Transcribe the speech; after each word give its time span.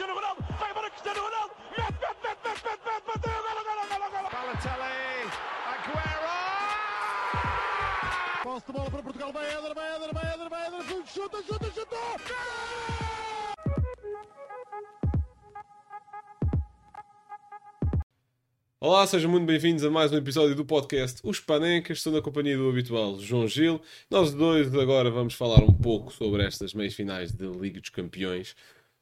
Cristiano 0.00 0.18
Ronaldo, 0.18 0.42
vai 0.58 0.70
embora 0.70 0.90
Cristiano 0.90 1.20
Ronaldo, 1.20 1.54
mete, 1.76 1.92
mete, 1.92 2.16
mete, 2.24 2.40
mete, 2.42 2.64
mete, 2.64 2.80
mete, 2.86 3.04
bateu, 3.06 3.36
golo, 3.44 3.62
golo, 3.68 3.84
golo, 3.90 4.08
golo. 4.10 4.28
Balotelli, 4.32 5.28
Aguero! 5.68 6.36
Posse 8.42 8.66
de 8.66 8.72
bola 8.72 8.90
para 8.90 9.02
Portugal, 9.02 9.30
vai 9.30 9.46
Éder, 9.46 9.74
vai 9.74 9.96
Éder, 9.96 10.14
vai 10.14 10.32
Éder, 10.32 10.48
vai 10.48 10.66
Éder, 10.68 11.06
chuta, 11.06 11.42
chuta, 11.42 11.70
chuta! 11.74 11.96
Olá, 18.80 19.06
sejam 19.06 19.30
muito 19.30 19.44
bem-vindos 19.44 19.84
a 19.84 19.90
mais 19.90 20.10
um 20.10 20.16
episódio 20.16 20.56
do 20.56 20.64
podcast 20.64 21.20
Os 21.22 21.38
Panecas. 21.38 21.98
Estou 21.98 22.14
na 22.14 22.22
companhia 22.22 22.56
do 22.56 22.70
habitual 22.70 23.20
João 23.20 23.46
Gil. 23.46 23.78
Nós 24.10 24.32
dois 24.32 24.74
agora 24.74 25.10
vamos 25.10 25.34
falar 25.34 25.62
um 25.62 25.74
pouco 25.74 26.10
sobre 26.10 26.42
estas 26.42 26.72
meias 26.72 26.94
finais 26.94 27.30
da 27.32 27.48
Liga 27.48 27.78
dos 27.78 27.90
Campeões. 27.90 28.56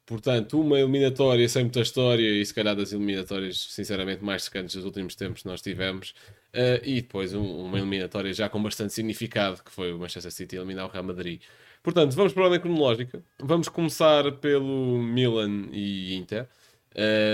Portanto, 0.09 0.59
uma 0.59 0.79
eliminatória 0.79 1.47
sem 1.47 1.65
muita 1.65 1.81
história 1.81 2.27
e 2.27 2.43
se 2.43 2.51
calhar 2.51 2.75
das 2.75 2.91
eliminatórias, 2.91 3.59
sinceramente, 3.69 4.23
mais 4.23 4.45
secantes 4.45 4.73
dos 4.73 4.83
últimos 4.83 5.13
tempos 5.13 5.43
que 5.43 5.47
nós 5.47 5.61
tivemos. 5.61 6.15
Uh, 6.51 6.81
e 6.83 6.99
depois 6.99 7.35
um, 7.35 7.65
uma 7.65 7.77
eliminatória 7.77 8.33
já 8.33 8.49
com 8.49 8.59
bastante 8.63 8.91
significado, 8.91 9.61
que 9.63 9.69
foi 9.69 9.93
o 9.93 9.99
Manchester 9.99 10.31
City 10.31 10.55
eliminar 10.55 10.87
o 10.87 10.89
Real 10.89 11.03
Madrid. 11.03 11.43
Portanto, 11.83 12.15
vamos 12.15 12.33
para 12.33 12.41
a 12.41 12.45
ordem 12.45 12.59
cronológica. 12.59 13.23
Vamos 13.37 13.69
começar 13.69 14.31
pelo 14.37 14.97
Milan 14.97 15.67
e 15.71 16.15
Inter. 16.15 16.47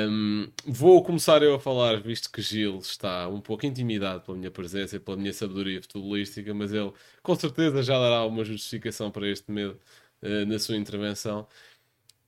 Um, 0.09 0.49
vou 0.65 1.01
começar 1.01 1.41
eu 1.43 1.55
a 1.55 1.59
falar, 1.61 2.01
visto 2.01 2.29
que 2.29 2.41
Gil 2.41 2.79
está 2.79 3.29
um 3.29 3.39
pouco 3.39 3.65
intimidado 3.65 4.19
pela 4.19 4.37
minha 4.37 4.51
presença 4.51 4.97
e 4.97 4.99
pela 4.99 5.15
minha 5.15 5.31
sabedoria 5.31 5.81
futebolística, 5.81 6.53
mas 6.53 6.73
ele 6.73 6.91
com 7.23 7.35
certeza 7.35 7.81
já 7.81 7.97
dará 7.97 8.25
uma 8.25 8.43
justificação 8.43 9.09
para 9.09 9.29
este 9.29 9.49
medo 9.49 9.79
uh, 10.21 10.45
na 10.45 10.59
sua 10.59 10.75
intervenção. 10.75 11.47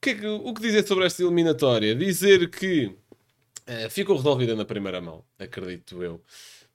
É 0.06 0.14
que, 0.16 0.26
o 0.26 0.54
que 0.54 0.62
dizer 0.62 0.88
sobre 0.88 1.06
esta 1.06 1.22
eliminatória? 1.24 1.94
Dizer 1.96 2.50
que 2.50 2.86
uh, 2.88 3.90
ficou 3.90 4.16
resolvida 4.16 4.56
na 4.56 4.66
primeira 4.66 5.02
mão, 5.02 5.24
acredito 5.38 6.02
eu. 6.02 6.22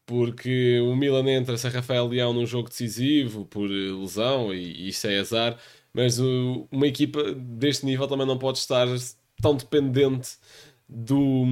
Porque 0.05 0.81
o 0.81 0.95
Milan 0.97 1.29
entra 1.31 1.56
sem 1.56 1.70
Rafael 1.70 2.09
Leão 2.09 2.33
num 2.34 2.47
jogo 2.47 2.69
decisivo 2.69 3.47
por 3.47 3.69
lesão 3.70 4.53
e, 4.53 4.59
e 4.59 4.89
isso 4.89 5.06
é 5.06 5.19
azar, 5.19 5.59
mas 5.95 6.19
o, 6.20 6.69
uma 6.70 6.87
equipa 6.87 7.33
deste 7.34 7.87
nível 7.87 8.06
também 8.09 8.27
não 8.27 8.39
pode 8.39 8.59
estar 8.59 8.87
tão 9.41 9.57
dependente 9.57 10.36
do, 10.89 11.45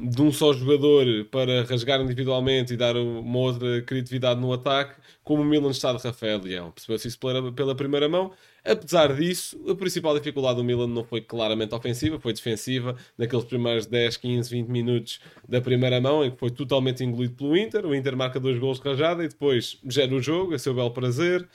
de 0.00 0.20
um 0.20 0.32
só 0.32 0.52
jogador 0.52 1.26
para 1.30 1.62
rasgar 1.64 2.00
individualmente 2.00 2.74
e 2.74 2.76
dar 2.76 2.96
uma 2.96 3.38
outra 3.38 3.82
criatividade 3.82 4.40
no 4.40 4.52
ataque, 4.52 5.00
como 5.22 5.42
o 5.42 5.44
Milan 5.44 5.70
está 5.70 5.92
de 5.92 6.02
Rafael 6.02 6.40
Leão. 6.42 6.72
Percebeu-se 6.72 7.08
isso 7.08 7.18
pela, 7.18 7.52
pela 7.52 7.74
primeira 7.76 8.08
mão. 8.08 8.32
Apesar 8.68 9.14
disso, 9.14 9.58
a 9.66 9.74
principal 9.74 10.14
dificuldade 10.14 10.56
do 10.56 10.64
Milan 10.64 10.88
não 10.88 11.02
foi 11.02 11.22
claramente 11.22 11.74
ofensiva, 11.74 12.20
foi 12.20 12.34
defensiva, 12.34 12.94
naqueles 13.16 13.46
primeiros 13.46 13.86
10, 13.86 14.18
15, 14.18 14.50
20 14.50 14.68
minutos 14.68 15.20
da 15.48 15.58
primeira 15.58 15.98
mão, 16.02 16.22
em 16.22 16.30
que 16.30 16.38
foi 16.38 16.50
totalmente 16.50 17.02
engolido 17.02 17.34
pelo 17.34 17.56
Inter. 17.56 17.86
O 17.86 17.94
Inter 17.94 18.14
marca 18.14 18.38
dois 18.38 18.58
gols 18.58 18.78
de 18.78 18.86
rajada 18.86 19.24
e 19.24 19.28
depois 19.28 19.78
gera 19.88 20.14
o 20.14 20.20
jogo, 20.20 20.54
a 20.54 20.58
seu 20.58 20.74
belo 20.74 20.90
prazer. 20.90 21.48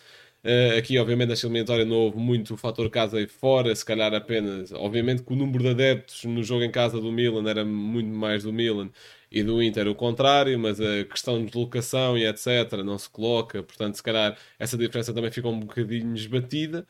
Uh, 0.43 0.77
aqui, 0.77 0.97
obviamente, 0.97 1.29
nesta 1.29 1.45
eliminatória 1.45 1.85
não 1.85 1.95
houve 1.95 2.17
muito 2.17 2.55
o 2.55 2.57
fator 2.57 2.89
casa 2.89 3.21
e 3.21 3.27
fora, 3.27 3.73
se 3.75 3.85
calhar 3.85 4.13
apenas. 4.13 4.71
Obviamente 4.73 5.23
que 5.23 5.31
o 5.31 5.35
número 5.35 5.63
de 5.63 5.69
adeptos 5.69 6.25
no 6.25 6.43
jogo 6.43 6.63
em 6.63 6.71
casa 6.71 6.99
do 6.99 7.11
Milan 7.11 7.47
era 7.49 7.63
muito 7.63 8.09
mais 8.09 8.43
do 8.43 8.51
Milan 8.51 8.89
e 9.33 9.43
do 9.43 9.61
Inter 9.63 9.87
o 9.87 9.95
contrário, 9.95 10.57
mas 10.59 10.79
a 10.79 11.03
questão 11.05 11.39
de 11.39 11.47
deslocação 11.47 12.17
e 12.17 12.25
etc. 12.25 12.83
não 12.85 12.97
se 12.97 13.09
coloca, 13.09 13.63
portanto, 13.63 13.95
se 13.95 14.03
calhar 14.03 14.37
essa 14.59 14.77
diferença 14.77 15.13
também 15.13 15.31
ficou 15.31 15.51
um 15.51 15.59
bocadinho 15.59 16.13
esbatida. 16.15 16.87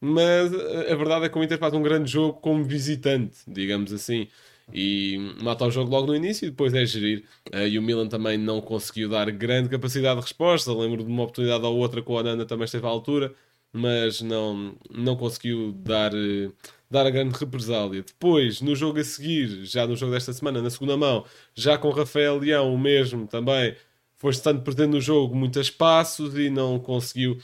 Mas 0.00 0.52
a 0.54 0.94
verdade 0.94 1.24
é 1.26 1.28
que 1.28 1.38
o 1.38 1.42
Inter 1.42 1.58
faz 1.58 1.74
um 1.74 1.82
grande 1.82 2.10
jogo 2.10 2.40
como 2.40 2.62
visitante, 2.64 3.38
digamos 3.48 3.92
assim 3.92 4.28
e 4.72 5.16
mata 5.42 5.64
o 5.64 5.70
jogo 5.70 5.90
logo 5.90 6.06
no 6.08 6.16
início 6.16 6.46
e 6.46 6.50
depois 6.50 6.74
é 6.74 6.84
gerir. 6.84 7.24
Uh, 7.52 7.66
e 7.66 7.78
o 7.78 7.82
Milan 7.82 8.08
também 8.08 8.36
não 8.36 8.60
conseguiu 8.60 9.08
dar 9.08 9.30
grande 9.30 9.68
capacidade 9.68 10.16
de 10.16 10.22
resposta. 10.22 10.72
Lembro 10.72 11.02
de 11.04 11.10
uma 11.10 11.22
oportunidade 11.22 11.64
ou 11.64 11.76
outra 11.76 12.02
com 12.02 12.14
o 12.14 12.18
Ananda 12.18 12.44
também 12.44 12.64
esteve 12.64 12.86
à 12.86 12.88
altura, 12.88 13.34
mas 13.72 14.20
não, 14.20 14.76
não 14.90 15.16
conseguiu 15.16 15.72
dar, 15.72 16.12
uh, 16.14 16.52
dar 16.90 17.06
a 17.06 17.10
grande 17.10 17.38
represália. 17.38 18.02
Depois, 18.02 18.60
no 18.60 18.74
jogo 18.74 18.98
a 18.98 19.04
seguir, 19.04 19.64
já 19.64 19.86
no 19.86 19.96
jogo 19.96 20.12
desta 20.12 20.32
semana, 20.32 20.62
na 20.62 20.70
segunda 20.70 20.96
mão, 20.96 21.24
já 21.54 21.76
com 21.78 21.90
Rafael 21.90 22.38
Leão, 22.38 22.74
o 22.74 22.78
mesmo 22.78 23.26
também. 23.26 23.76
Foi 24.16 24.32
estando 24.32 24.62
presente 24.62 24.90
no 24.90 25.00
jogo 25.00 25.34
muitos 25.36 25.70
passos 25.70 26.36
e 26.36 26.50
não 26.50 26.78
conseguiu 26.80 27.38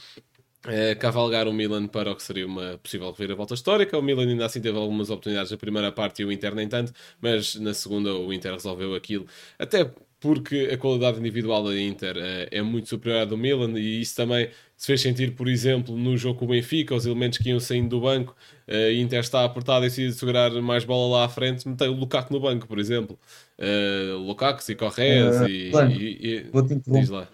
é, 0.67 0.95
cavalgar 0.95 1.47
o 1.47 1.53
Milan 1.53 1.87
para 1.87 2.11
o 2.11 2.15
que 2.15 2.23
seria 2.23 2.45
uma 2.45 2.77
possível 2.79 3.11
reviravolta 3.11 3.53
histórica. 3.53 3.97
O 3.97 4.01
Milan 4.01 4.27
ainda 4.27 4.45
assim 4.45 4.61
teve 4.61 4.77
algumas 4.77 5.09
oportunidades 5.09 5.51
na 5.51 5.57
primeira 5.57 5.91
parte 5.91 6.21
e 6.21 6.25
o 6.25 6.31
Inter 6.31 6.53
nem 6.55 6.67
tanto, 6.67 6.91
mas 7.21 7.55
na 7.55 7.73
segunda 7.73 8.13
o 8.15 8.33
Inter 8.33 8.53
resolveu 8.53 8.95
aquilo. 8.95 9.25
Até 9.57 9.91
porque 10.25 10.71
a 10.73 10.77
qualidade 10.77 11.19
individual 11.19 11.63
da 11.63 11.79
Inter 11.79 12.17
é, 12.17 12.49
é 12.51 12.61
muito 12.63 12.89
superior 12.89 13.21
à 13.21 13.25
do 13.25 13.37
Milan 13.37 13.77
e 13.77 14.01
isso 14.01 14.15
também 14.15 14.49
se 14.75 14.87
fez 14.87 14.99
sentir, 14.99 15.35
por 15.35 15.47
exemplo, 15.47 15.95
no 15.95 16.17
jogo 16.17 16.39
com 16.39 16.45
o 16.45 16.47
Benfica, 16.47 16.95
os 16.95 17.05
elementos 17.05 17.37
que 17.37 17.49
iam 17.49 17.59
saindo 17.59 17.89
do 17.89 18.01
banco, 18.01 18.35
a 18.67 18.91
Inter 18.91 19.19
está 19.19 19.45
apertada 19.45 19.85
e 19.85 19.89
decide 19.89 20.13
segurar 20.13 20.49
mais 20.63 20.83
bola 20.83 21.17
lá 21.17 21.25
à 21.25 21.29
frente, 21.29 21.67
meteu 21.67 21.91
o 21.91 21.95
Lukaku 21.95 22.33
no 22.33 22.39
banco, 22.39 22.65
por 22.65 22.79
exemplo. 22.79 23.19
Uh, 23.59 24.17
Lukaku 24.17 24.63
e 24.67 24.73
Correas 24.73 25.41
uh, 25.41 25.47
e, 25.47 25.71
e, 25.71 26.27
e, 26.27 26.43
Vou-te 26.51 26.73
interromper. 26.73 27.27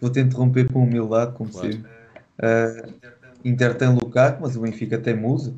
Vou-te 0.00 0.18
interromper 0.18 0.72
com 0.72 0.82
humildade, 0.82 1.36
como 1.36 1.52
claro. 1.52 1.72
sempre. 1.72 1.90
Uh, 2.40 2.94
Inter 3.44 3.76
tem 3.76 3.94
Lukaku, 3.94 4.42
mas 4.42 4.56
o 4.56 4.60
Benfica 4.62 4.98
tem 4.98 5.14
Musa. 5.14 5.54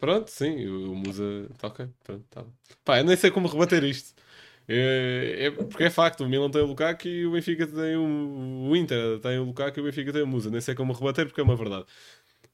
Pronto, 0.00 0.28
sim, 0.32 0.66
o 0.66 0.96
Musa 0.96 1.46
está 1.52 1.68
ok. 1.68 1.86
Pronto, 2.02 2.24
tá. 2.28 2.42
Pá, 2.84 2.98
eu 2.98 3.04
nem 3.04 3.16
sei 3.16 3.30
como 3.30 3.46
rebater 3.46 3.84
isto. 3.84 4.23
É, 4.66 5.46
é, 5.46 5.50
porque 5.50 5.84
é 5.84 5.90
facto, 5.90 6.24
o 6.24 6.28
Milan 6.28 6.50
tem 6.50 6.62
o 6.62 6.66
Lukaku 6.66 7.06
e 7.06 7.26
o 7.26 7.32
Benfica 7.32 7.66
tem 7.66 7.96
o, 7.96 8.68
o 8.70 8.76
Inter 8.76 9.18
tem 9.20 9.38
o 9.38 9.44
Lukaku 9.44 9.78
e 9.78 9.82
o 9.82 9.84
Benfica 9.84 10.12
tem 10.12 10.22
o 10.22 10.26
Musa. 10.26 10.50
Nem 10.50 10.60
sei 10.60 10.74
como 10.74 10.92
rebater 10.92 11.26
porque 11.26 11.40
é 11.40 11.44
uma 11.44 11.56
verdade. 11.56 11.84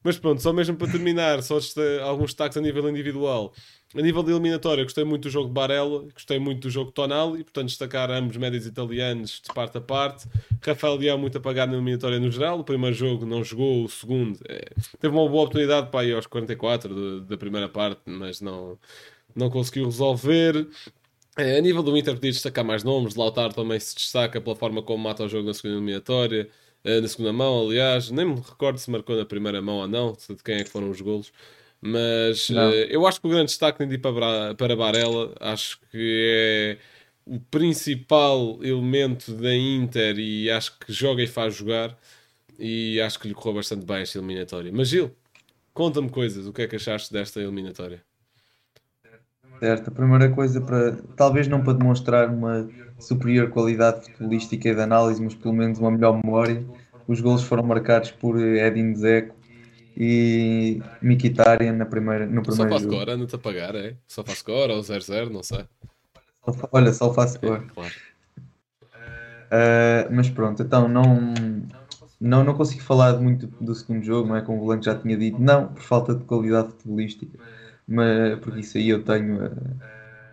Mas 0.03 0.19
pronto, 0.19 0.41
só 0.41 0.53
mesmo 0.53 0.76
para 0.76 0.91
terminar, 0.91 1.43
só 1.43 1.59
alguns 2.03 2.31
destaques 2.31 2.56
a 2.56 2.60
nível 2.60 2.88
individual. 2.88 3.53
A 3.94 4.00
nível 4.00 4.22
de 4.22 4.31
eliminatória, 4.31 4.82
gostei 4.82 5.04
muito 5.04 5.25
do 5.25 5.31
jogo 5.31 5.49
de 5.49 5.53
Barella, 5.53 6.06
gostei 6.15 6.38
muito 6.38 6.62
do 6.62 6.70
jogo 6.70 6.87
de 6.88 6.94
Tonali, 6.94 7.44
portanto, 7.44 7.66
destacar 7.66 8.10
ambos 8.10 8.37
médios 8.37 8.65
italianos 8.65 9.43
de 9.44 9.53
parte 9.53 9.76
a 9.76 9.81
parte. 9.81 10.26
Rafael 10.65 10.97
Leão, 10.97 11.19
muito 11.19 11.37
apagado 11.37 11.72
na 11.72 11.76
eliminatória 11.78 12.19
no 12.19 12.31
geral. 12.31 12.60
O 12.60 12.65
primeiro 12.65 12.97
jogo 12.97 13.26
não 13.26 13.44
jogou, 13.44 13.84
o 13.84 13.88
segundo 13.88 14.38
é, 14.49 14.70
teve 14.99 15.15
uma 15.15 15.28
boa 15.28 15.43
oportunidade 15.43 15.91
para 15.91 16.04
ir 16.06 16.15
aos 16.15 16.26
44 16.26 16.94
de, 16.94 17.26
da 17.26 17.37
primeira 17.37 17.69
parte, 17.69 18.00
mas 18.06 18.41
não, 18.41 18.78
não 19.34 19.50
conseguiu 19.50 19.84
resolver. 19.84 20.66
É, 21.41 21.59
a 21.59 21.61
nível 21.61 21.83
do 21.83 21.97
Inter, 21.97 22.15
podia 22.15 22.31
destacar 22.31 22.65
mais 22.65 22.84
nomes. 22.84 23.15
Lautaro 23.15 23.55
também 23.55 23.81
se 23.81 23.95
destaca 23.95 24.41
pela 24.41 24.55
forma 24.55 24.83
como 24.83 25.03
mata 25.03 25.25
o 25.25 25.28
jogo 25.28 25.47
na 25.47 25.55
segunda 25.55 25.77
eliminatória. 25.77 26.49
Eh, 26.84 27.01
na 27.01 27.09
segunda 27.09 27.33
mão, 27.33 27.67
aliás, 27.67 28.11
nem 28.11 28.27
me 28.27 28.34
recordo 28.37 28.78
se 28.78 28.91
marcou 28.91 29.17
na 29.17 29.25
primeira 29.25 29.61
mão 29.62 29.77
ou 29.77 29.89
não, 29.89 30.12
de 30.12 30.43
quem 30.43 30.56
é 30.56 30.65
que 30.65 30.71
foram 30.71 30.91
os 30.91 31.00
golos. 31.00 31.33
Mas 31.81 32.50
uh, 32.50 32.55
eu 32.91 33.06
acho 33.06 33.21
que 33.21 33.27
o 33.27 33.31
grande 33.31 33.47
destaque 33.47 33.87
de 33.87 33.95
ir 33.95 33.99
para, 33.99 34.55
para 34.55 34.77
Barella, 34.77 35.34
acho 35.41 35.81
que 35.91 36.77
é 36.77 36.79
o 37.27 37.41
principal 37.41 38.59
elemento 38.62 39.33
da 39.33 39.55
Inter 39.55 40.19
e 40.19 40.50
acho 40.50 40.79
que 40.79 40.93
joga 40.93 41.23
e 41.23 41.27
faz 41.27 41.55
jogar. 41.55 41.99
E 42.59 43.00
acho 43.00 43.19
que 43.19 43.29
lhe 43.29 43.34
correu 43.34 43.55
bastante 43.55 43.87
bem 43.87 44.03
esta 44.03 44.19
eliminatória. 44.19 44.71
Mas 44.75 44.89
Gil, 44.89 45.17
conta-me 45.73 46.11
coisas, 46.11 46.47
o 46.47 46.53
que 46.53 46.62
é 46.62 46.69
que 46.69 46.77
achaste 46.77 47.12
desta 47.12 47.41
eliminatória? 47.41 48.05
Certo, 49.60 49.88
a 49.88 49.91
primeira 49.91 50.31
coisa 50.31 50.59
para, 50.59 50.97
talvez 51.15 51.47
não 51.47 51.62
para 51.62 51.75
demonstrar 51.75 52.31
uma 52.31 52.66
superior 52.98 53.50
qualidade 53.50 54.06
futebolística 54.06 54.71
e 54.71 54.75
de 54.75 54.81
análise, 54.81 55.22
mas 55.22 55.34
pelo 55.34 55.52
menos 55.52 55.79
uma 55.79 55.90
melhor 55.90 56.19
memória. 56.25 56.64
Os 57.06 57.20
gols 57.20 57.43
foram 57.43 57.62
marcados 57.62 58.11
por 58.11 58.40
Edin 58.40 58.94
Dzeko 58.94 59.35
e 59.94 60.81
Mkhitaryan 61.02 61.73
na 61.73 61.85
primeira, 61.85 62.25
no 62.25 62.43
primeiro 62.43 62.73
Só 62.73 62.79
faz 62.79 62.82
score, 62.82 63.11
anda-te 63.11 63.35
a 63.35 63.38
pagar, 63.38 63.75
é? 63.75 63.96
Só 64.08 64.25
faz 64.25 64.38
score 64.38 64.73
ou 64.73 64.81
0-0, 64.81 65.29
não 65.29 65.43
sei. 65.43 65.67
Olha, 66.73 66.93
só 66.94 67.12
faz 67.12 67.32
score. 67.32 67.62
É, 67.62 67.75
claro. 67.75 67.93
Uh, 69.52 70.08
mas 70.11 70.31
pronto, 70.31 70.62
então 70.62 70.88
não, 70.88 71.35
não, 72.19 72.44
não 72.44 72.55
consigo 72.55 72.81
falar 72.82 73.19
muito 73.20 73.46
do 73.61 73.75
segundo 73.75 74.02
jogo, 74.02 74.29
não 74.29 74.37
é? 74.37 74.40
Como 74.40 74.62
o 74.62 74.64
Blanco 74.64 74.85
já 74.85 74.94
tinha 74.94 75.19
dito, 75.19 75.38
não 75.38 75.69
por 75.69 75.82
falta 75.82 76.14
de 76.14 76.25
qualidade 76.25 76.69
futebolística, 76.69 77.38
mas 77.90 78.38
porque 78.38 78.60
isso 78.60 78.78
aí 78.78 78.88
eu 78.88 79.02
tenho. 79.02 79.44
Uh, 79.44 79.50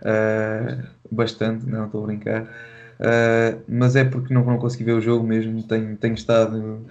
uh, 0.02 0.88
bastante, 1.12 1.66
não 1.66 1.86
estou 1.86 2.04
a 2.04 2.08
brincar. 2.08 2.44
Uh, 2.44 3.62
mas 3.68 3.96
é 3.96 4.04
porque 4.04 4.34
não, 4.34 4.46
não 4.46 4.58
consegui 4.58 4.84
ver 4.84 4.94
o 4.94 5.02
jogo 5.02 5.26
mesmo. 5.26 5.64
Tenho, 5.64 5.98
tenho 5.98 6.14
estado 6.14 6.86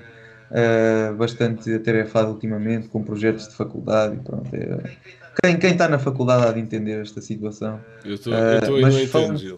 bastante 1.19 1.75
atarefado 1.75 2.31
ultimamente 2.31 2.87
com 2.89 3.03
projetos 3.03 3.49
de 3.49 3.55
faculdade 3.57 4.15
e 4.17 4.21
pronto. 4.21 4.49
É, 4.55 4.97
quem, 5.43 5.59
quem 5.59 5.73
está 5.73 5.89
na 5.89 5.99
faculdade 5.99 6.47
há 6.47 6.53
de 6.53 6.61
entender 6.61 7.03
esta 7.03 7.21
situação. 7.21 7.81
Eu 8.05 8.15
estou 8.15 8.33
uh, 8.33 8.81
mas 8.81 8.95
não 8.95 9.03
entendo, 9.03 9.39
Gil. 9.39 9.57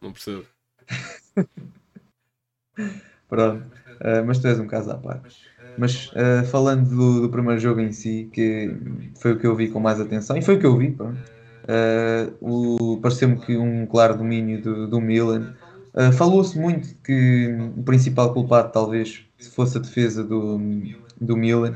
Não 0.00 0.12
percebo. 0.12 0.44
pronto. 3.28 3.64
Mas 4.26 4.38
tu 4.38 4.48
és 4.48 4.58
um 4.58 4.66
caso 4.66 4.90
à 4.90 4.96
parte. 4.96 5.49
Mas 5.80 6.08
uh, 6.08 6.44
falando 6.50 6.90
do, 6.90 7.22
do, 7.22 7.30
primeiro 7.30 7.58
jogo 7.58 7.80
em 7.80 7.90
si, 7.90 8.28
que 8.34 8.70
foi 9.18 9.32
o 9.32 9.38
que 9.38 9.46
eu 9.46 9.56
vi 9.56 9.68
com 9.68 9.80
mais 9.80 9.98
atenção, 9.98 10.36
e 10.36 10.42
foi 10.42 10.56
o 10.56 10.60
que 10.60 10.66
eu 10.66 10.76
vi, 10.76 10.94
uh, 10.98 12.96
pareceu-me 12.98 13.38
que 13.38 13.56
um 13.56 13.86
claro 13.86 14.14
domínio 14.14 14.60
do, 14.60 14.86
do 14.86 15.00
Milan. 15.00 15.54
Uh, 15.94 16.12
Falou-se 16.12 16.58
muito 16.58 16.94
que 17.02 17.56
o 17.78 17.82
principal 17.82 18.34
culpado 18.34 18.70
talvez 18.70 19.24
fosse 19.52 19.78
a 19.78 19.80
defesa 19.80 20.22
do, 20.22 20.60
do 21.18 21.34
Milan, 21.34 21.74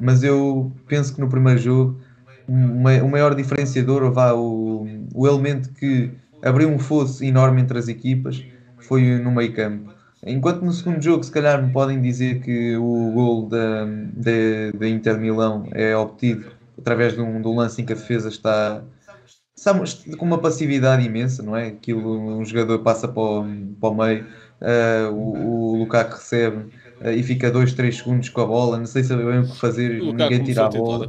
mas 0.00 0.24
eu 0.24 0.72
penso 0.88 1.14
que 1.14 1.20
no 1.20 1.28
primeiro 1.28 1.60
jogo 1.60 2.00
o 2.48 3.08
maior 3.08 3.36
diferenciador, 3.36 4.02
ou 4.02 4.12
vá, 4.12 4.32
o, 4.32 4.88
o 5.14 5.26
elemento 5.26 5.72
que 5.72 6.10
abriu 6.42 6.68
um 6.68 6.80
fosso 6.80 7.24
enorme 7.24 7.62
entre 7.62 7.78
as 7.78 7.86
equipas 7.86 8.44
foi 8.80 9.20
no 9.20 9.30
meio 9.30 9.54
campo. 9.54 9.93
Enquanto 10.26 10.62
no 10.62 10.72
segundo 10.72 11.02
jogo, 11.02 11.22
se 11.22 11.30
calhar 11.30 11.62
me 11.62 11.72
podem 11.72 12.00
dizer 12.00 12.40
que 12.40 12.76
o 12.76 13.12
gol 13.12 13.46
da, 13.46 13.84
da, 13.84 14.78
da 14.78 14.88
Inter 14.88 15.18
Milão 15.18 15.68
é 15.72 15.94
obtido 15.96 16.50
através 16.78 17.12
de 17.12 17.20
um, 17.20 17.42
de 17.42 17.46
um 17.46 17.56
lance 17.56 17.82
em 17.82 17.84
que 17.84 17.92
a 17.92 17.96
defesa 17.96 18.28
está, 18.28 18.82
está 19.54 19.74
com 20.16 20.24
uma 20.24 20.38
passividade 20.38 21.04
imensa, 21.04 21.42
não 21.42 21.54
é? 21.54 21.68
Aquilo, 21.68 22.38
um 22.38 22.44
jogador 22.44 22.78
passa 22.80 23.06
para 23.06 23.22
o, 23.22 23.46
para 23.80 23.88
o 23.88 23.94
meio, 23.94 24.26
uh, 24.60 25.12
o, 25.12 25.74
o 25.74 25.76
Lukaku 25.76 26.14
recebe 26.14 26.72
uh, 27.02 27.10
e 27.10 27.22
fica 27.22 27.50
2, 27.50 27.74
3 27.74 27.96
segundos 27.96 28.28
com 28.30 28.40
a 28.40 28.46
bola, 28.46 28.78
não 28.78 28.86
sei 28.86 29.02
se 29.02 29.10
sabe 29.10 29.24
bem 29.24 29.40
o 29.40 29.46
que 29.46 29.56
fazer, 29.56 30.00
o 30.00 30.12
ninguém 30.12 30.42
tira 30.42 30.66
a 30.66 30.68
bola. 30.70 31.06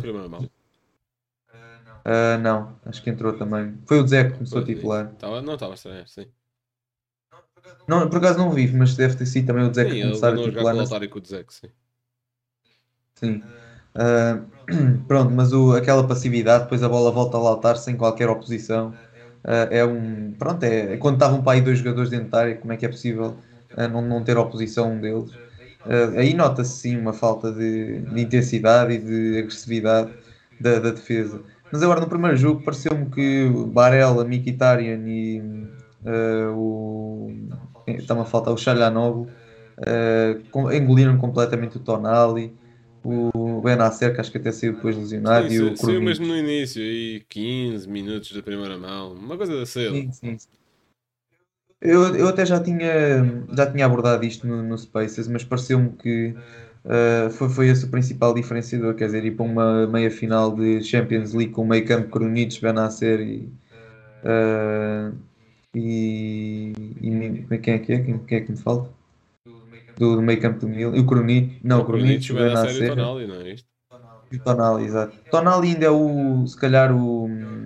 Uh, 2.06 2.38
não, 2.40 2.76
acho 2.86 3.02
que 3.02 3.10
entrou 3.10 3.34
também. 3.34 3.80
Foi 3.88 4.00
o 4.00 4.08
Zé 4.08 4.26
que 4.26 4.34
começou 4.34 4.62
a 4.62 4.64
titular. 4.64 5.08
Tava, 5.18 5.42
não 5.42 5.56
estava 5.56 5.74
estranho, 5.74 6.08
sim. 6.08 6.28
Não, 7.88 8.10
por 8.10 8.18
acaso 8.18 8.40
não 8.40 8.52
vi, 8.52 8.72
mas 8.72 8.96
deve 8.96 9.16
ter 9.16 9.26
sido 9.26 9.48
também 9.48 9.66
o 9.66 9.70
Dzek 9.70 10.02
começar 10.02 10.34
a 10.34 10.38
titular. 10.38 10.88
Sim, 10.88 10.96
ele 10.96 11.08
com 11.08 11.20
o 11.20 11.22
Dzek, 11.22 11.54
sim. 11.54 11.68
Sim. 13.16 13.44
Uh, 13.96 14.46
pronto, 15.08 15.32
mas 15.32 15.54
o, 15.54 15.74
aquela 15.74 16.08
passividade, 16.08 16.66
depois 16.66 16.84
a 16.84 16.90
bola 16.90 17.12
volta 17.12 17.38
a 17.38 17.42
lautar 17.42 17.78
sem 17.78 17.96
qualquer 17.96 18.30
oposição. 18.30 19.00
Uh, 19.44 19.70
é 19.72 19.86
um. 19.86 20.34
Pronto, 20.34 20.64
é, 20.64 20.94
é 20.94 20.98
quando 20.98 21.16
estavam 21.16 21.44
para 21.44 21.54
aí 21.54 21.62
dois 21.62 21.78
jogadores 21.78 22.10
dentro 22.10 22.30
da 22.30 22.40
área, 22.40 22.58
como 22.58 22.74
é 22.74 22.78
que 22.78 22.86
é 22.86 22.90
possível 22.90 23.38
uh, 23.74 23.88
não, 23.88 24.02
não 24.02 24.24
ter 24.24 24.38
oposição 24.38 24.94
um 24.94 25.00
deles? 25.00 25.40
aí 26.18 26.34
nota-se 26.34 26.80
sim 26.80 26.98
uma 26.98 27.14
falta 27.14 27.52
de, 27.52 28.00
de, 28.02 28.22
intensidade 28.22 28.94
e 28.94 28.98
de 28.98 29.38
agressividade 29.38 30.12
da, 30.60 30.80
da 30.80 30.90
defesa. 30.90 31.44
Mas 31.70 31.84
agora 31.84 32.02
no 32.02 32.10
primeiro 32.10 32.36
jogo 32.36 32.62
pareceu-me 32.64 33.08
que 33.12 33.48
Barella, 33.68 34.26
Mkhitaryan 34.26 35.08
e 35.08 35.44
o 36.56 37.45
está-me 37.88 38.22
a 38.22 38.26
faltar 38.26 38.54
o 38.54 38.58
Chalhanovo, 38.58 39.30
uh, 39.80 40.72
engoliram 40.74 41.18
completamente 41.18 41.78
o 41.78 41.80
Tonali, 41.80 42.54
o 43.04 43.62
Benacer, 43.62 44.14
que 44.14 44.20
acho 44.20 44.32
que 44.32 44.38
até 44.40 44.52
saiu 44.52 44.74
depois 44.74 44.98
lesionado. 44.98 45.48
Sim, 45.48 45.56
e 45.56 45.62
o 45.62 45.78
saiu 45.78 46.02
mesmo 46.02 46.26
no 46.26 46.36
início, 46.36 46.82
aí 46.82 47.24
15 47.30 47.88
minutos 47.88 48.32
da 48.32 48.42
primeira 48.42 48.78
mão, 48.78 49.14
uma 49.14 49.38
coisa 49.38 49.56
da 49.56 49.66
cedo. 49.66 49.96
Sim, 49.96 50.12
sim. 50.12 50.38
Eu, 51.80 52.16
eu 52.16 52.28
até 52.28 52.46
já 52.46 52.60
tinha, 52.60 53.46
já 53.56 53.72
tinha 53.72 53.86
abordado 53.86 54.26
isto 54.26 54.48
no, 54.48 54.64
no 54.64 54.78
Spaces, 54.78 55.28
mas 55.28 55.44
pareceu-me 55.44 55.92
que 55.92 56.34
uh, 56.84 57.30
foi, 57.30 57.50
foi 57.50 57.68
esse 57.68 57.86
o 57.86 57.90
principal 57.90 58.34
diferenciador, 58.34 58.96
quer 58.96 59.06
dizer, 59.06 59.24
ir 59.24 59.36
para 59.36 59.46
uma 59.46 59.86
meia 59.86 60.10
final 60.10 60.56
de 60.56 60.82
Champions 60.82 61.34
League 61.34 61.52
com 61.52 61.64
meio 61.64 61.86
campo 61.86 62.10
Krunic, 62.10 62.60
Benacer 62.60 63.20
e. 63.20 63.54
Uh, 64.24 65.16
e, 65.76 66.72
e 67.02 67.58
quem 67.58 67.74
é 67.74 67.80
que 67.80 67.94
é? 67.94 68.00
Quem, 68.00 68.18
quem 68.20 68.38
é 68.38 68.42
que 68.42 68.52
me 68.52 68.58
falta? 68.58 68.90
Do, 69.98 70.16
do 70.16 70.22
meio 70.22 70.40
campo 70.40 70.60
do 70.60 70.70
Milan. 70.70 70.96
E 70.96 71.00
o 71.00 71.06
Cronite. 71.06 71.60
Não, 71.64 71.82
o 71.82 71.86
vai 71.86 72.54
na 72.54 72.68
série 72.68 72.88
Tonali, 72.88 73.28
não 73.28 73.36
é 73.36 73.50
isto? 73.52 73.68
O 74.34 74.40
Tonali, 74.40 74.86
exato. 74.86 75.18
Tonali 75.30 75.68
ainda 75.70 75.86
é 75.86 75.90
o, 75.90 76.48
se 76.48 76.58
calhar, 76.58 76.96
o, 76.96 77.26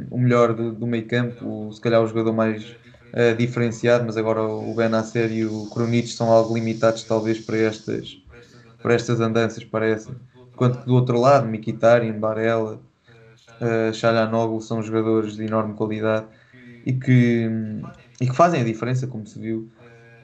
o 0.09 0.17
melhor 0.17 0.53
do, 0.53 0.73
do 0.73 0.87
meio 0.87 1.07
campo, 1.07 1.71
se 1.71 1.79
calhar 1.79 2.01
o 2.01 2.07
jogador 2.07 2.33
mais 2.33 2.65
uh, 2.65 3.35
diferenciado, 3.37 4.05
mas 4.05 4.17
agora 4.17 4.41
o 4.41 4.73
Benacer 4.73 5.31
e 5.31 5.45
o 5.45 5.67
Kronic 5.69 6.07
são 6.07 6.31
algo 6.31 6.53
limitados, 6.53 7.03
talvez, 7.03 7.39
para 7.39 7.57
estas, 7.57 8.17
para 8.81 8.93
estas 8.93 9.21
andanças, 9.21 9.63
parece. 9.63 10.09
Enquanto 10.53 10.79
que 10.79 10.85
do 10.85 10.95
outro 10.95 11.19
lado, 11.19 11.47
Mkhitaryan, 11.47 12.19
Barella, 12.19 12.79
uh, 13.61 13.93
Chalanoglu 13.93 14.61
são 14.61 14.83
jogadores 14.83 15.35
de 15.35 15.45
enorme 15.45 15.73
qualidade 15.75 16.25
e 16.89 16.93
que, 16.93 17.49
e 18.19 18.27
que 18.27 18.35
fazem 18.35 18.61
a 18.61 18.63
diferença, 18.63 19.05
como 19.05 19.25
se 19.25 19.39
viu. 19.39 19.69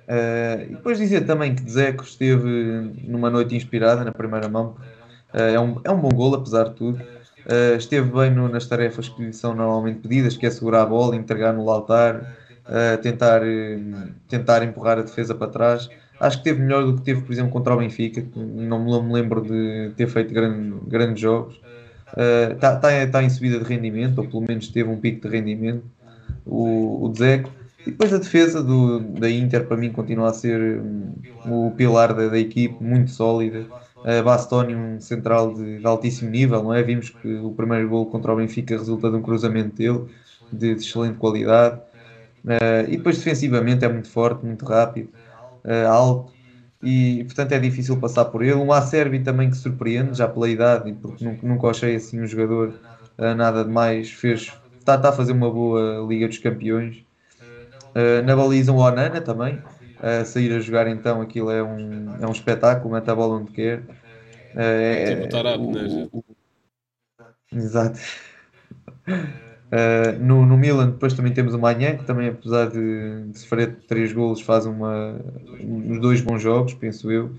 Uh, 0.08 0.62
e 0.64 0.76
depois 0.76 0.98
dizer 0.98 1.26
também 1.26 1.56
que 1.56 1.64
Dzeko 1.64 2.04
esteve 2.04 2.92
numa 3.04 3.30
noite 3.30 3.56
inspirada 3.56 4.04
na 4.04 4.12
primeira 4.12 4.50
mão. 4.50 4.76
Uh, 5.34 5.38
é, 5.38 5.60
um, 5.60 5.82
é 5.84 5.92
um 5.92 6.00
bom 6.00 6.10
gol, 6.10 6.34
apesar 6.36 6.70
de 6.70 6.76
tudo. 6.76 7.02
Uh, 7.46 7.78
esteve 7.78 8.10
bem 8.12 8.32
no, 8.32 8.50
nas 8.50 8.66
tarefas 8.66 9.10
que 9.10 9.24
lhe 9.24 9.34
são 9.34 9.54
normalmente 9.54 10.00
pedidas, 10.00 10.36
que 10.36 10.46
é 10.46 10.50
segurar 10.50 10.82
a 10.82 10.86
bola, 10.86 11.16
entregar 11.16 11.54
no 11.54 11.70
altar, 11.70 12.36
tentar, 13.04 13.42
tentar 14.28 14.64
empurrar 14.64 14.98
a 14.98 15.04
defesa 15.04 15.36
para 15.36 15.52
trás. 15.52 15.88
Acho 16.20 16.40
que 16.40 16.46
teve 16.46 16.64
melhor 16.64 16.84
do 16.84 16.96
que 16.96 17.04
teve, 17.04 17.22
por 17.22 17.32
exemplo, 17.32 17.52
contra 17.52 17.76
o 17.76 17.78
Benfica, 17.78 18.22
que 18.22 18.40
não, 18.40 19.04
me 19.04 19.14
lembro 19.14 19.42
de 19.42 19.92
ter 19.96 20.08
feito 20.08 20.34
grande, 20.34 20.76
grandes 20.88 21.20
jogos. 21.22 21.62
Está 22.54 22.78
tá, 22.78 22.90
tá 23.06 23.22
em 23.22 23.30
subida 23.30 23.60
de 23.60 23.66
rendimento, 23.66 24.18
ou 24.18 24.28
pelo 24.28 24.42
menos 24.48 24.70
teve 24.70 24.90
um 24.90 25.00
pico 25.00 25.28
de 25.28 25.38
rendimento 25.38 25.84
o, 26.45 27.06
o 27.06 27.09
Dzeko. 27.09 27.50
E 27.86 27.92
depois 27.92 28.12
a 28.12 28.18
defesa 28.18 28.63
do, 28.63 29.00
da 29.00 29.30
Inter 29.30 29.65
para 29.65 29.77
mim 29.77 29.92
continua 29.92 30.30
a 30.30 30.33
ser 30.33 30.80
um, 30.80 31.13
o 31.45 31.71
pilar 31.71 32.13
da, 32.13 32.27
da, 32.27 32.39
equipe, 32.39 32.83
muito 32.83 33.12
sólida. 33.12 33.65
Uh, 33.97 34.24
Bastoni, 34.24 34.75
um 34.75 35.00
central 35.00 35.53
de, 35.53 35.80
de, 35.80 35.86
altíssimo 35.86 36.30
nível, 36.30 36.63
não 36.63 36.74
é? 36.74 36.81
Vimos 36.83 37.09
que 37.09 37.36
o 37.36 37.51
primeiro 37.51 37.89
gol 37.89 38.06
contra 38.07 38.33
o 38.33 38.36
Benfica 38.36 38.77
resulta 38.77 39.09
de 39.09 39.15
um 39.15 39.21
cruzamento 39.21 39.75
dele, 39.75 40.06
de, 40.51 40.75
de 40.75 40.81
excelente 40.81 41.18
qualidade. 41.18 41.80
Uh, 42.44 42.86
e 42.88 42.97
depois 42.97 43.18
defensivamente 43.18 43.83
é 43.83 43.89
muito 43.89 44.07
forte, 44.07 44.45
muito 44.45 44.65
rápido, 44.65 45.09
uh, 45.63 45.88
alto, 45.88 46.31
e 46.81 47.24
portanto 47.24 47.53
é 47.53 47.59
difícil 47.59 47.97
passar 47.97 48.25
por 48.25 48.44
ele. 48.44 48.53
Um 48.53 48.71
Acerbi 48.71 49.19
também 49.19 49.50
que 49.50 49.57
surpreende, 49.57 50.15
já 50.15 50.27
pela 50.27 50.47
idade, 50.47 50.94
porque 51.01 51.25
nunca, 51.25 51.47
nunca 51.47 51.68
achei 51.68 51.95
assim 51.95 52.21
um 52.21 52.27
jogador 52.27 52.75
uh, 53.18 53.36
nada 53.36 53.63
de 53.63 53.71
mais, 53.71 54.12
fez 54.12 54.53
está, 54.86 54.96
está 54.96 55.10
a 55.10 55.12
fazer 55.12 55.34
uma 55.34 55.50
boa 55.50 56.06
Liga 56.08 56.28
dos 56.28 56.38
Campeões. 56.38 56.98
Uh, 57.96 58.24
na 58.24 58.36
baliza 58.36 58.72
o 58.72 58.78
Onana 58.78 59.20
também. 59.20 59.56
Uh, 59.56 60.24
sair 60.26 60.54
a 60.54 60.60
jogar 60.60 60.88
então 60.88 61.22
aquilo 61.22 61.50
é 61.50 61.64
um, 61.64 62.18
é 62.22 62.28
um 62.28 62.32
espetáculo, 62.32 62.94
mete 62.94 63.09
a 63.09 63.16
bola 63.16 63.38
onde 63.38 63.52
quer. 63.52 63.80
Uh, 63.80 64.59
é, 64.59 65.16
tipo 65.16 65.30
Tarap, 65.30 65.59
né? 65.59 66.09
Exato. 67.52 68.00
Uh, 69.07 70.19
no, 70.19 70.45
no 70.45 70.57
Milan 70.57 70.92
depois 70.92 71.14
também 71.14 71.33
temos 71.33 71.54
o 71.56 71.59
Manhã, 71.59 71.98
que 71.98 72.04
também 72.04 72.30
apesar 72.30 72.69
de, 72.69 73.30
de 73.31 73.40
sofrer 73.40 73.78
três 73.88 74.14
golos 74.14 74.42
faz 74.42 74.66
uma, 74.66 75.19
uns 75.59 76.00
dois 76.00 76.21
bons 76.21 76.42
jogos, 76.42 76.74
penso 76.76 77.12
eu. 77.12 77.31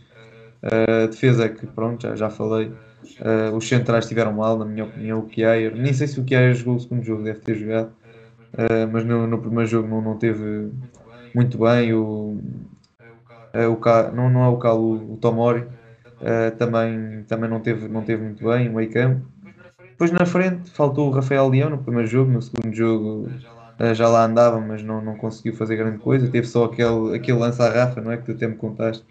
A 0.63 1.07
defesa 1.07 1.45
é 1.45 1.49
que 1.49 1.67
pronto, 1.67 2.03
já, 2.03 2.17
já 2.17 2.31
falei. 2.31 2.73
Uh, 3.21 3.57
os 3.57 3.69
centrais 3.69 4.05
estiveram 4.05 4.33
mal, 4.33 4.59
na 4.59 4.65
minha 4.65 4.85
opinião. 4.85 5.21
O 5.21 5.27
Kiaer, 5.27 5.75
nem 5.77 5.93
sei 5.93 6.07
se 6.07 6.21
o 6.21 6.25
Kiaer 6.25 6.55
jogou 6.55 6.77
o 6.77 6.81
segundo 6.81 7.03
jogo, 7.03 7.23
deve 7.23 7.41
ter 7.41 7.57
jogado, 7.57 7.93
uh, 8.55 8.87
mas 8.93 9.05
no, 9.05 9.27
no, 9.27 9.39
primeiro 9.39 9.67
jogo 9.67 9.89
não, 9.89 10.01
não 10.01 10.19
teve 10.19 10.71
muito 11.35 11.59
bem. 11.59 11.93
O, 11.95 12.41
uh, 13.55 13.71
o 13.71 13.77
Ka, 13.77 14.11
não, 14.13 14.29
não 14.31 14.45
é 14.45 14.49
o 14.49 14.59
Calu, 14.59 15.15
o 15.15 15.17
Tomori 15.19 15.67
também, 16.59 17.25
também 17.25 17.49
não, 17.49 17.61
teve, 17.61 17.89
não 17.89 18.03
teve 18.03 18.23
muito 18.23 18.43
bem 18.43 18.69
o 18.69 18.75
meio 18.75 18.91
campo. 18.91 19.27
Depois 19.91 20.11
na 20.11 20.25
frente 20.25 20.71
faltou 20.71 21.09
o 21.09 21.11
Rafael 21.11 21.49
Leão 21.49 21.71
no 21.71 21.79
primeiro 21.79 22.09
jogo, 22.09 22.31
no 22.31 22.41
segundo 22.41 22.75
jogo 22.75 23.31
já 23.95 24.09
lá 24.09 24.25
andava, 24.25 24.59
mas 24.61 24.83
não, 24.83 25.03
não 25.03 25.15
conseguiu 25.15 25.55
fazer 25.55 25.77
grande 25.77 25.99
coisa. 25.99 26.31
Teve 26.31 26.47
só 26.47 26.65
aquele, 26.65 27.15
aquele 27.15 27.39
lance 27.39 27.61
à 27.61 27.69
Rafa, 27.69 28.01
não 28.01 28.11
é? 28.11 28.17
Que 28.17 28.25
tu 28.25 28.33
até 28.33 28.47
me 28.47 28.57
contaste 28.57 29.05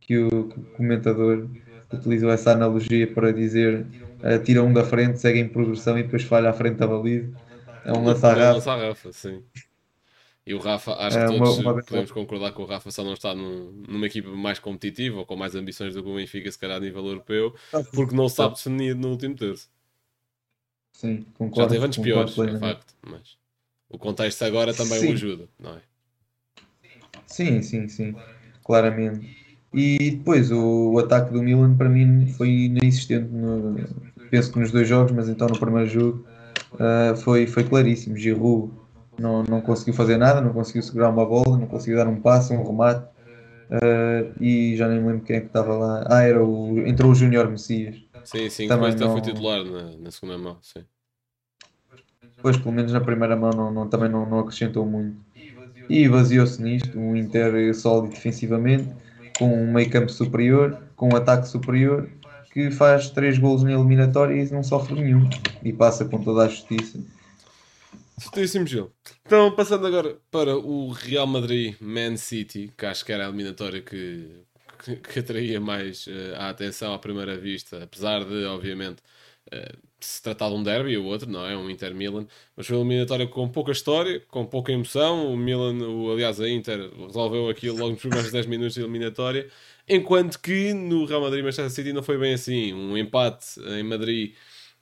que 0.00 0.18
o, 0.18 0.48
que 0.48 0.60
o 0.60 0.64
comentador 0.72 1.48
utilizou 1.96 2.30
essa 2.30 2.52
analogia 2.52 3.06
para 3.06 3.32
dizer 3.32 3.86
uh, 4.22 4.42
tira 4.44 4.62
um 4.62 4.72
da 4.72 4.84
frente, 4.84 5.20
segue 5.20 5.40
em 5.40 5.48
progressão 5.48 5.98
e 5.98 6.02
depois 6.02 6.22
falha 6.22 6.50
à 6.50 6.52
frente 6.52 6.76
da 6.76 6.86
baliza. 6.86 7.30
É 7.84 7.92
um 7.92 8.04
lança-rafa. 8.04 9.12
sim. 9.12 9.42
E 10.44 10.54
o 10.54 10.58
Rafa, 10.58 10.94
acho 10.94 11.16
que 11.16 11.22
é 11.22 11.26
todos 11.26 11.58
uma, 11.58 11.72
uma... 11.72 11.82
podemos 11.82 12.10
concordar 12.10 12.52
que 12.52 12.60
o 12.60 12.64
Rafa 12.64 12.90
só 12.90 13.04
não 13.04 13.12
está 13.12 13.32
num, 13.32 13.84
numa 13.86 14.06
equipa 14.06 14.28
mais 14.30 14.58
competitiva 14.58 15.18
ou 15.18 15.26
com 15.26 15.36
mais 15.36 15.54
ambições 15.54 15.94
do 15.94 16.02
que 16.02 16.08
o 16.08 16.16
Benfica, 16.16 16.50
se 16.50 16.58
calhar 16.58 16.78
a 16.78 16.80
nível 16.80 17.06
europeu, 17.06 17.54
porque 17.94 18.14
não 18.14 18.28
sabe 18.28 18.56
definir 18.56 18.96
no 18.96 19.10
último 19.10 19.36
terço. 19.36 19.70
Sim, 20.92 21.24
concordo. 21.34 21.62
Já 21.62 21.68
teve 21.68 21.86
antes 21.86 21.98
piores, 21.98 22.36
é 22.36 22.58
facto, 22.58 22.94
mas 23.06 23.38
o 23.88 23.96
contexto 23.96 24.42
agora 24.42 24.74
também 24.74 24.98
sim. 24.98 25.10
o 25.10 25.12
ajuda, 25.12 25.48
não 25.60 25.76
é? 25.76 25.82
Sim, 27.26 27.62
sim, 27.62 27.88
sim, 27.88 28.16
claramente. 28.64 29.41
E 29.72 30.10
depois 30.12 30.50
o, 30.50 30.92
o, 30.92 30.98
ataque 30.98 31.32
do 31.32 31.42
Milan 31.42 31.76
para 31.76 31.88
mim 31.88 32.26
foi 32.26 32.48
inexistente, 32.66 33.28
no, 33.30 33.76
penso 34.28 34.52
que 34.52 34.58
nos 34.58 34.70
dois 34.70 34.86
jogos, 34.86 35.12
mas 35.12 35.28
então 35.28 35.48
no 35.48 35.58
primeiro 35.58 35.88
jogo 35.88 36.26
uh, 36.74 37.16
foi, 37.16 37.46
foi 37.46 37.64
claríssimo. 37.64 38.16
Giroud 38.16 38.70
não, 39.18 39.42
não 39.44 39.60
conseguiu 39.62 39.94
fazer 39.94 40.18
nada, 40.18 40.40
não 40.40 40.52
conseguiu 40.52 40.82
segurar 40.82 41.08
uma 41.10 41.24
bola, 41.24 41.56
não 41.56 41.66
conseguiu 41.66 41.96
dar 41.96 42.06
um 42.06 42.20
passo, 42.20 42.52
um 42.52 42.62
remate. 42.66 43.06
Uh, 43.70 44.30
e 44.38 44.76
já 44.76 44.86
nem 44.86 45.00
me 45.00 45.08
lembro 45.08 45.24
quem 45.24 45.36
é 45.36 45.40
que 45.40 45.46
estava 45.46 45.74
lá. 45.74 46.04
Ah, 46.10 46.22
era 46.22 46.44
o. 46.44 46.86
Entrou 46.86 47.10
o 47.10 47.14
Júnior 47.14 47.48
Messias. 47.48 47.96
Sim, 48.22 48.50
sim, 48.50 48.68
Também 48.68 48.90
até 48.90 48.98
foi 49.06 49.08
não- 49.08 49.20
titular 49.22 49.64
na, 49.64 49.96
na 49.96 50.10
segunda 50.10 50.36
mão. 50.36 50.58
Sim. 50.60 50.84
Depois, 52.34 52.56
pelo 52.58 52.72
menos 52.72 52.92
na 52.92 53.00
primeira 53.00 53.34
mão, 53.36 53.50
não, 53.50 53.72
não- 53.72 53.88
também 53.88 54.10
não, 54.10 54.28
não 54.28 54.40
acrescentou 54.40 54.84
muito. 54.84 55.16
E 55.88 56.08
baseou-se 56.08 56.60
nisto, 56.62 56.98
um 56.98 57.16
Inter 57.16 57.74
sólido 57.74 58.14
defensivamente, 58.14 58.94
com 59.38 59.46
um 59.46 59.72
meio 59.72 59.90
campo 59.90 60.10
superior, 60.10 60.78
com 60.96 61.12
um 61.12 61.16
ataque 61.16 61.48
superior, 61.48 62.08
que 62.52 62.70
faz 62.70 63.10
três 63.10 63.38
golos 63.38 63.62
na 63.62 63.72
eliminatória 63.72 64.34
e 64.34 64.50
não 64.50 64.62
sofre 64.62 64.94
nenhum. 64.94 65.28
E 65.62 65.72
passa 65.72 66.04
com 66.04 66.22
toda 66.22 66.44
a 66.44 66.48
justiça. 66.48 66.98
Certíssimo, 68.18 68.66
Gil. 68.66 68.92
Então, 69.24 69.50
passando 69.54 69.86
agora 69.86 70.16
para 70.30 70.56
o 70.56 70.90
Real 70.90 71.26
Madrid-Man 71.26 72.16
City, 72.16 72.72
que 72.76 72.86
acho 72.86 73.04
que 73.04 73.12
era 73.12 73.24
a 73.24 73.28
eliminatória 73.28 73.80
que, 73.80 74.44
que, 74.84 74.96
que 74.96 75.18
atraía 75.18 75.60
mais 75.60 76.06
eh, 76.08 76.34
a 76.36 76.50
atenção 76.50 76.92
à 76.92 76.98
primeira 76.98 77.36
vista, 77.36 77.82
apesar 77.82 78.24
de, 78.24 78.44
obviamente, 78.44 79.02
eh, 79.50 79.74
se 80.06 80.22
tratar 80.22 80.48
de 80.48 80.54
um 80.54 80.62
derby, 80.62 80.96
o 80.96 81.04
outro 81.04 81.30
não 81.30 81.46
é, 81.46 81.56
um 81.56 81.70
Inter-Milan, 81.70 82.26
mas 82.56 82.66
foi 82.66 82.76
uma 82.76 82.84
eliminatória 82.84 83.26
com 83.26 83.48
pouca 83.48 83.72
história, 83.72 84.20
com 84.28 84.44
pouca 84.46 84.72
emoção. 84.72 85.32
O 85.32 85.36
Milan, 85.36 85.78
o, 85.86 86.12
aliás, 86.12 86.40
a 86.40 86.48
Inter 86.48 86.90
resolveu 87.06 87.48
aquilo 87.48 87.78
logo 87.78 87.90
nos 87.92 88.00
primeiros 88.00 88.30
10 88.30 88.46
minutos 88.46 88.74
de 88.74 88.80
eliminatória, 88.80 89.48
enquanto 89.88 90.40
que 90.40 90.72
no 90.72 91.04
Real 91.04 91.20
Madrid-Manchester 91.20 91.70
City 91.70 91.92
não 91.92 92.02
foi 92.02 92.18
bem 92.18 92.34
assim. 92.34 92.72
Um 92.72 92.96
empate 92.96 93.60
em 93.60 93.82
Madrid 93.82 94.34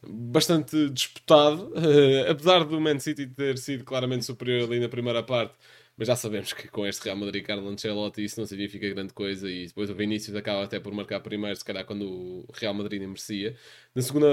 bastante 0.03 0.89
disputado, 0.91 1.73
eh, 1.77 2.29
apesar 2.31 2.65
do 2.65 2.81
Man 2.81 2.99
City 2.99 3.27
ter 3.27 3.59
sido 3.59 3.85
claramente 3.85 4.25
superior 4.25 4.65
ali 4.69 4.81
na 4.81 4.89
primeira 4.89 5.23
parte, 5.23 5.55
mas 6.01 6.09
já 6.09 6.17
sabemos 6.17 6.55
que 6.55 6.67
com 6.69 6.87
este 6.87 7.05
Real 7.05 7.17
Madrid 7.19 7.45
Carlo 7.45 7.69
Ancelotti 7.69 8.25
isso 8.25 8.41
não 8.41 8.47
significa 8.47 8.89
grande 8.89 9.13
coisa 9.13 9.51
e 9.51 9.67
depois 9.67 9.91
o 9.91 9.95
Vinícius 9.95 10.35
acaba 10.35 10.65
até 10.65 10.81
por 10.81 10.95
marcar 10.95 11.21
primeiro, 11.21 11.55
se 11.55 11.63
calhar 11.63 11.85
quando 11.85 12.07
o 12.09 12.47
Real 12.55 12.73
Madrid 12.73 13.03
merecia. 13.03 13.55
Na 13.95 14.01
segunda 14.01 14.27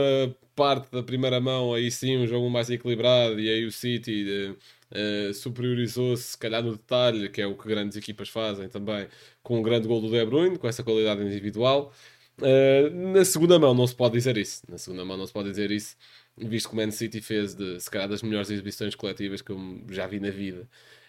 parte 0.55 0.89
da 0.89 1.03
primeira 1.03 1.41
mão, 1.41 1.73
aí 1.73 1.91
sim, 1.91 2.15
um 2.15 2.25
jogo 2.25 2.49
mais 2.49 2.69
equilibrado 2.69 3.37
e 3.37 3.49
aí 3.49 3.65
o 3.65 3.71
City 3.71 4.55
eh, 4.91 5.33
superiorizou-se, 5.33 6.23
se 6.23 6.37
calhar 6.37 6.63
no 6.63 6.71
detalhe, 6.71 7.27
que 7.27 7.41
é 7.41 7.45
o 7.47 7.53
que 7.57 7.67
grandes 7.67 7.97
equipas 7.97 8.29
fazem 8.29 8.69
também, 8.69 9.05
com 9.43 9.59
um 9.59 9.61
grande 9.61 9.89
gol 9.89 9.99
do 9.99 10.09
De 10.09 10.25
Bruyne, 10.25 10.57
com 10.57 10.69
essa 10.69 10.83
qualidade 10.85 11.21
individual. 11.21 11.93
Uh, 12.39 12.89
na 13.11 13.25
segunda 13.25 13.59
mão 13.59 13.73
não 13.73 13.85
se 13.85 13.95
pode 13.95 14.13
dizer 14.13 14.37
isso. 14.37 14.63
Na 14.69 14.77
segunda 14.77 15.03
mão 15.03 15.17
não 15.17 15.27
se 15.27 15.33
pode 15.33 15.49
dizer 15.49 15.69
isso, 15.71 15.97
visto 16.37 16.69
que 16.69 16.75
o 16.75 16.77
Man 16.77 16.91
City 16.91 17.19
fez 17.19 17.53
de, 17.55 17.77
se 17.81 17.91
calhar, 17.91 18.07
das 18.07 18.21
melhores 18.21 18.49
exibições 18.49 18.95
coletivas 18.95 19.41
que 19.41 19.51
eu 19.51 19.59
já 19.89 20.07
vi 20.07 20.19
na 20.21 20.29
vida. 20.29 20.65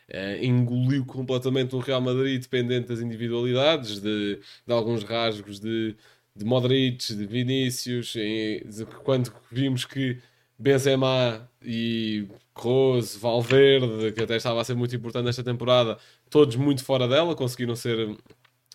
Uh, 0.08 0.42
engoliu 0.42 1.04
completamente 1.04 1.76
o 1.76 1.80
Real 1.80 2.00
Madrid, 2.00 2.40
dependente 2.40 2.88
das 2.88 3.00
individualidades, 3.00 4.00
de, 4.00 4.40
de 4.66 4.72
alguns 4.72 5.02
rasgos 5.02 5.60
de, 5.60 5.94
de 6.34 6.44
Modric, 6.44 7.14
de 7.14 7.26
Vinícius. 7.26 8.14
De, 8.14 8.86
quando 9.04 9.32
vimos 9.52 9.84
que 9.84 10.18
Benzema 10.58 11.48
e 11.62 12.26
Rose, 12.54 13.18
Valverde, 13.18 14.12
que 14.12 14.22
até 14.22 14.36
estava 14.36 14.60
a 14.60 14.64
ser 14.64 14.74
muito 14.74 14.96
importante 14.96 15.26
nesta 15.26 15.44
temporada, 15.44 15.98
todos 16.30 16.56
muito 16.56 16.82
fora 16.84 17.06
dela, 17.06 17.34
conseguiram 17.34 17.76
ser 17.76 18.16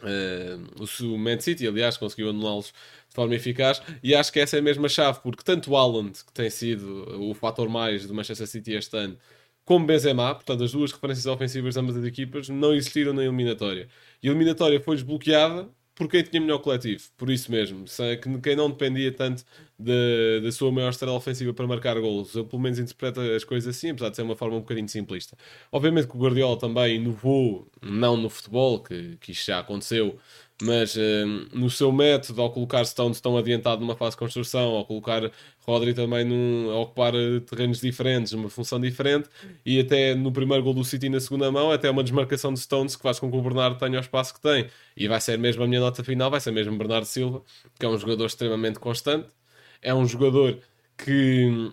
Uh, 0.04 0.84
o 1.06 1.18
Man 1.18 1.40
City, 1.40 1.66
aliás, 1.66 1.96
conseguiu 1.96 2.30
anulá-los 2.30 2.74
de 3.08 3.16
forma 3.16 3.36
eficaz, 3.36 3.82
e 4.04 4.14
acho 4.14 4.34
que 4.34 4.40
essa 4.42 4.58
é 4.58 4.60
a 4.60 4.62
mesma 4.62 4.90
chave, 4.90 5.22
porque 5.24 5.44
tanto 5.46 5.72
o 5.72 5.78
Haaland, 5.78 6.12
que 6.26 6.34
tem 6.34 6.50
sido 6.50 7.22
o 7.22 7.34
fator 7.34 7.70
mais 7.70 8.06
do 8.06 8.14
Manchester 8.14 8.46
City 8.46 8.74
este 8.74 8.98
ano, 8.98 9.18
como 9.66 9.86
Benzema, 9.86 10.36
portanto, 10.36 10.64
as 10.64 10.72
duas 10.72 10.92
referências 10.92 11.26
ofensivas 11.26 11.74
de 11.74 11.80
ambas 11.80 11.96
as 11.98 12.06
equipas, 12.06 12.50
não 12.50 12.74
existiram 12.74 13.14
na 13.14 13.24
eliminatória. 13.24 13.88
E 14.22 14.28
a 14.28 14.32
eliminatória 14.32 14.80
foi 14.82 14.96
desbloqueada 14.96 15.70
por 15.96 16.08
quem 16.10 16.24
tinha 16.24 16.42
melhor 16.42 16.58
coletivo, 16.60 17.04
por 17.18 17.30
isso 17.30 17.52
mesmo. 17.52 17.86
Quem 18.42 18.56
não 18.56 18.70
dependia 18.70 19.12
tanto 19.12 19.44
da 19.78 19.94
da 20.42 20.52
sua 20.52 20.72
maior 20.72 20.90
estrela 20.90 21.16
ofensiva 21.16 21.54
para 21.54 21.68
marcar 21.68 22.00
golos. 22.00 22.34
Eu, 22.36 22.46
pelo 22.46 22.62
menos, 22.62 22.80
interpreto 22.80 23.20
as 23.22 23.44
coisas 23.44 23.76
assim, 23.76 23.92
apesar 23.92 24.10
de 24.10 24.16
ser 24.16 24.24
uma 24.24 24.36
forma 24.36 24.56
um 24.58 24.62
bocadinho 24.62 24.90
simplista. 24.90 25.38
Obviamente 25.72 26.08
que 26.08 26.16
o 26.16 26.20
Guardiola 26.20 26.58
também 26.58 26.96
inovou, 26.96 27.68
não 27.82 28.18
no 28.18 28.30
futebol, 28.30 28.82
que, 28.82 29.18
que 29.18 29.32
isto 29.32 29.46
já 29.46 29.60
aconteceu, 29.60 30.18
mas 30.62 30.96
eh, 30.98 31.26
no 31.54 31.70
seu 31.70 31.92
método, 31.92 32.42
ao 32.42 32.52
colocar 32.52 32.86
Stones 32.86 33.20
tão 33.20 33.38
adiantado 33.38 33.82
numa 33.82 33.96
fase 33.96 34.12
de 34.12 34.18
construção, 34.18 34.70
ao 34.72 34.86
colocar 34.86 35.32
Rodri 35.66 35.94
também 35.94 36.24
num, 36.24 36.70
a 36.72 36.80
ocupar 36.82 37.14
eh, 37.16 37.40
terrenos 37.42 37.82
diferentes, 37.82 38.34
numa 38.34 38.50
função 38.50 38.80
diferente, 38.80 39.30
e 39.66 39.80
até 39.80 40.14
no 40.16 40.32
primeiro 40.32 40.64
gol 40.64 40.74
do 40.74 40.84
City 40.84 41.10
na 41.10 41.20
segunda 41.20 41.52
mão, 41.52 41.72
até 41.72 41.90
uma 41.90 42.04
desmarcação 42.04 42.54
de 42.54 42.60
Stones 42.60 42.96
que 42.96 43.02
faz 43.02 43.20
com 43.20 43.30
que 43.32 43.38
o 43.38 43.42
Bernardo 43.42 43.78
tenha 43.78 43.98
o 43.98 44.02
espaço 44.02 44.34
que 44.34 44.42
tem. 44.42 44.68
E 44.96 45.08
vai 45.08 45.20
ser 45.22 45.38
mesmo 45.38 45.64
a 45.64 45.68
minha 45.68 45.80
nota 45.80 46.04
final, 46.04 46.30
vai 46.30 46.40
ser 46.40 46.52
mesmo 46.52 46.78
Bernardo 46.78 47.06
Silva, 47.06 47.42
que 47.80 47.86
é 47.86 47.90
um 47.90 47.98
jogador 47.98 48.26
extremamente 48.26 48.80
constante, 48.80 49.28
é 49.82 49.94
um 49.94 50.06
jogador 50.06 50.60
que 50.98 51.72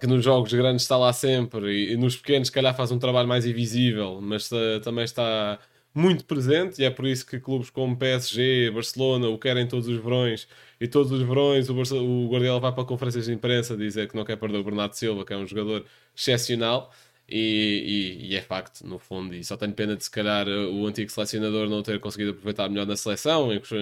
que 0.00 0.06
nos 0.06 0.24
jogos 0.24 0.52
grandes 0.52 0.82
está 0.82 0.96
lá 0.96 1.12
sempre 1.12 1.70
e, 1.72 1.92
e 1.92 1.96
nos 1.96 2.16
pequenos, 2.16 2.48
se 2.48 2.52
calhar, 2.52 2.74
faz 2.76 2.90
um 2.90 2.98
trabalho 2.98 3.28
mais 3.28 3.46
invisível, 3.46 4.20
mas 4.20 4.50
eh, 4.52 4.80
também 4.80 5.04
está 5.04 5.58
muito 5.94 6.24
presente. 6.24 6.80
E 6.82 6.84
é 6.84 6.90
por 6.90 7.06
isso 7.06 7.24
que 7.26 7.38
clubes 7.40 7.70
como 7.70 7.96
PSG, 7.96 8.70
Barcelona 8.70 9.28
o 9.28 9.38
querem 9.38 9.66
todos 9.68 9.88
os 9.88 9.96
verões 10.02 10.48
e 10.80 10.88
todos 10.88 11.12
os 11.12 11.22
verões 11.22 11.68
o, 11.68 11.74
Barce- 11.74 11.94
o 11.94 12.28
Guardiola 12.28 12.60
vai 12.60 12.72
para 12.72 12.84
conferências 12.84 13.26
de 13.26 13.32
imprensa 13.32 13.76
dizer 13.76 14.08
que 14.08 14.16
não 14.16 14.24
quer 14.24 14.36
perder 14.36 14.58
o 14.58 14.64
Bernardo 14.64 14.94
Silva, 14.94 15.24
que 15.24 15.32
é 15.32 15.36
um 15.36 15.46
jogador 15.46 15.84
excepcional. 16.16 16.92
E, 17.26 18.18
e- 18.26 18.32
e 18.32 18.36
é 18.36 18.42
facto, 18.42 18.86
no 18.86 18.98
fundo, 18.98 19.34
e 19.34 19.42
só 19.42 19.56
tenho 19.56 19.72
pena 19.72 19.96
de 19.96 20.04
se 20.04 20.10
calhar 20.10 20.46
o 20.46 20.86
antigo 20.86 21.10
selecionador 21.10 21.68
não 21.70 21.82
ter 21.82 21.98
conseguido 21.98 22.32
aproveitar 22.32 22.68
melhor 22.68 22.86
na 22.86 22.96
seleção, 22.96 23.50
encos- 23.52 23.72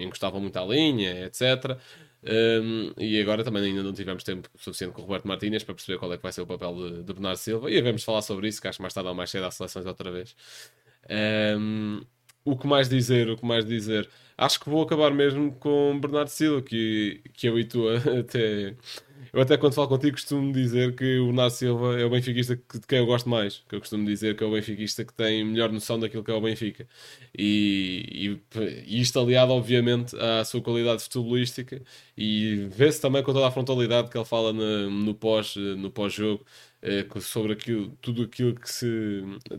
encostava 0.00 0.40
muito 0.40 0.56
à 0.58 0.64
linha, 0.64 1.26
etc. 1.26 1.78
Um, 2.24 2.92
e 2.98 3.20
agora 3.20 3.44
também 3.44 3.62
ainda 3.64 3.82
não 3.82 3.92
tivemos 3.92 4.24
tempo 4.24 4.48
suficiente 4.56 4.92
com 4.94 5.02
o 5.02 5.04
Roberto 5.04 5.28
Martínez 5.28 5.62
para 5.62 5.74
perceber 5.74 5.98
qual 5.98 6.12
é 6.12 6.16
que 6.16 6.22
vai 6.22 6.32
ser 6.32 6.40
o 6.40 6.46
papel 6.46 6.74
de, 6.74 7.02
de 7.04 7.12
Bernardo 7.12 7.36
Silva. 7.38 7.70
E 7.70 7.78
havemos 7.78 8.02
falar 8.02 8.22
sobre 8.22 8.48
isso, 8.48 8.60
que 8.62 8.66
acho 8.68 8.78
que 8.78 8.82
mais 8.82 8.94
tarde 8.94 9.08
ou 9.10 9.14
mais 9.14 9.30
cedo 9.30 9.44
há 9.44 9.50
seleções 9.50 9.84
outra 9.86 10.10
vez. 10.10 10.34
Um, 11.10 12.00
o 12.44 12.56
que 12.56 12.66
mais 12.66 12.88
dizer? 12.88 13.28
O 13.28 13.36
que 13.36 13.44
mais 13.46 13.64
dizer? 13.64 14.08
Acho 14.36 14.60
que 14.60 14.68
vou 14.70 14.82
acabar 14.82 15.10
mesmo 15.12 15.52
com 15.56 15.98
Bernardo 16.00 16.28
Silva, 16.28 16.62
que, 16.62 17.22
que 17.34 17.48
eu 17.48 17.58
e 17.58 17.64
tu 17.64 17.88
até. 18.20 18.76
Eu 19.32 19.40
até 19.42 19.56
quando 19.58 19.74
falo 19.74 19.88
contigo 19.88 20.12
costumo 20.12 20.52
dizer 20.52 20.94
que 20.94 21.18
o 21.18 21.26
Bernardo 21.26 21.50
Silva 21.52 22.00
é 22.00 22.04
o 22.04 22.10
benfiquista 22.10 22.56
que, 22.56 22.78
de 22.78 22.86
quem 22.86 22.98
eu 22.98 23.06
gosto 23.06 23.28
mais. 23.28 23.58
Que 23.68 23.74
eu 23.76 23.80
costumo 23.80 24.06
dizer 24.06 24.36
que 24.36 24.44
é 24.44 24.46
o 24.46 24.52
benfiquista 24.52 25.04
que 25.04 25.12
tem 25.12 25.44
melhor 25.44 25.70
noção 25.72 25.98
daquilo 25.98 26.24
que 26.24 26.30
é 26.30 26.34
o 26.34 26.40
Benfica. 26.40 26.86
E, 27.36 28.38
e, 28.56 28.96
e 28.96 29.00
isto 29.00 29.18
aliado, 29.20 29.52
obviamente, 29.52 30.16
à 30.18 30.44
sua 30.44 30.62
qualidade 30.62 31.02
futebolística 31.02 31.82
e 32.16 32.66
vê-se 32.70 33.00
também 33.00 33.22
com 33.22 33.32
toda 33.32 33.46
a 33.46 33.50
frontalidade 33.50 34.10
que 34.10 34.16
ele 34.16 34.24
fala 34.24 34.52
no, 34.52 34.90
no 34.90 35.14
pós, 35.14 35.56
no 35.56 35.90
pós-jogo 35.90 36.44
eh, 36.82 37.02
que- 37.04 37.20
sobre 37.20 37.52
aquilo, 37.52 37.90
tudo 38.00 38.22
aquilo 38.22 38.54
que 38.54 38.70
se. 38.70 38.86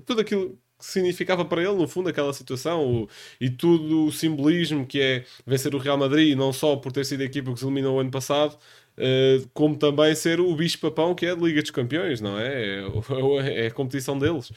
Tudo 0.06 0.22
aquilo 0.22 0.60
que 0.80 0.86
significava 0.86 1.44
para 1.46 1.62
ele, 1.64 1.74
no 1.76 1.88
fundo, 1.88 2.10
aquela 2.10 2.34
situação 2.34 3.04
o- 3.04 3.10
e 3.42 3.50
tudo 3.50 4.06
o 4.06 4.12
simbolismo 4.12 4.86
que 4.86 5.00
é 5.02 5.26
vencer 5.46 5.74
o 5.76 5.78
Real 5.78 5.98
Madrid, 5.98 6.38
não 6.38 6.54
só 6.54 6.76
por 6.76 6.92
ter 6.92 7.06
sido 7.06 7.22
a 7.22 7.26
equipa 7.26 7.52
que 7.54 7.60
se 7.60 7.66
eliminou 7.66 7.98
o 7.98 8.00
ano 8.00 8.12
passado, 8.12 8.58
eh, 8.98 9.42
como 9.54 9.78
também 9.78 10.14
ser 10.16 10.40
o 10.40 10.56
bicho-papão 10.56 11.14
que 11.16 11.26
é 11.26 11.32
a 11.32 11.36
Liga 11.36 11.62
dos 11.62 11.72
Campeões, 11.72 12.22
não 12.22 12.38
é? 12.40 12.82
É, 12.82 12.84
é 13.66 13.68
a 13.68 13.72
competição 13.72 14.18
deles. 14.18 14.52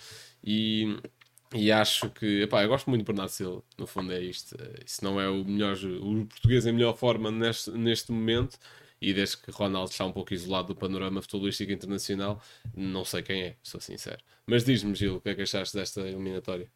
E, 0.45 0.97
e 1.55 1.73
acho 1.73 2.11
que, 2.11 2.43
epá, 2.43 2.63
eu 2.63 2.69
gosto 2.69 2.89
muito 2.91 3.03
de 3.03 3.07
Bernardo 3.07 3.31
Silva, 3.31 3.63
no 3.79 3.87
fundo 3.87 4.13
é 4.13 4.21
isto. 4.23 4.57
Eh, 4.61 4.83
Se 4.87 5.03
não 5.03 5.21
é 5.21 5.29
o 5.29 5.45
melhor, 5.45 5.77
o 6.01 6.27
português 6.27 6.67
em 6.67 6.73
melhor 6.73 6.97
forma 6.97 7.31
neste, 7.31 7.71
neste 7.73 8.13
momento, 8.13 8.59
e 9.01 9.15
desde 9.15 9.39
que 9.39 9.51
Ronaldo 9.51 9.91
está 9.91 10.05
um 10.05 10.13
pouco 10.13 10.35
isolado 10.35 10.69
do 10.69 10.77
panorama 10.77 11.23
futebolístico 11.23 11.73
internacional, 11.73 12.41
não 12.77 13.05
sei 13.05 13.23
quem 13.23 13.43
é, 13.43 13.57
sou 13.63 13.81
sincero. 13.81 14.19
Mas 14.47 14.65
diz-me, 14.65 14.95
Gil, 14.95 15.17
o 15.17 15.21
que 15.21 15.31
é 15.31 15.35
que 15.35 15.43
achaste 15.43 15.77
desta 15.77 16.01
eliminatória? 16.03 16.71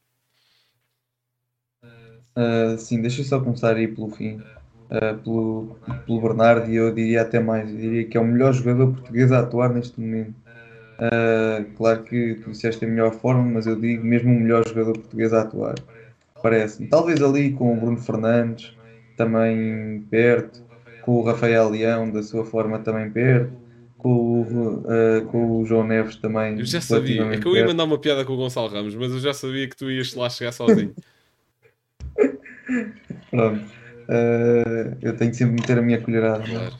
Uh, 2.36 2.76
sim, 2.78 3.00
deixa 3.00 3.20
eu 3.20 3.24
só 3.24 3.40
começar 3.40 3.76
aí 3.76 3.86
pelo 3.86 4.10
fim, 4.10 4.38
uh, 4.90 5.18
pelo, 5.22 5.78
pelo 6.06 6.20
Bernardo, 6.20 6.70
e 6.70 6.76
eu 6.76 6.92
diria 6.92 7.22
até 7.22 7.38
mais, 7.38 7.70
eu 7.70 7.76
diria 7.76 8.08
que 8.08 8.16
é 8.16 8.20
o 8.20 8.24
melhor 8.24 8.52
jogador 8.52 8.92
português 8.92 9.30
a 9.30 9.40
atuar 9.40 9.72
neste 9.72 10.00
momento. 10.00 10.34
Uh, 10.98 11.72
claro 11.76 12.04
que 12.04 12.36
tu 12.36 12.50
disseste 12.50 12.84
a 12.84 12.88
melhor 12.88 13.12
forma, 13.12 13.42
mas 13.42 13.66
eu 13.66 13.78
digo 13.78 14.04
mesmo 14.04 14.32
o 14.32 14.40
melhor 14.40 14.66
jogador 14.66 14.94
português 14.94 15.32
a 15.32 15.42
atuar, 15.42 15.74
parece-me. 16.42 16.88
Talvez 16.88 17.22
ali 17.22 17.52
com 17.52 17.72
o 17.72 17.80
Bruno 17.80 17.98
Fernandes, 17.98 18.76
também 19.16 20.02
perto, 20.10 20.64
com 21.04 21.16
o 21.16 21.22
Rafael 21.22 21.68
Leão, 21.68 22.10
da 22.10 22.22
sua 22.22 22.44
forma 22.44 22.78
também 22.78 23.10
perto, 23.10 23.52
com 23.98 24.08
o, 24.08 24.42
uh, 24.80 25.24
com 25.26 25.60
o 25.60 25.66
João 25.66 25.86
Neves 25.86 26.16
também. 26.16 26.58
Eu 26.58 26.64
já 26.64 26.80
sabia, 26.80 27.22
é 27.24 27.38
que 27.38 27.46
eu 27.46 27.54
ia 27.54 27.66
mandar 27.66 27.84
uma 27.84 27.98
piada 27.98 28.24
com 28.24 28.32
o 28.32 28.36
Gonçalo 28.36 28.68
Ramos, 28.68 28.94
mas 28.94 29.12
eu 29.12 29.20
já 29.20 29.34
sabia 29.34 29.68
que 29.68 29.76
tu 29.76 29.90
ias 29.90 30.14
lá 30.14 30.30
chegar 30.30 30.52
sozinho. 30.52 30.94
Pronto. 33.30 33.64
Uh, 34.08 34.96
eu 35.00 35.16
tenho 35.16 35.30
que 35.30 35.36
sempre 35.36 35.54
meter 35.54 35.78
a 35.78 35.82
minha 35.82 36.00
colherada. 36.00 36.44
é? 36.44 36.46
Claro. 36.46 36.74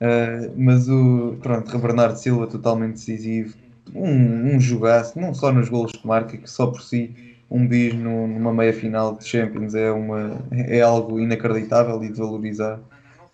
Uh, 0.00 0.52
mas 0.56 0.88
o 0.88 1.38
pronto, 1.42 1.78
Bernardo 1.78 2.16
Silva 2.16 2.46
totalmente 2.46 2.94
decisivo, 2.94 3.54
um, 3.94 4.54
um 4.56 4.60
jogaço, 4.60 5.18
não 5.18 5.32
só 5.34 5.52
nos 5.52 5.68
golos 5.68 5.92
que 5.92 6.06
marca, 6.06 6.36
que 6.36 6.50
só 6.50 6.66
por 6.66 6.82
si 6.82 7.14
um 7.50 7.66
bis 7.66 7.94
no- 7.94 8.26
numa 8.26 8.52
meia 8.52 8.72
final 8.72 9.16
de 9.16 9.24
Champions 9.26 9.74
é, 9.74 9.90
uma, 9.90 10.38
é 10.50 10.80
algo 10.80 11.20
inacreditável 11.20 12.02
e 12.02 12.10
de 12.10 12.18
valorizar. 12.18 12.80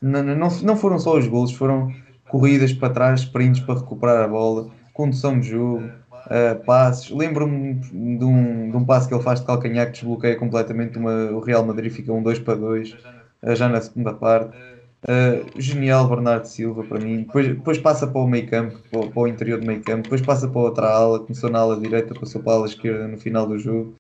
Não, 0.01 0.23
não, 0.23 0.77
foram 0.77 0.99
só 0.99 1.19
os 1.19 1.27
golos, 1.27 1.53
foram 1.53 1.93
corridas 2.29 2.73
para 2.73 2.93
trás, 2.93 3.21
sprints 3.21 3.61
para 3.61 3.81
recuperar 3.81 4.25
a 4.25 4.29
bola, 4.29 4.71
condução 4.95 5.39
de 5.39 5.49
jogo, 5.49 5.85
uh, 6.27 6.65
passes. 6.65 7.11
Lembro-me 7.11 7.75
de 7.75 8.25
um, 8.25 8.71
de 8.71 8.77
um 8.77 8.85
passe 8.85 9.07
que 9.09 9.15
ele 9.15 9.23
faz 9.23 9.41
de 9.41 9.47
calcanhar 9.47 9.87
que 9.87 9.93
desbloqueia 9.93 10.37
completamente 10.37 10.99
uma, 10.99 11.31
o 11.33 11.41
Real 11.41 11.65
Madrid, 11.67 11.93
fica 11.93 12.13
um 12.13 12.23
2 12.23 12.39
para 12.39 12.55
2 12.55 12.93
uh, 12.93 13.55
já 13.55 13.69
na 13.69 13.81
segunda 13.81 14.15
parte. 14.15 14.57
Uh, 15.03 15.59
genial 15.59 16.07
Bernardo 16.09 16.47
Silva 16.47 16.85
para 16.85 16.99
mim. 16.99 17.23
Depois, 17.23 17.49
depois 17.49 17.79
passa 17.79 18.07
para 18.07 18.21
o 18.21 18.27
meio 18.27 18.47
campo, 18.49 18.79
para, 18.91 19.07
para 19.07 19.21
o 19.21 19.29
interior 19.29 19.61
do 19.61 19.67
meio 19.67 19.83
campo, 19.83 20.05
depois 20.05 20.21
passa 20.23 20.49
para 20.49 20.61
outra 20.61 20.89
ala, 20.89 21.21
começou 21.21 21.51
na 21.51 21.59
ala 21.59 21.79
direita, 21.79 22.15
passou 22.15 22.43
para 22.43 22.53
a 22.53 22.57
ala 22.57 22.67
esquerda 22.67 23.07
no 23.09 23.19
final 23.19 23.47
do 23.47 23.59
jogo. 23.59 23.95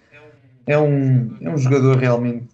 É 0.66 0.78
um, 0.78 1.36
é 1.40 1.50
um 1.50 1.58
jogador 1.58 1.96
realmente 1.96 2.48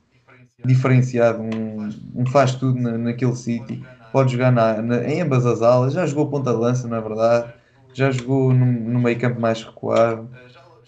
diferenciado, 0.67 1.43
um, 1.43 1.89
um 2.15 2.27
faz 2.27 2.55
tudo 2.55 2.79
na, 2.81 2.99
naquele 2.99 3.35
sítio. 3.37 3.85
Pode 4.13 4.33
jogar 4.33 4.51
na, 4.53 4.83
na- 4.83 5.05
em 5.09 5.21
ambas 5.21 5.47
as 5.47 5.63
alas, 5.63 5.93
já 5.95 6.07
jogou 6.07 6.29
ponta 6.31 6.53
de 6.53 6.59
lança, 6.59 6.89
na 6.89 7.01
verdade, 7.01 7.53
já 7.93 8.11
jogou 8.11 8.53
no, 8.55 8.67
no 8.67 9.01
meio 9.01 9.19
campo 9.19 9.41
mais 9.41 9.63
recuado, 9.63 10.29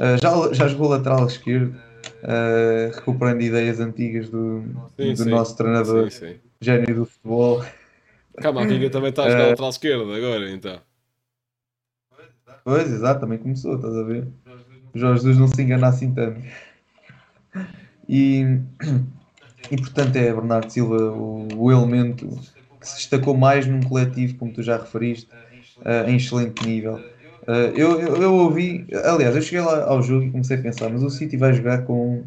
uh, 0.01 0.19
já, 0.23 0.53
já 0.55 0.69
jogou 0.69 0.89
lateral 0.89 1.27
esquerdo, 1.27 1.75
uh, 2.23 2.95
recuperando 2.95 3.43
ideias 3.43 3.81
antigas 3.81 4.29
do, 4.31 4.63
Sim, 4.99 5.15
do 5.17 5.25
sim. 5.25 5.31
nosso 5.31 5.57
treinador, 5.57 6.11
Sim, 6.11 6.37
gênio 6.61 6.95
do 6.95 7.07
futebol. 7.07 7.63
Camavinga 8.41 8.91
também 8.91 9.11
está 9.11 9.25
a 9.25 9.31
jogar 9.31 9.49
lateral 9.49 9.71
esquerda 9.71 10.17
agora, 10.17 10.51
então. 10.51 10.81
Pois, 12.65 12.91
exato, 12.93 13.21
também 13.21 13.39
começou, 13.39 13.77
estás 13.77 13.95
a 13.97 14.03
ver? 14.03 14.29
O 14.95 14.99
Jorge 14.99 15.23
Jesus 15.23 15.39
não 15.39 15.49
se 15.49 15.63
engana 15.63 15.89
assim 15.89 16.13
tanto. 16.15 16.41
E, 18.09 18.45
e 19.71 19.79
portanto 19.79 20.17
é 20.17 20.33
Bernardo 20.33 20.71
Silva 20.73 20.97
o, 21.13 21.63
o 21.65 21.73
elemento 21.73 22.29
que 22.81 22.89
se 22.89 22.97
destacou 22.97 23.37
mais 23.37 23.67
num 23.67 23.83
coletivo, 23.83 24.37
como 24.39 24.53
tu 24.53 24.63
já 24.63 24.77
referiste, 24.79 25.31
eh, 25.85 26.11
em 26.11 26.17
excelente 26.17 26.63
nível. 26.63 27.07
Eh, 27.47 27.73
eu, 27.75 28.01
eu, 28.01 28.23
eu 28.23 28.35
ouvi, 28.35 28.87
aliás, 29.05 29.35
eu 29.37 29.43
cheguei 29.43 29.61
lá 29.61 29.85
ao 29.85 30.03
jogo 30.03 30.27
e 30.27 30.31
comecei 30.33 30.57
a 30.59 30.63
pensar, 30.63 30.89
mas 30.91 31.03
o 31.03 31.11
City 31.11 31.37
vai 31.37 31.53
jogar 31.53 31.85
com 31.85 32.27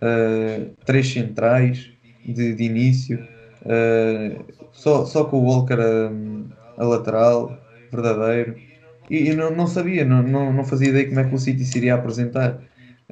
eh, 0.00 0.72
três 0.84 1.08
centrais 1.12 1.92
de, 2.24 2.54
de 2.54 2.64
início, 2.64 3.28
eh, 3.66 4.44
só, 4.72 5.04
só 5.06 5.24
com 5.24 5.38
o 5.38 5.44
Walker 5.46 5.74
a, 5.80 6.82
a 6.82 6.84
lateral, 6.86 7.62
verdadeiro. 7.90 8.62
E 9.08 9.28
eu 9.28 9.36
não, 9.36 9.50
não 9.56 9.66
sabia, 9.66 10.04
não, 10.04 10.22
não, 10.22 10.52
não 10.52 10.64
fazia 10.64 10.88
ideia 10.88 11.06
como 11.08 11.20
é 11.20 11.28
que 11.28 11.34
o 11.34 11.38
City 11.38 11.64
se 11.64 11.78
iria 11.78 11.94
apresentar. 11.94 12.62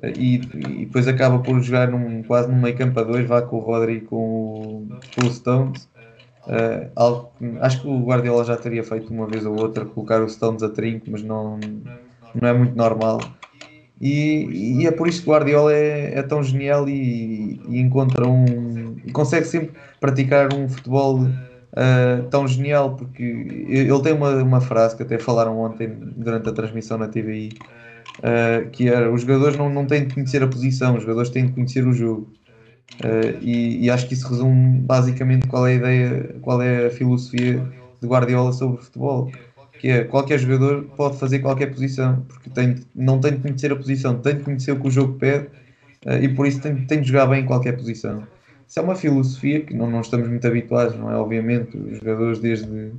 E, 0.03 0.37
e 0.37 0.87
depois 0.87 1.07
acaba 1.07 1.39
por 1.41 1.61
jogar 1.61 1.91
num, 1.91 2.23
quase 2.23 2.51
num 2.51 2.61
meio 2.61 2.77
campo 2.77 2.99
a 3.01 3.03
dois, 3.03 3.27
vá 3.27 3.43
com 3.43 3.57
o 3.57 3.61
Rodri 3.61 3.97
e 3.97 4.01
com 4.01 4.89
com 5.15 5.27
o 5.27 5.31
Stones. 5.31 5.89
Eh, 6.49 6.89
algo 6.97 7.31
acho 7.61 7.83
que 7.83 7.89
o 7.89 8.03
Guardiola 8.03 8.45
já 8.45 8.57
teria 8.57 8.83
feito 8.83 9.13
uma 9.13 9.27
vez 9.27 9.45
ou 9.45 9.59
outra, 9.61 9.85
colocar 9.85 10.23
o 10.23 10.29
Stones 10.29 10.63
a 10.63 10.71
trinco, 10.71 11.07
mas 11.11 11.23
não, 11.23 11.61
não 12.35 12.49
é 12.49 12.53
muito 12.53 12.75
normal. 12.77 13.21
E, 14.01 14.81
e 14.81 14.87
é 14.87 14.91
por 14.91 15.07
isso 15.07 15.23
que 15.23 15.29
o 15.29 15.33
Guardiola 15.33 15.75
é, 15.75 16.19
é 16.19 16.23
tão 16.23 16.43
genial 16.43 16.89
e, 16.89 17.61
e 17.69 17.79
encontra 17.79 18.27
um. 18.27 18.97
consegue 19.13 19.45
sempre 19.45 19.73
praticar 20.01 20.55
um 20.55 20.69
futebol 20.69 21.27
ah, 21.73 22.27
tão 22.31 22.49
genial, 22.49 22.97
porque 22.97 23.23
ele 23.23 24.03
tem 24.03 24.13
uma, 24.13 24.43
uma 24.43 24.61
frase 24.61 24.97
que 24.97 25.03
até 25.03 25.19
falaram 25.19 25.59
ontem 25.59 25.89
durante 26.17 26.49
a 26.49 26.53
transmissão 26.53 26.99
na 26.99 27.09
TVI, 27.09 27.51
ah, 28.23 28.65
que 28.71 28.89
era: 28.89 29.13
os 29.13 29.23
jogadores 29.23 29.57
não, 29.57 29.71
não 29.71 29.87
têm 29.87 30.07
de 30.07 30.15
conhecer 30.15 30.43
a 30.43 30.49
posição, 30.49 30.97
os 30.97 31.03
jogadores 31.03 31.31
têm 31.31 31.47
de 31.47 31.53
conhecer 31.53 31.87
o 31.87 31.93
jogo. 31.93 32.33
Ah, 33.03 33.37
e, 33.41 33.85
e 33.85 33.91
acho 33.91 34.07
que 34.09 34.15
isso 34.15 34.29
resume 34.29 34.81
basicamente 34.81 35.47
qual 35.47 35.67
é 35.67 35.73
a 35.73 35.75
ideia, 35.75 36.37
qual 36.43 36.63
é 36.63 36.87
a 36.87 36.91
filosofia 36.91 37.67
de 38.01 38.09
Guardiola 38.09 38.53
sobre 38.53 38.79
o 38.79 38.83
futebol 38.83 39.31
que 39.81 39.89
é 39.89 40.05
qualquer 40.05 40.39
jogador 40.39 40.85
pode 40.95 41.19
fazer 41.19 41.39
qualquer 41.39 41.69
posição, 41.69 42.21
porque 42.29 42.51
tem, 42.51 42.77
não 42.95 43.19
tem 43.19 43.33
de 43.33 43.39
conhecer 43.41 43.73
a 43.73 43.77
posição, 43.77 44.21
tem 44.21 44.37
de 44.37 44.45
conhecer 44.45 44.73
o 44.73 44.81
que 44.81 44.87
o 44.89 44.91
jogo 44.91 45.15
pede 45.15 45.49
eh, 46.05 46.25
e 46.25 46.29
por 46.35 46.47
isso 46.47 46.61
tem, 46.61 46.85
tem 46.85 47.01
de 47.01 47.09
jogar 47.09 47.27
bem 47.27 47.43
em 47.43 47.47
qualquer 47.47 47.73
posição. 47.79 48.29
Isso 48.69 48.79
é 48.79 48.83
uma 48.83 48.95
filosofia 48.95 49.65
que 49.65 49.73
não, 49.73 49.91
não 49.91 50.03
estamos 50.03 50.29
muito 50.29 50.47
habituados, 50.47 50.95
não 50.99 51.11
é? 51.11 51.17
Obviamente, 51.17 51.79
os 51.79 51.97
jogadores 51.97 52.39
desde, 52.41 52.93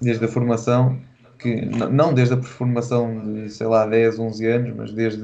desde 0.00 0.24
a 0.24 0.28
formação, 0.28 0.98
que 1.38 1.64
não 1.66 2.12
desde 2.12 2.34
a 2.34 2.42
formação 2.42 3.20
de, 3.20 3.50
sei 3.50 3.66
lá, 3.66 3.86
10, 3.86 4.18
11 4.18 4.46
anos, 4.46 4.76
mas 4.76 4.92
desde 4.92 5.22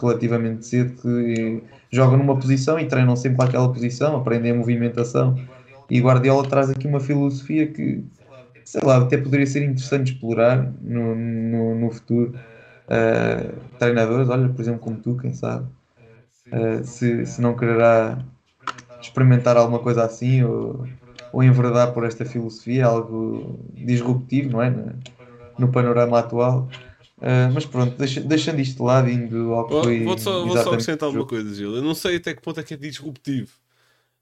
relativamente 0.00 0.66
cedo 0.66 1.00
que 1.00 1.62
jogam 1.90 2.16
numa 2.18 2.38
posição 2.38 2.78
e 2.78 2.86
treinam 2.86 3.16
sempre 3.16 3.44
aquela 3.44 3.72
posição, 3.72 4.16
aprendem 4.16 4.52
a 4.52 4.54
movimentação. 4.54 5.40
E 5.90 6.00
Guardiola 6.00 6.48
traz 6.48 6.70
aqui 6.70 6.86
uma 6.86 7.00
filosofia 7.00 7.66
que 7.66 8.04
sei 8.68 8.82
lá, 8.84 8.98
até 8.98 9.16
poderia 9.16 9.46
ser 9.46 9.64
interessante 9.64 10.12
explorar 10.12 10.70
no, 10.82 11.14
no, 11.14 11.74
no 11.74 11.90
futuro. 11.90 12.38
Uh, 12.86 13.60
treinadores, 13.78 14.28
olha, 14.28 14.48
por 14.50 14.60
exemplo, 14.60 14.80
como 14.80 15.00
tu, 15.00 15.16
quem 15.16 15.32
sabe, 15.32 15.66
uh, 16.52 16.84
se, 16.84 17.24
se 17.26 17.40
não 17.40 17.56
quererá 17.56 18.18
experimentar 19.00 19.56
alguma 19.56 19.78
coisa 19.78 20.04
assim 20.04 20.42
ou, 20.42 20.86
ou 21.32 21.42
enverdar 21.42 21.94
por 21.94 22.04
esta 22.04 22.26
filosofia, 22.26 22.86
algo 22.86 23.58
disruptivo, 23.74 24.50
não 24.50 24.62
é? 24.62 24.70
No, 25.58 25.66
no 25.66 25.72
panorama 25.72 26.18
atual. 26.18 26.68
Uh, 27.18 27.50
mas 27.52 27.66
pronto, 27.66 27.96
deixa, 27.98 28.20
deixando 28.20 28.60
isto 28.60 28.76
de 28.76 28.82
lado, 28.82 29.10
indo 29.10 29.52
ao 29.52 29.66
que 29.66 29.72
Vou, 29.72 29.84
foi. 29.84 30.04
vou 30.04 30.18
só, 30.18 30.44
vou 30.44 30.56
só 30.56 30.70
acrescentar 30.70 31.08
o 31.08 31.12
uma 31.12 31.18
jogo. 31.18 31.30
coisa, 31.30 31.54
Gil. 31.54 31.74
Eu 31.74 31.82
não 31.82 31.94
sei 31.94 32.16
até 32.16 32.32
que 32.32 32.40
ponto 32.40 32.60
é 32.60 32.62
que 32.62 32.74
é 32.74 32.76
disruptivo. 32.76 33.50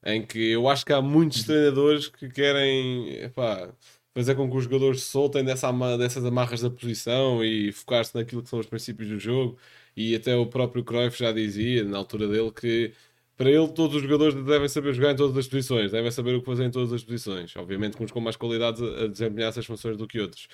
Em 0.05 0.25
que 0.25 0.39
eu 0.51 0.67
acho 0.67 0.85
que 0.85 0.93
há 0.93 1.01
muitos 1.01 1.43
treinadores 1.43 2.07
que 2.07 2.29
querem 2.29 3.13
epá, 3.23 3.69
fazer 4.15 4.35
com 4.35 4.49
que 4.49 4.57
os 4.57 4.63
jogadores 4.63 5.01
se 5.03 5.09
soltem 5.09 5.43
dessa 5.43 5.67
ama- 5.69 5.97
dessas 5.97 6.25
amarras 6.25 6.61
da 6.61 6.69
posição 6.69 7.43
e 7.43 7.71
focar-se 7.71 8.15
naquilo 8.15 8.41
que 8.41 8.49
são 8.49 8.59
os 8.59 8.65
princípios 8.65 9.09
do 9.09 9.19
jogo. 9.19 9.57
E 9.95 10.15
até 10.15 10.35
o 10.35 10.45
próprio 10.45 10.83
Cruyff 10.83 11.17
já 11.19 11.31
dizia, 11.31 11.83
na 11.83 11.97
altura 11.97 12.27
dele, 12.27 12.51
que 12.51 12.93
para 13.35 13.51
ele 13.51 13.67
todos 13.67 13.95
os 13.95 14.01
jogadores 14.01 14.33
devem 14.43 14.67
saber 14.69 14.93
jogar 14.93 15.11
em 15.11 15.15
todas 15.15 15.37
as 15.37 15.47
posições, 15.47 15.91
devem 15.91 16.09
saber 16.09 16.35
o 16.35 16.39
que 16.39 16.45
fazer 16.45 16.65
em 16.65 16.71
todas 16.71 16.91
as 16.93 17.03
posições. 17.03 17.55
Obviamente 17.55 18.01
uns 18.01 18.09
com 18.11 18.19
mais 18.19 18.35
qualidades 18.35 18.81
a 18.81 19.07
desempenhar 19.07 19.49
essas 19.49 19.65
funções 19.65 19.97
do 19.97 20.07
que 20.07 20.19
outros. 20.19 20.47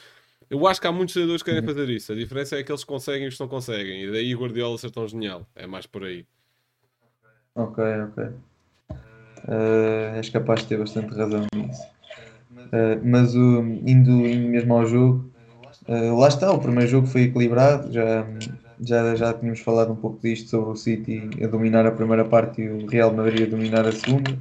Eu 0.54 0.68
acho 0.68 0.80
que 0.80 0.86
há 0.86 0.92
muitos 0.92 1.14
treinadores 1.14 1.42
que 1.42 1.50
querem 1.50 1.66
fazer 1.66 1.90
isso. 1.90 2.12
A 2.12 2.16
diferença 2.16 2.56
é 2.56 2.62
que 2.62 2.72
eles 2.72 2.84
conseguem 2.84 3.26
e 3.26 3.28
os 3.28 3.40
não 3.40 3.48
conseguem. 3.48 4.04
E 4.04 4.12
daí 4.12 4.36
o 4.36 4.40
Guardiola 4.40 4.78
ser 4.78 4.92
tão 4.92 5.08
genial. 5.08 5.48
É 5.56 5.66
mais 5.66 5.88
por 5.88 6.04
aí. 6.04 6.28
Ok, 7.56 7.84
ok. 7.84 8.24
Uh, 9.48 10.16
és 10.16 10.30
capaz 10.30 10.62
de 10.62 10.68
ter 10.68 10.78
bastante 10.78 11.12
razão 11.16 11.48
nisso. 11.56 11.82
Uh, 12.52 13.02
mas 13.04 13.34
o, 13.34 13.64
indo, 13.64 14.12
indo 14.28 14.48
mesmo 14.48 14.76
ao 14.76 14.86
jogo, 14.86 15.28
uh, 15.88 16.20
lá 16.20 16.28
está, 16.28 16.52
o 16.52 16.60
primeiro 16.60 16.88
jogo 16.88 17.08
foi 17.08 17.24
equilibrado, 17.24 17.92
já, 17.92 18.24
já, 18.80 19.16
já 19.16 19.34
tínhamos 19.34 19.60
falado 19.60 19.92
um 19.92 19.96
pouco 19.96 20.22
disto 20.22 20.52
sobre 20.52 20.70
o 20.70 20.76
City 20.76 21.32
a 21.44 21.48
dominar 21.48 21.88
a 21.88 21.92
primeira 21.92 22.26
parte 22.26 22.62
e 22.62 22.70
o 22.70 22.86
Real 22.86 23.12
Madrid 23.12 23.48
a 23.48 23.50
dominar 23.50 23.88
a 23.88 23.92
segunda. 23.92 24.32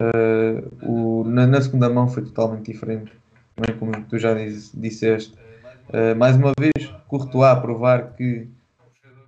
Uh, 0.00 1.22
o, 1.22 1.24
na, 1.24 1.46
na 1.46 1.60
segunda 1.60 1.88
mão 1.88 2.08
foi 2.08 2.24
totalmente 2.24 2.72
diferente, 2.72 3.12
também 3.56 3.76
como 3.78 3.92
tu 4.04 4.18
já 4.18 4.34
diz- 4.34 4.70
disseste. 4.74 5.34
Uh, 5.88 6.14
mais 6.16 6.36
uma 6.36 6.52
vez, 6.58 6.92
Courtois 7.08 7.50
a 7.50 7.56
provar 7.56 8.14
que 8.14 8.46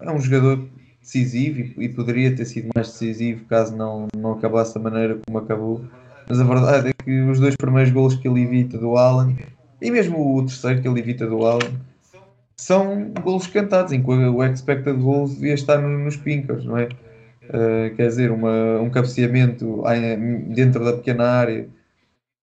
é 0.00 0.10
um 0.10 0.20
jogador 0.20 0.68
decisivo 1.00 1.60
e, 1.80 1.84
e 1.84 1.88
poderia 1.88 2.34
ter 2.34 2.44
sido 2.44 2.68
mais 2.74 2.88
decisivo 2.88 3.44
caso 3.46 3.76
não, 3.76 4.06
não 4.16 4.32
acabasse 4.32 4.74
da 4.74 4.80
maneira 4.80 5.18
como 5.26 5.38
acabou. 5.38 5.84
Mas 6.28 6.40
a 6.40 6.44
verdade 6.44 6.90
é 6.90 6.92
que 7.04 7.22
os 7.22 7.40
dois 7.40 7.56
primeiros 7.56 7.92
golos 7.92 8.14
que 8.16 8.28
ele 8.28 8.42
evita 8.42 8.76
do 8.76 8.96
Alan 8.96 9.34
e 9.80 9.90
mesmo 9.90 10.36
o 10.36 10.44
terceiro 10.44 10.82
que 10.82 10.88
ele 10.88 11.00
evita 11.00 11.26
do 11.26 11.46
Alan 11.46 11.72
são 12.56 13.10
golos 13.22 13.46
cantados, 13.46 13.92
em 13.92 14.02
que 14.02 14.10
o 14.10 14.44
expected 14.44 14.96
goals 14.98 15.34
devia 15.36 15.54
estar 15.54 15.78
no- 15.80 15.98
nos 16.04 16.16
pincas, 16.16 16.64
não 16.64 16.76
é? 16.76 16.88
Uh, 17.48 17.94
quer 17.96 18.08
dizer, 18.08 18.30
uma, 18.30 18.78
um 18.80 18.90
cabeceamento 18.90 19.82
em- 19.88 20.52
dentro 20.52 20.84
da 20.84 20.92
pequena 20.94 21.24
área 21.24 21.66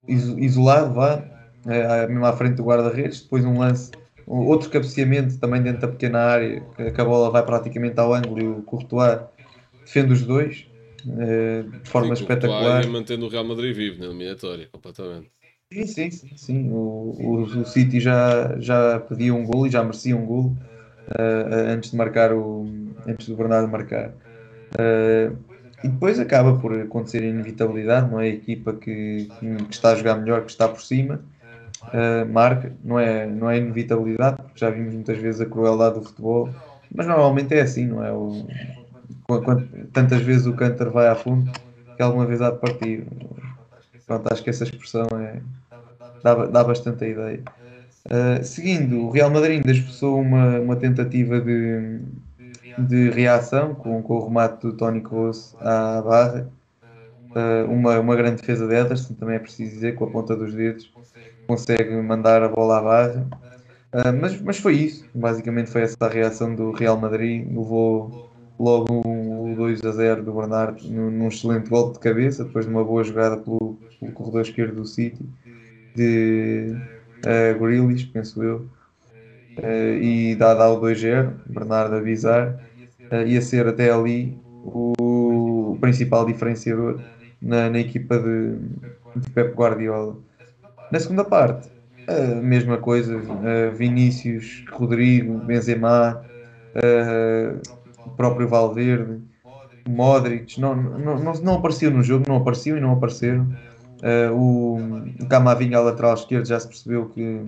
iso- 0.08 0.40
isolado, 0.40 0.94
vá, 0.94 1.24
eh, 1.68 2.08
mesmo 2.08 2.26
à 2.26 2.34
frente 2.34 2.56
do 2.56 2.64
guarda-redes, 2.64 3.22
depois 3.22 3.46
um 3.46 3.58
lance 3.60 3.92
outro 4.28 4.70
cabeceamento 4.70 5.38
também 5.40 5.62
dentro 5.62 5.82
da 5.82 5.88
pequena 5.88 6.20
área, 6.20 6.62
que 6.76 7.02
a 7.02 7.06
bola 7.06 7.30
vai 7.30 7.46
praticamente 7.46 8.00
ao 8.00 8.14
ângulo 8.14 8.40
e 8.40 8.48
o 8.48 8.64
Courtois 8.64 9.20
defende 9.84 10.14
os 10.14 10.24
dois 10.24 10.68
eh, 11.20 11.64
de 11.64 11.90
forma 11.90 12.08
Courtois 12.08 12.20
espetacular. 12.20 12.88
mantendo 12.88 13.26
o 13.26 13.30
Real 13.30 13.44
Madrid 13.44 13.76
vivo 13.76 14.00
na 14.00 14.06
eliminatória, 14.06 14.68
completamente. 14.72 15.30
Sim, 15.72 15.88
sim, 15.88 16.12
sim. 16.12 16.38
sim. 16.38 16.70
O, 16.72 17.16
o, 17.20 17.42
o 17.44 17.66
City 17.66 18.00
já, 18.00 18.58
já 18.60 19.00
pedia 19.00 19.34
um 19.34 19.46
gol 19.46 19.68
e 19.68 19.70
já 19.70 19.84
merecia 19.84 20.16
um 20.16 20.26
gol 20.26 20.56
eh, 21.18 21.74
antes 21.74 21.92
de 21.92 21.98
marcar 21.98 22.34
o 22.34 22.66
antes 23.08 23.28
do 23.28 23.36
Bernardo 23.36 23.68
marcar. 23.72 24.16
Eh, 24.78 25.32
e 25.84 25.90
depois 25.90 26.20
acaba 26.20 26.60
por 26.60 26.74
acontecer 26.80 27.24
a 27.24 27.28
inevitabilidade, 27.28 28.10
não 28.12 28.20
é? 28.20 28.26
A 28.26 28.28
equipa 28.30 28.74
que, 28.76 29.34
que 29.40 29.46
está 29.70 29.92
a 29.92 29.96
jogar 29.96 30.16
melhor, 30.18 30.44
que 30.46 30.52
está 30.52 30.68
por 30.68 30.82
cima, 30.82 31.24
eh, 31.94 32.26
marca, 32.26 32.76
não 32.84 33.00
é, 33.00 33.26
não 33.28 33.50
é 33.50 33.58
inevitabilidade, 33.58 34.38
porque 34.44 34.60
já 34.60 34.70
vimos 34.70 34.94
muitas 34.94 35.18
vezes 35.18 35.42
a 35.42 35.46
crueldade 35.46 35.96
do 36.00 36.06
futebol, 36.06 36.56
mas 36.94 37.08
normalmente 37.08 37.54
é 37.54 37.62
assim, 37.62 37.88
não 37.88 38.04
é? 38.04 38.12
O, 38.14 38.46
qu- 39.28 39.42
quant- 39.44 39.70
tantas 39.94 40.22
vezes 40.22 40.46
o 40.48 40.56
cântar 40.56 40.90
vai 40.92 41.08
a 41.08 41.16
fundo 41.16 41.52
que 41.96 42.04
alguma 42.04 42.26
vez 42.26 42.42
há 42.42 42.52
de 42.52 42.60
partir. 42.60 43.06
Pronto, 44.06 44.32
acho 44.32 44.44
que 44.44 44.50
essa 44.50 44.64
expressão 44.64 45.08
é, 45.20 45.42
dá, 46.24 46.46
dá 46.48 46.64
bastante 46.64 47.04
a 47.06 47.08
ideia. 47.08 47.44
Uh, 48.06 48.44
seguindo, 48.44 49.02
o 49.02 49.12
Real 49.12 49.30
Madrid 49.32 49.58
ainda 49.58 49.72
expressou 49.72 50.22
uma, 50.22 50.60
uma 50.60 50.76
tentativa 50.76 51.42
de, 51.42 52.02
de 52.78 53.10
reação 53.12 53.76
com, 53.76 54.02
com 54.04 54.16
o 54.16 54.26
remate 54.28 54.62
do 54.68 54.74
Toni 54.78 55.02
Kroos 55.02 55.56
à 55.60 56.02
barra. 56.02 56.50
Uh, 57.36 57.70
uma, 57.72 58.00
uma 58.00 58.16
grande 58.16 58.42
defesa 58.42 58.68
de 58.68 58.76
Ederson, 58.76 59.14
também 59.16 59.36
é 59.36 59.40
preciso 59.40 59.72
dizer, 59.74 59.96
com 59.96 60.06
a 60.06 60.10
ponta 60.12 60.36
dos 60.36 60.54
dedos, 60.54 60.92
consegue 61.48 61.96
mandar 62.02 62.44
a 62.44 62.50
bola 62.50 62.82
barra. 62.82 63.28
Uh, 63.94 64.14
mas, 64.20 64.42
mas 64.42 64.58
foi 64.58 64.76
isso, 64.76 65.10
basicamente 65.14 65.70
foi 65.70 65.82
essa 65.84 65.96
a 66.02 66.10
reação 66.10 66.54
do 66.54 66.72
Real 66.72 66.98
Madrid. 66.98 67.48
Levou 67.48 68.30
logo 68.60 69.02
o 69.06 69.56
2 69.56 69.84
a 69.86 69.92
0 69.92 70.24
do 70.24 70.34
Bernardo 70.34 70.84
num, 70.88 71.12
num 71.12 71.28
excelente 71.28 71.70
golpe 71.70 71.94
de 71.94 72.00
cabeça, 72.00 72.44
depois 72.44 72.66
de 72.66 72.72
uma 72.72 72.84
boa 72.84 73.04
jogada 73.04 73.38
pelo, 73.38 73.78
pelo 74.00 74.12
corredor 74.12 74.42
esquerdo 74.42 74.76
do 74.76 74.86
City, 74.86 75.24
de 75.96 76.76
uh, 77.26 77.60
Grealish, 77.60 78.06
penso 78.08 78.44
eu. 78.44 78.70
Uh, 79.58 79.98
e 80.02 80.36
dá, 80.36 80.54
dá 80.54 80.70
o 80.70 80.82
2-0, 80.82 81.34
Bernardo 81.46 81.96
avisar, 81.96 82.60
uh, 83.12 83.26
ia 83.26 83.42
ser 83.42 83.68
até 83.68 83.90
ali 83.92 84.38
o, 84.64 85.74
o 85.74 85.78
principal 85.80 86.26
diferenciador 86.26 87.00
na, 87.42 87.70
na 87.70 87.80
equipa 87.80 88.20
de, 88.20 88.58
de 89.16 89.30
Pep 89.32 89.54
Guardiola. 89.54 90.18
Na 90.92 91.00
segunda 91.00 91.24
parte, 91.24 91.70
a 92.08 92.36
mesma 92.36 92.78
coisa, 92.78 93.20
Vinícius, 93.76 94.64
Rodrigo, 94.72 95.40
Benzema, 95.40 96.24
uh, 96.76 98.10
próprio 98.16 98.48
Valverde, 98.48 99.22
Modric, 99.88 100.60
não, 100.60 100.76
não, 100.76 101.34
não, 101.34 101.56
apareciam 101.56 101.92
no 101.92 102.04
jogo, 102.04 102.26
não 102.28 102.38
apareciam 102.38 102.78
e 102.78 102.82
não 102.82 102.94
apareceram. 102.94 103.48
O 104.34 104.80
Camavinga, 105.30 105.80
lateral 105.80 106.14
esquerdo, 106.16 106.46
já 106.46 106.60
se 106.60 106.68
percebeu 106.68 107.08
que 107.10 107.42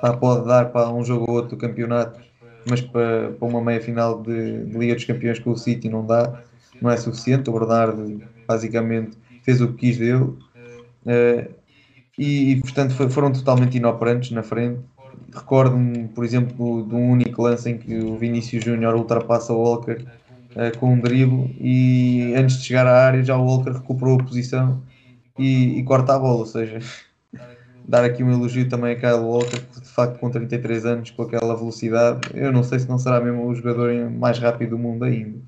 pá, 0.00 0.14
pode 0.14 0.46
dar 0.46 0.70
para 0.70 0.90
um 0.90 1.04
jogo 1.04 1.24
ou 1.28 1.36
outro 1.36 1.56
do 1.56 1.56
campeonato, 1.56 2.20
mas 2.68 2.80
para, 2.80 3.32
para 3.32 3.48
uma 3.48 3.62
meia 3.62 3.80
final 3.80 4.20
de, 4.22 4.64
de, 4.64 4.78
Liga 4.78 4.94
dos 4.94 5.04
Campeões 5.04 5.38
com 5.38 5.50
o 5.50 5.56
City 5.56 5.88
não 5.88 6.04
dá, 6.04 6.42
não 6.80 6.90
é 6.90 6.96
suficiente. 6.96 7.48
O 7.48 7.52
Bernardo 7.58 8.22
basicamente 8.46 9.16
fez 9.42 9.60
o 9.60 9.68
que 9.68 9.92
quis 9.92 9.98
dele. 9.98 10.34
E, 12.18 12.52
e, 12.52 12.60
portanto 12.60 12.94
foi, 12.94 13.08
foram 13.08 13.32
totalmente 13.32 13.76
inoperantes 13.76 14.32
na 14.32 14.42
frente. 14.42 14.80
Recordo-me, 15.32 16.08
por 16.08 16.24
exemplo, 16.24 16.84
de 16.84 16.94
um 16.94 17.12
único 17.12 17.42
lance 17.42 17.70
em 17.70 17.78
que 17.78 17.96
o 17.98 18.16
Vinícius 18.16 18.64
Júnior 18.64 18.94
ultrapassa 18.94 19.52
o 19.52 19.62
Walker 19.62 20.04
uh, 20.56 20.78
com 20.78 20.94
um 20.94 21.00
drible 21.00 21.54
e 21.60 22.34
antes 22.36 22.58
de 22.58 22.64
chegar 22.64 22.86
à 22.86 23.06
área 23.06 23.22
já 23.22 23.36
o 23.36 23.44
Walker 23.44 23.70
recuperou 23.70 24.18
a 24.20 24.24
posição 24.24 24.82
e, 25.38 25.78
e 25.78 25.84
corta 25.84 26.14
a 26.14 26.18
bola, 26.18 26.40
ou 26.40 26.46
seja, 26.46 26.80
dar 27.86 28.04
aqui 28.04 28.24
um 28.24 28.32
elogio 28.32 28.68
também 28.68 28.92
a 28.92 28.96
Kyle 28.96 29.24
Walker, 29.24 29.60
que 29.60 29.80
de 29.80 29.88
facto 29.88 30.18
com 30.18 30.30
33 30.30 30.84
anos, 30.84 31.10
com 31.12 31.22
aquela 31.22 31.56
velocidade, 31.56 32.28
eu 32.34 32.52
não 32.52 32.64
sei 32.64 32.80
se 32.80 32.88
não 32.88 32.98
será 32.98 33.20
mesmo 33.20 33.46
o 33.46 33.54
jogador 33.54 34.10
mais 34.10 34.38
rápido 34.38 34.70
do 34.70 34.78
mundo 34.78 35.04
ainda. 35.04 35.38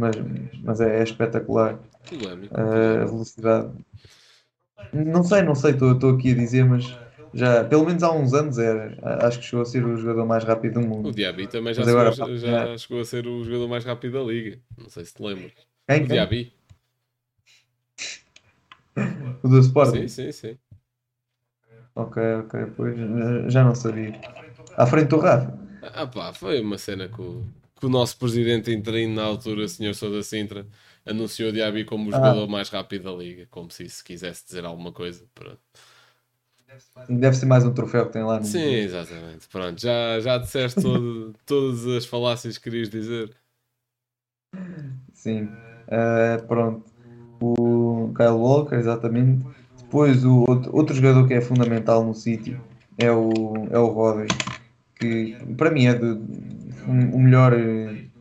Mas, 0.00 0.16
mas 0.62 0.80
é, 0.80 1.00
é 1.00 1.02
espetacular. 1.02 1.78
Uh, 2.12 3.02
a 3.02 3.04
velocidade. 3.04 3.70
Não 4.92 5.22
sei, 5.22 5.42
não 5.42 5.54
sei, 5.54 5.72
estou 5.72 6.10
aqui 6.10 6.32
a 6.32 6.34
dizer, 6.34 6.64
mas 6.64 6.98
já, 7.32 7.64
pelo 7.64 7.86
menos 7.86 8.02
há 8.02 8.12
uns 8.12 8.34
anos 8.34 8.58
era. 8.58 8.96
Acho 9.26 9.38
que 9.38 9.44
chegou 9.44 9.62
a 9.62 9.64
ser 9.66 9.84
o 9.86 9.96
jogador 9.96 10.26
mais 10.26 10.44
rápido 10.44 10.80
do 10.80 10.86
mundo. 10.86 11.08
O 11.08 11.12
Diaby 11.12 11.46
também 11.46 11.72
já, 11.74 11.82
agora, 11.82 12.12
chegou, 12.12 12.36
já, 12.36 12.66
já 12.66 12.78
chegou 12.78 13.00
a 13.00 13.04
ser 13.04 13.26
o 13.26 13.44
jogador 13.44 13.68
mais 13.68 13.84
rápido 13.84 14.18
da 14.18 14.24
liga. 14.24 14.58
Não 14.76 14.88
sei 14.88 15.04
se 15.04 15.14
te 15.14 15.22
lembras. 15.22 15.52
Quem? 15.88 16.04
O 16.04 16.06
Diaby. 16.08 16.52
O 19.42 19.48
do 19.48 19.58
Sporting? 19.60 20.08
Sim, 20.08 20.32
sim, 20.32 20.32
sim. 20.32 20.58
Ok, 21.94 22.16
ok, 22.44 22.54
pois 22.76 22.96
já 23.52 23.64
não 23.64 23.74
sabia. 23.74 24.12
À 24.76 24.86
frente 24.86 25.08
do 25.08 25.18
Rafa. 25.18 25.58
Ah 25.82 26.06
pá, 26.06 26.32
foi 26.32 26.60
uma 26.60 26.78
cena 26.78 27.08
que 27.08 27.20
o, 27.20 27.44
que 27.78 27.86
o 27.86 27.88
nosso 27.88 28.16
presidente 28.18 28.70
interino 28.72 29.14
na 29.14 29.24
altura, 29.24 29.64
o 29.64 29.68
Sr. 29.68 29.94
Sousa 29.94 30.22
Sintra, 30.22 30.66
anunciou 31.06 31.50
o 31.50 31.52
Diaby 31.52 31.84
como 31.84 32.08
o 32.08 32.12
jogador 32.12 32.44
ah. 32.44 32.50
mais 32.50 32.68
rápido 32.68 33.04
da 33.04 33.12
liga, 33.12 33.46
como 33.50 33.70
se 33.70 33.84
isso 33.84 34.04
quisesse 34.04 34.44
dizer 34.44 34.64
alguma 34.64 34.92
coisa. 34.92 35.24
Pronto. 35.34 35.58
Deve 37.08 37.36
ser 37.36 37.46
mais 37.46 37.64
um 37.64 37.72
troféu 37.72 38.06
que 38.06 38.12
tem 38.12 38.22
lá 38.22 38.38
no 38.38 38.44
Sim, 38.44 38.60
exatamente. 38.60 39.48
Pronto, 39.48 39.80
já, 39.80 40.20
já 40.20 40.38
disseste 40.38 40.80
todo, 40.80 41.34
todas 41.44 41.86
as 41.86 42.06
falácias 42.06 42.58
que 42.58 42.64
querias 42.64 42.88
dizer. 42.88 43.34
Sim, 45.12 45.44
uh, 45.44 46.46
pronto. 46.46 46.84
O 47.40 48.12
Kyle 48.14 48.30
Walker, 48.30 48.76
exatamente. 48.76 49.44
Depois 49.78 50.24
o 50.24 50.44
outro, 50.48 50.76
outro 50.76 50.94
jogador 50.94 51.26
que 51.26 51.34
é 51.34 51.40
fundamental 51.40 52.04
no 52.04 52.14
City 52.14 52.56
é 52.96 53.10
o, 53.10 53.32
é 53.70 53.78
o 53.78 53.86
Rodri, 53.86 54.28
que 54.94 55.36
para 55.56 55.70
mim 55.70 55.86
é 55.86 55.94
de, 55.94 56.04
um, 56.06 57.14
o 57.14 57.18
melhor 57.18 57.52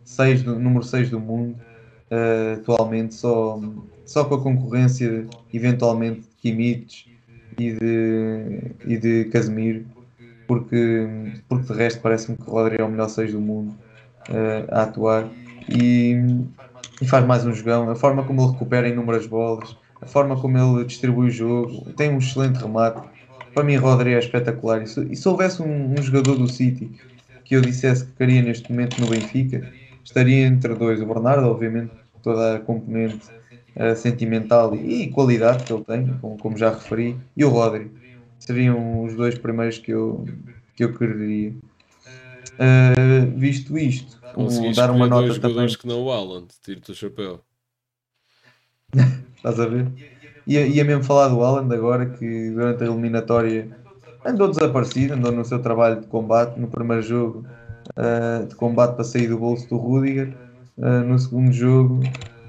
seis 0.04 0.42
do, 0.42 0.58
número 0.58 0.84
6 0.84 1.12
do 1.12 1.20
mundo 1.20 1.60
uh, 2.12 2.60
atualmente, 2.60 3.16
só, 3.16 3.60
só 4.06 4.26
com 4.26 4.36
a 4.36 4.42
concorrência 4.42 5.26
eventualmente 5.54 6.22
de 6.22 6.28
Kimmich 6.42 7.10
e 7.58 7.74
de, 7.74 8.72
e 8.86 8.98
de 8.98 9.26
Casemiro, 9.26 9.86
porque, 10.48 11.08
porque 11.48 11.74
de 11.74 11.80
resto 11.80 12.02
parece-me 12.02 12.38
que 12.38 12.50
o 12.50 12.52
Rodri 12.52 12.82
é 12.82 12.84
o 12.84 12.90
melhor 12.90 13.10
6 13.10 13.34
do 13.34 13.40
mundo 13.40 13.76
uh, 14.30 14.74
a 14.74 14.84
atuar 14.84 15.30
e, 15.70 16.18
e, 17.02 17.08
faz 17.08 17.26
mais 17.26 17.46
um 17.46 17.54
jogão. 17.54 17.90
A 17.90 17.96
forma 17.96 18.24
como 18.24 18.42
ele 18.42 18.52
recupera 18.52 18.88
inúmeras 18.88 19.28
bolas, 19.28 19.78
a 20.02 20.06
forma 20.06 20.40
como 20.40 20.58
ele 20.58 20.86
distribui 20.86 21.28
o 21.28 21.32
jogo, 21.32 21.92
tem 21.94 22.10
um 22.12 22.18
excelente 22.18 22.58
remate. 22.58 23.08
Para 23.54 23.64
mim, 23.64 23.76
Rodri 23.76 24.14
é 24.14 24.20
espetacular. 24.20 24.82
E 24.82 24.88
se, 24.88 25.02
e 25.12 25.16
se 25.16 25.28
houvesse 25.28 25.62
um, 25.62 25.94
um, 25.94 26.02
jogador 26.02 26.36
do 26.36 26.48
City 26.48 26.90
que 27.44 27.56
eu 27.56 27.62
dissesse 27.62 28.06
que 28.06 28.12
queria 28.14 28.42
neste 28.42 28.72
momento 28.72 29.02
no 29.02 29.08
Benfica, 29.08 29.72
estaria 30.04 30.46
entre 30.46 30.74
dois. 30.76 31.02
O 31.02 31.06
Bernardo, 31.06 31.48
obviamente, 31.48 31.92
toda 32.22 32.58
a 32.58 32.60
componente 32.60 33.30
uh, 33.76 33.96
sentimental 33.96 34.76
e, 34.76 35.04
e 35.04 35.12
qualidade 35.12 35.64
que 35.66 35.74
ele 35.74 35.84
tem, 35.86 36.18
como, 36.20 36.38
como, 36.38 36.58
já 36.58 36.72
referi, 36.72 37.18
e 37.36 37.44
o 37.46 37.50
Rodri. 37.50 37.92
Seriam 38.40 39.04
os 39.04 39.16
dois 39.16 39.38
primeiros 39.38 39.78
que 39.80 39.92
eu, 39.92 40.26
que 40.76 40.84
eu 40.84 40.98
quereria. 40.98 41.56
Uh, 42.60 43.38
visto 43.38 43.78
isto, 43.78 44.22
um, 44.36 44.72
dar 44.74 44.92
uma 44.92 45.08
nota 45.08 45.28
dois 45.28 45.40
também. 45.40 45.68
que 45.78 45.88
não 45.88 46.04
o 46.04 46.12
Alan, 46.12 46.46
tiro-te 46.64 46.92
o 46.92 46.96
chapéu. 46.96 47.44
Estás 49.36 49.60
a 49.60 49.66
ver? 49.66 49.92
Ia, 50.48 50.68
ia 50.68 50.84
mesmo 50.86 51.04
falar 51.04 51.30
do 51.30 51.44
Alan 51.44 51.74
agora 51.74 52.10
que 52.12 52.52
durante 52.52 52.84
a 52.84 52.88
eliminatória 52.88 53.72
andou 54.26 54.50
desaparecido, 54.50 55.14
andou 55.14 55.32
no 55.32 55.46
seu 55.46 55.62
trabalho 55.62 56.02
de 56.02 56.08
combate 56.08 56.60
no 56.60 56.70
primeiro 56.70 57.02
jogo 57.04 57.48
uh, 57.98 58.48
de 58.48 58.56
combate 58.56 58.96
para 58.96 59.04
sair 59.04 59.28
do 59.28 59.38
bolso 59.40 59.68
do 59.70 59.78
Rudiger, 59.78 60.40
uh, 60.80 61.04
no 61.06 61.20
segundo 61.20 61.52
jogo 61.52 62.00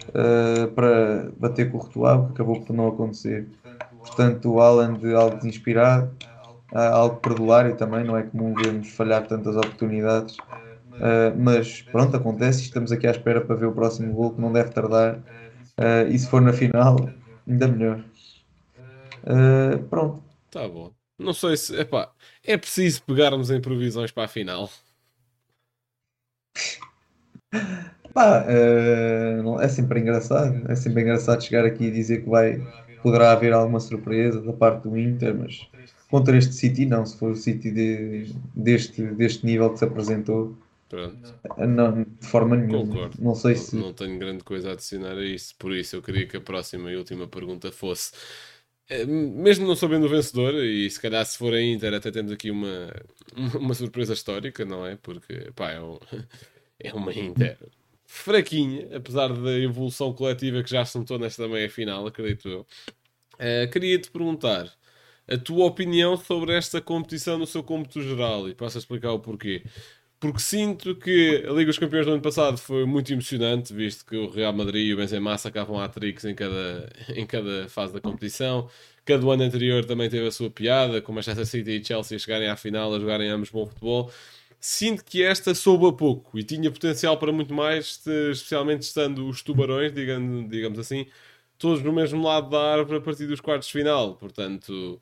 uh, 0.09 0.71
para 0.73 1.31
bater 1.37 1.71
com 1.71 1.79
o 1.79 1.83
Ritual, 1.83 2.27
que 2.27 2.33
acabou 2.33 2.61
por 2.61 2.75
não 2.75 2.89
acontecer. 2.89 3.47
Portanto, 4.01 4.51
o 4.53 4.61
Alan 4.61 4.95
de 4.95 5.15
algo 5.15 5.37
desinspirado, 5.37 6.11
algo 6.73 7.17
perdulário 7.17 7.77
também, 7.77 8.03
não 8.05 8.17
é 8.17 8.23
comum 8.23 8.55
vermos 8.55 8.89
falhar 8.91 9.27
tantas 9.27 9.57
oportunidades. 9.57 10.37
mas 11.37 11.83
pronto, 11.83 12.17
acontece, 12.17 12.63
estamos 12.63 12.91
aqui 12.91 13.07
à 13.07 13.11
espera 13.11 13.43
para 13.43 13.57
ver 13.57 13.67
o 13.67 13.73
próximo 13.73 14.13
gol 14.15 14.33
que 14.33 14.41
não 14.41 14.53
deve 14.53 14.71
tardar. 14.71 15.21
e 16.11 16.19
se 16.19 16.27
for 16.29 16.41
na 16.41 16.53
final, 16.53 16.97
ainda 17.47 17.69
melhor. 17.69 18.03
pronto. 19.91 20.23
Tá 20.51 20.67
bom. 20.67 20.93
Não 21.19 21.35
sei 21.35 21.57
se. 21.59 21.79
Epá, 21.79 22.11
é 22.43 22.57
preciso 22.57 23.03
pegarmos 23.03 23.51
em 23.51 23.61
provisões 23.61 24.11
para 24.11 24.25
a 24.25 24.29
final. 24.29 24.71
Pá, 28.13 28.45
uh, 28.45 29.61
é 29.61 29.69
sempre 29.69 30.01
engraçado. 30.01 30.71
É 30.71 30.75
sempre 30.75 31.03
engraçado 31.03 31.43
chegar 31.43 31.65
aqui 31.65 31.85
e 31.85 31.91
dizer 31.91 32.23
que 32.23 32.29
vai, 32.29 32.61
poderá 33.03 33.33
haver 33.33 33.53
alguma 33.53 33.81
surpresa 33.81 34.41
da 34.41 34.53
parte 34.53 34.89
do 34.89 34.99
Inter, 34.99 35.35
mas 35.35 35.69
contra 36.11 36.37
este 36.37 36.55
City, 36.55 36.87
não. 36.87 37.07
Se 37.07 37.17
for 37.17 37.33
o 37.33 37.37
City 37.37 37.71
de, 37.71 38.35
deste, 38.55 39.03
deste 39.03 39.47
nível 39.47 39.71
que 39.71 39.79
se 39.79 39.85
apresentou, 39.85 40.57
Pronto. 40.89 41.35
Não, 41.57 42.03
de 42.03 42.27
forma 42.27 42.57
nenhuma. 42.57 42.85
Concordo. 42.85 43.17
Não 43.21 43.37
sei 43.37 43.55
se. 43.55 43.77
Não, 43.77 43.83
não 43.83 43.93
tenho 43.93 44.19
grande 44.19 44.43
coisa 44.43 44.71
a 44.71 44.73
adicionar 44.73 45.17
a 45.17 45.25
isso. 45.25 45.55
Por 45.57 45.73
isso, 45.73 45.95
eu 45.95 46.03
queria 46.03 46.27
que 46.27 46.37
a 46.37 46.41
próxima 46.41 46.91
e 46.91 46.97
última 46.97 47.29
pergunta 47.29 47.71
fosse 47.71 48.11
eh, 48.91 49.07
mesmo 49.07 49.69
não 49.69 49.77
sabendo 49.77 50.07
o 50.07 50.09
vencedor, 50.09 50.53
e 50.55 50.91
se 50.91 51.01
calhar 51.01 51.25
se 51.25 51.39
for 51.39 51.55
a 51.55 51.63
Inter 51.63 51.95
até 51.95 52.11
temos 52.11 52.33
aqui 52.33 52.51
uma, 52.51 52.93
uma 53.57 53.73
surpresa 53.73 54.13
histórica, 54.13 54.65
não 54.65 54.85
é? 54.85 54.97
Porque 54.97 55.53
pá, 55.55 55.71
é, 55.71 55.81
um, 55.81 55.97
é 56.81 56.93
uma 56.93 57.15
Inter 57.15 57.57
fraquinha, 58.13 58.89
apesar 58.97 59.29
da 59.33 59.53
evolução 59.59 60.13
coletiva 60.13 60.63
que 60.65 60.71
já 60.71 60.85
se 60.85 60.99
notou 60.99 61.17
nesta 61.19 61.47
meia 61.47 61.71
final, 61.71 62.07
acredito 62.07 62.49
eu. 62.49 62.67
Uh, 63.35 63.71
Queria-te 63.71 64.11
perguntar 64.11 64.71
a 65.29 65.39
tua 65.39 65.67
opinião 65.67 66.17
sobre 66.17 66.53
esta 66.57 66.81
competição 66.81 67.39
no 67.39 67.47
seu 67.47 67.63
cômputo 67.63 68.03
geral 68.03 68.49
e 68.49 68.55
posso 68.55 68.77
explicar 68.79 69.13
o 69.13 69.21
porquê. 69.21 69.63
porque 70.21 70.41
sinto 70.41 70.95
que 70.97 71.45
a 71.49 71.53
Liga 71.53 71.67
dos 71.67 71.79
Campeões 71.79 72.07
do 72.07 72.13
ano 72.13 72.23
passado 72.23 72.59
foi 72.59 72.85
muito 72.87 73.13
emocionante, 73.13 73.73
visto 73.73 74.05
que 74.05 74.17
o 74.17 74.31
Real 74.31 74.53
Madrid 74.53 74.89
e 74.89 74.95
o 74.95 74.97
Benzema 74.97 75.39
sacavam 75.39 75.81
hat-tricks 75.81 76.25
em 76.25 76.35
cada, 76.35 76.91
em 77.17 77.27
cada 77.27 77.69
fase 77.69 77.93
da 77.95 78.01
competição. 78.01 78.69
Cada 79.05 79.25
ano 79.33 79.43
anterior 79.45 79.85
também 79.85 80.11
teve 80.11 80.27
a 80.27 80.33
sua 80.33 80.51
piada, 80.51 81.01
com 81.01 81.13
Manchester 81.13 81.47
City 81.47 81.71
e 81.81 81.85
Chelsea 81.85 82.19
chegarem 82.19 82.49
à 82.49 82.57
final, 82.57 82.95
a 82.95 82.99
jogarem 83.01 83.31
ambos 83.31 83.51
bom 83.51 83.67
futebol. 83.67 84.13
Sinto 84.61 85.05
que 85.05 85.23
esta 85.23 85.55
soube 85.55 85.87
a 85.89 85.93
pouco 85.93 86.39
e 86.39 86.45
tinha 86.45 86.71
potencial 86.71 87.19
para 87.19 87.33
muito 87.33 87.55
mais, 87.55 88.03
especialmente 88.07 88.83
estando 88.83 89.27
os 89.27 89.43
tubarões, 89.43 89.93
digamos, 89.93 90.51
digamos 90.51 90.79
assim, 90.79 91.07
todos 91.59 91.83
no 91.83 91.93
mesmo 91.93 92.23
lado 92.23 92.51
da 92.51 92.61
árvore 92.75 92.99
a 92.99 93.01
partir 93.01 93.27
dos 93.27 93.41
quartos 93.41 93.69
de 93.69 93.73
final. 93.75 94.17
Portanto, 94.17 95.01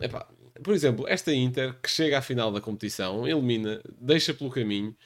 epá, 0.00 0.28
por 0.62 0.74
exemplo, 0.74 1.06
esta 1.08 1.32
Inter 1.34 1.74
que 1.82 1.90
chega 1.90 2.18
à 2.18 2.22
final 2.22 2.52
da 2.52 2.60
competição, 2.60 3.26
elimina, 3.26 3.82
deixa 4.00 4.32
pelo 4.34 4.50
caminho 4.50 4.96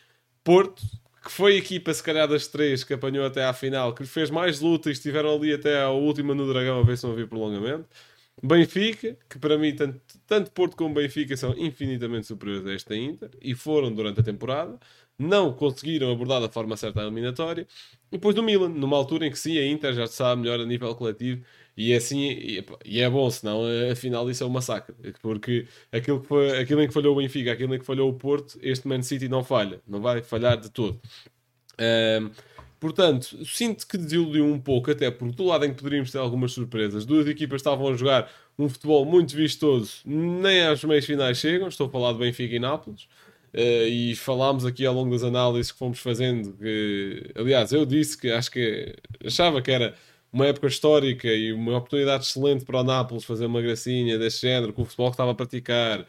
Porto, 0.44 0.82
que 1.24 1.30
foi 1.32 1.54
a 1.54 1.58
equipa, 1.58 1.92
se 1.94 2.02
calhar, 2.02 2.28
das 2.28 2.46
três 2.48 2.84
que 2.84 2.94
apanhou 2.94 3.24
até 3.26 3.44
à 3.44 3.52
final, 3.54 3.94
que 3.94 4.02
lhe 4.02 4.08
fez 4.08 4.30
mais 4.30 4.60
luta 4.60 4.90
e 4.90 4.92
estiveram 4.92 5.34
ali 5.34 5.54
até 5.54 5.82
à 5.82 5.90
última 5.90 6.34
no 6.34 6.46
Dragão 6.46 6.80
a 6.80 6.84
ver 6.84 6.98
se 6.98 7.04
não 7.04 7.12
havia 7.14 7.26
prolongamento. 7.26 7.88
Benfica, 8.42 9.16
que 9.28 9.38
para 9.38 9.56
mim, 9.56 9.74
tanto, 9.74 10.00
tanto 10.26 10.50
Porto 10.50 10.76
como 10.76 10.94
Benfica 10.94 11.36
são 11.36 11.56
infinitamente 11.56 12.26
superiores 12.26 12.66
a 12.66 12.72
esta 12.72 12.96
Inter 12.96 13.30
e 13.40 13.54
foram 13.54 13.92
durante 13.92 14.20
a 14.20 14.22
temporada, 14.22 14.78
não 15.18 15.52
conseguiram 15.52 16.10
abordar 16.12 16.40
da 16.40 16.48
forma 16.48 16.76
certa 16.76 17.00
a 17.00 17.04
eliminatória. 17.04 17.66
E 18.10 18.16
depois 18.16 18.34
do 18.34 18.42
Milan, 18.42 18.68
numa 18.68 18.96
altura 18.96 19.26
em 19.26 19.30
que 19.30 19.38
sim, 19.38 19.56
a 19.58 19.66
Inter 19.66 19.94
já 19.94 20.04
está 20.04 20.34
melhor 20.36 20.60
a 20.60 20.66
nível 20.66 20.94
coletivo 20.94 21.44
e 21.76 21.92
é 21.92 21.96
assim, 21.96 22.18
e, 22.20 22.64
e 22.84 23.00
é 23.00 23.08
bom, 23.10 23.28
senão 23.30 23.62
afinal 23.90 24.28
isso 24.30 24.44
é 24.44 24.46
um 24.46 24.50
massacre. 24.50 24.94
Porque 25.20 25.66
aquilo, 25.92 26.20
que 26.20 26.26
foi, 26.28 26.58
aquilo 26.58 26.82
em 26.82 26.88
que 26.88 26.94
falhou 26.94 27.14
o 27.14 27.18
Benfica, 27.18 27.52
aquilo 27.52 27.74
em 27.74 27.78
que 27.78 27.86
falhou 27.86 28.10
o 28.10 28.14
Porto, 28.14 28.58
este 28.62 28.86
Man 28.86 29.02
City 29.02 29.28
não 29.28 29.42
falha, 29.44 29.80
não 29.86 30.00
vai 30.00 30.22
falhar 30.22 30.58
de 30.60 30.70
todo. 30.70 31.00
Um, 31.80 32.30
portanto, 32.84 33.42
sinto 33.46 33.86
que 33.86 33.96
desiludiu 33.96 34.44
um 34.44 34.60
pouco, 34.60 34.90
até 34.90 35.10
porque 35.10 35.34
do 35.34 35.44
lado 35.44 35.64
em 35.64 35.70
que 35.70 35.76
poderíamos 35.76 36.10
ter 36.12 36.18
algumas 36.18 36.52
surpresas, 36.52 37.06
duas 37.06 37.26
equipas 37.26 37.62
estavam 37.62 37.88
a 37.88 37.96
jogar 37.96 38.30
um 38.58 38.68
futebol 38.68 39.06
muito 39.06 39.34
vistoso, 39.34 40.02
nem 40.04 40.60
às 40.66 40.84
meias 40.84 41.06
finais 41.06 41.38
chegam. 41.38 41.66
Estou 41.66 41.86
a 41.86 41.90
falar 41.90 42.12
de 42.12 42.18
Benfica 42.18 42.54
e 42.54 42.58
Nápoles. 42.58 43.04
Uh, 43.54 43.88
e 43.88 44.16
falámos 44.16 44.66
aqui 44.66 44.84
ao 44.84 44.92
longo 44.92 45.12
das 45.12 45.22
análises 45.22 45.72
que 45.72 45.78
fomos 45.78 45.98
fazendo. 45.98 46.52
Que, 46.58 47.30
aliás, 47.34 47.72
eu 47.72 47.86
disse 47.86 48.18
que 48.18 48.30
acho 48.30 48.50
que 48.50 48.94
achava 49.24 49.62
que 49.62 49.70
era 49.70 49.94
uma 50.30 50.46
época 50.46 50.66
histórica 50.66 51.28
e 51.28 51.54
uma 51.54 51.78
oportunidade 51.78 52.24
excelente 52.24 52.66
para 52.66 52.80
o 52.80 52.84
Nápoles 52.84 53.24
fazer 53.24 53.46
uma 53.46 53.62
gracinha 53.62 54.18
deste 54.18 54.42
género, 54.42 54.74
com 54.74 54.82
o 54.82 54.84
futebol 54.84 55.08
que 55.08 55.14
estava 55.14 55.30
a 55.30 55.34
praticar, 55.34 56.06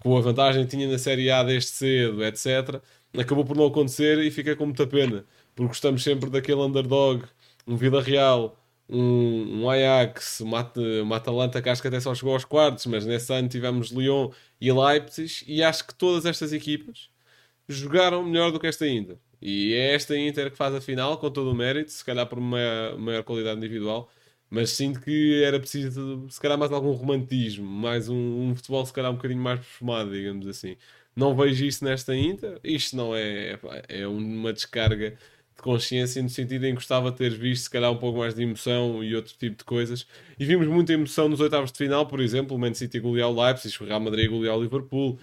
com 0.00 0.16
a 0.16 0.20
vantagem 0.20 0.64
que 0.64 0.70
tinha 0.70 0.88
na 0.90 0.98
Série 0.98 1.30
A 1.30 1.44
desde 1.44 1.70
cedo, 1.70 2.24
etc. 2.24 2.80
Acabou 3.16 3.44
por 3.44 3.56
não 3.56 3.66
acontecer 3.66 4.18
e 4.18 4.30
fica 4.30 4.56
com 4.56 4.66
muita 4.66 4.86
pena, 4.88 5.24
porque 5.56 5.68
gostamos 5.68 6.04
sempre 6.04 6.30
daquele 6.30 6.60
underdog, 6.60 7.24
um 7.66 7.76
Vida 7.76 8.00
Real, 8.00 8.56
um, 8.88 9.62
um 9.62 9.70
Ajax, 9.70 10.40
uma, 10.40 10.72
uma 11.02 11.16
Atalanta 11.16 11.60
que 11.60 11.68
acho 11.68 11.82
que 11.82 11.88
até 11.88 11.98
só 11.98 12.14
chegou 12.14 12.34
aos 12.34 12.44
quartos, 12.44 12.86
mas 12.86 13.04
nesse 13.04 13.32
ano 13.32 13.48
tivemos 13.48 13.90
Lyon 13.90 14.30
e 14.60 14.72
Leipzig, 14.72 15.44
e 15.48 15.62
acho 15.62 15.86
que 15.86 15.94
todas 15.94 16.26
estas 16.26 16.52
equipas 16.52 17.10
jogaram 17.68 18.22
melhor 18.24 18.52
do 18.52 18.60
que 18.60 18.66
esta 18.66 18.84
ainda. 18.84 19.18
E 19.40 19.74
é 19.74 19.94
esta 19.94 20.16
Inter 20.16 20.50
que 20.50 20.56
faz 20.56 20.74
a 20.74 20.80
final, 20.80 21.18
com 21.18 21.30
todo 21.30 21.50
o 21.50 21.54
mérito, 21.54 21.90
se 21.90 22.04
calhar 22.04 22.26
por 22.26 22.38
uma 22.38 22.96
maior 22.98 23.22
qualidade 23.24 23.58
individual, 23.58 24.10
mas 24.50 24.70
sinto 24.70 25.00
que 25.00 25.42
era 25.42 25.58
preciso, 25.58 26.26
se 26.30 26.40
calhar, 26.40 26.58
mais 26.58 26.72
algum 26.72 26.92
romantismo, 26.92 27.66
mais 27.66 28.08
um, 28.08 28.50
um 28.50 28.56
futebol, 28.56 28.84
se 28.86 28.92
calhar, 28.92 29.10
um 29.10 29.16
bocadinho 29.16 29.40
mais 29.40 29.58
perfumado, 29.60 30.12
digamos 30.12 30.46
assim. 30.46 30.76
Não 31.14 31.34
vejo 31.34 31.64
isso 31.64 31.84
nesta 31.84 32.14
Inter, 32.14 32.60
isto 32.62 32.96
não 32.96 33.14
é, 33.16 33.58
é 33.88 34.06
uma 34.06 34.52
descarga 34.52 35.10
de 35.10 35.16
consciência 35.66 36.22
no 36.22 36.30
sentido 36.30 36.64
em 36.64 36.70
que 36.70 36.76
gostava 36.76 37.10
de 37.10 37.18
ter 37.18 37.30
visto, 37.30 37.64
se 37.64 37.70
calhar, 37.70 37.92
um 37.92 37.98
pouco 37.98 38.18
mais 38.18 38.34
de 38.34 38.42
emoção 38.42 39.04
e 39.04 39.14
outro 39.14 39.34
tipo 39.38 39.58
de 39.58 39.64
coisas. 39.64 40.06
E 40.38 40.44
vimos 40.44 40.66
muita 40.66 40.92
emoção 40.94 41.28
nos 41.28 41.40
oitavos 41.40 41.70
de 41.70 41.78
final, 41.78 42.06
por 42.06 42.20
exemplo, 42.20 42.56
o 42.56 42.58
Man 42.58 42.72
City 42.72 42.98
golear 43.00 43.28
o 43.28 43.44
Leipzig, 43.44 43.76
o 43.82 43.86
Real 43.86 44.00
Madrid 44.00 44.30
golear 44.30 44.56
o 44.56 44.62
Liverpool, 44.62 45.18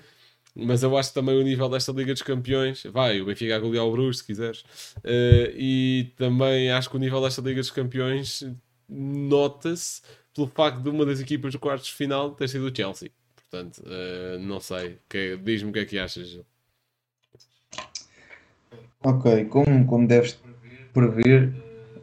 mas 0.56 0.84
eu 0.84 0.95
acho 0.95 1.13
também 1.13 1.36
o 1.36 1.41
nível 1.41 1.67
desta 1.67 1.91
Liga 1.91 2.13
dos 2.13 2.21
Campeões, 2.21 2.84
vai, 2.91 3.19
o 3.21 3.25
Benfica 3.25 3.56
a 3.56 3.60
golear 3.60 3.86
o 3.86 3.91
Bruges, 3.91 4.19
se 4.19 4.25
quiseres, 4.25 4.62
uh, 4.99 5.49
e 5.56 6.13
também 6.15 6.71
acho 6.71 6.89
que 6.89 6.95
o 6.95 6.99
nível 6.99 7.21
desta 7.21 7.41
Liga 7.41 7.60
dos 7.60 7.71
Campeões 7.71 8.43
nota-se 8.88 10.01
pelo 10.34 10.47
facto 10.47 10.82
de 10.82 10.89
uma 10.89 11.06
das 11.06 11.19
equipas 11.19 11.53
do 11.53 11.60
quartos 11.60 11.88
de 11.88 11.93
final 11.93 12.32
ter 12.32 12.47
sido 12.47 12.67
o 12.67 12.75
Chelsea. 12.75 13.10
Portanto, 13.36 13.84
uh, 13.86 14.39
não 14.39 14.60
sei, 14.60 14.99
diz-me 15.43 15.69
o 15.69 15.73
que 15.73 15.79
é 15.79 15.86
que 15.86 15.97
achas. 15.97 16.39
Ok, 19.05 19.45
como, 19.45 19.85
como 19.85 20.07
deves 20.07 20.41
prever, 20.93 21.53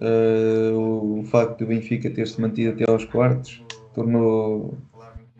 uh, 0.01 1.21
o 1.21 1.25
facto 1.25 1.61
do 1.61 1.67
Benfica 1.67 2.11
ter-se 2.11 2.41
mantido 2.41 2.73
até 2.73 2.91
aos 2.91 3.05
quartos 3.05 3.65
tornou 3.95 4.79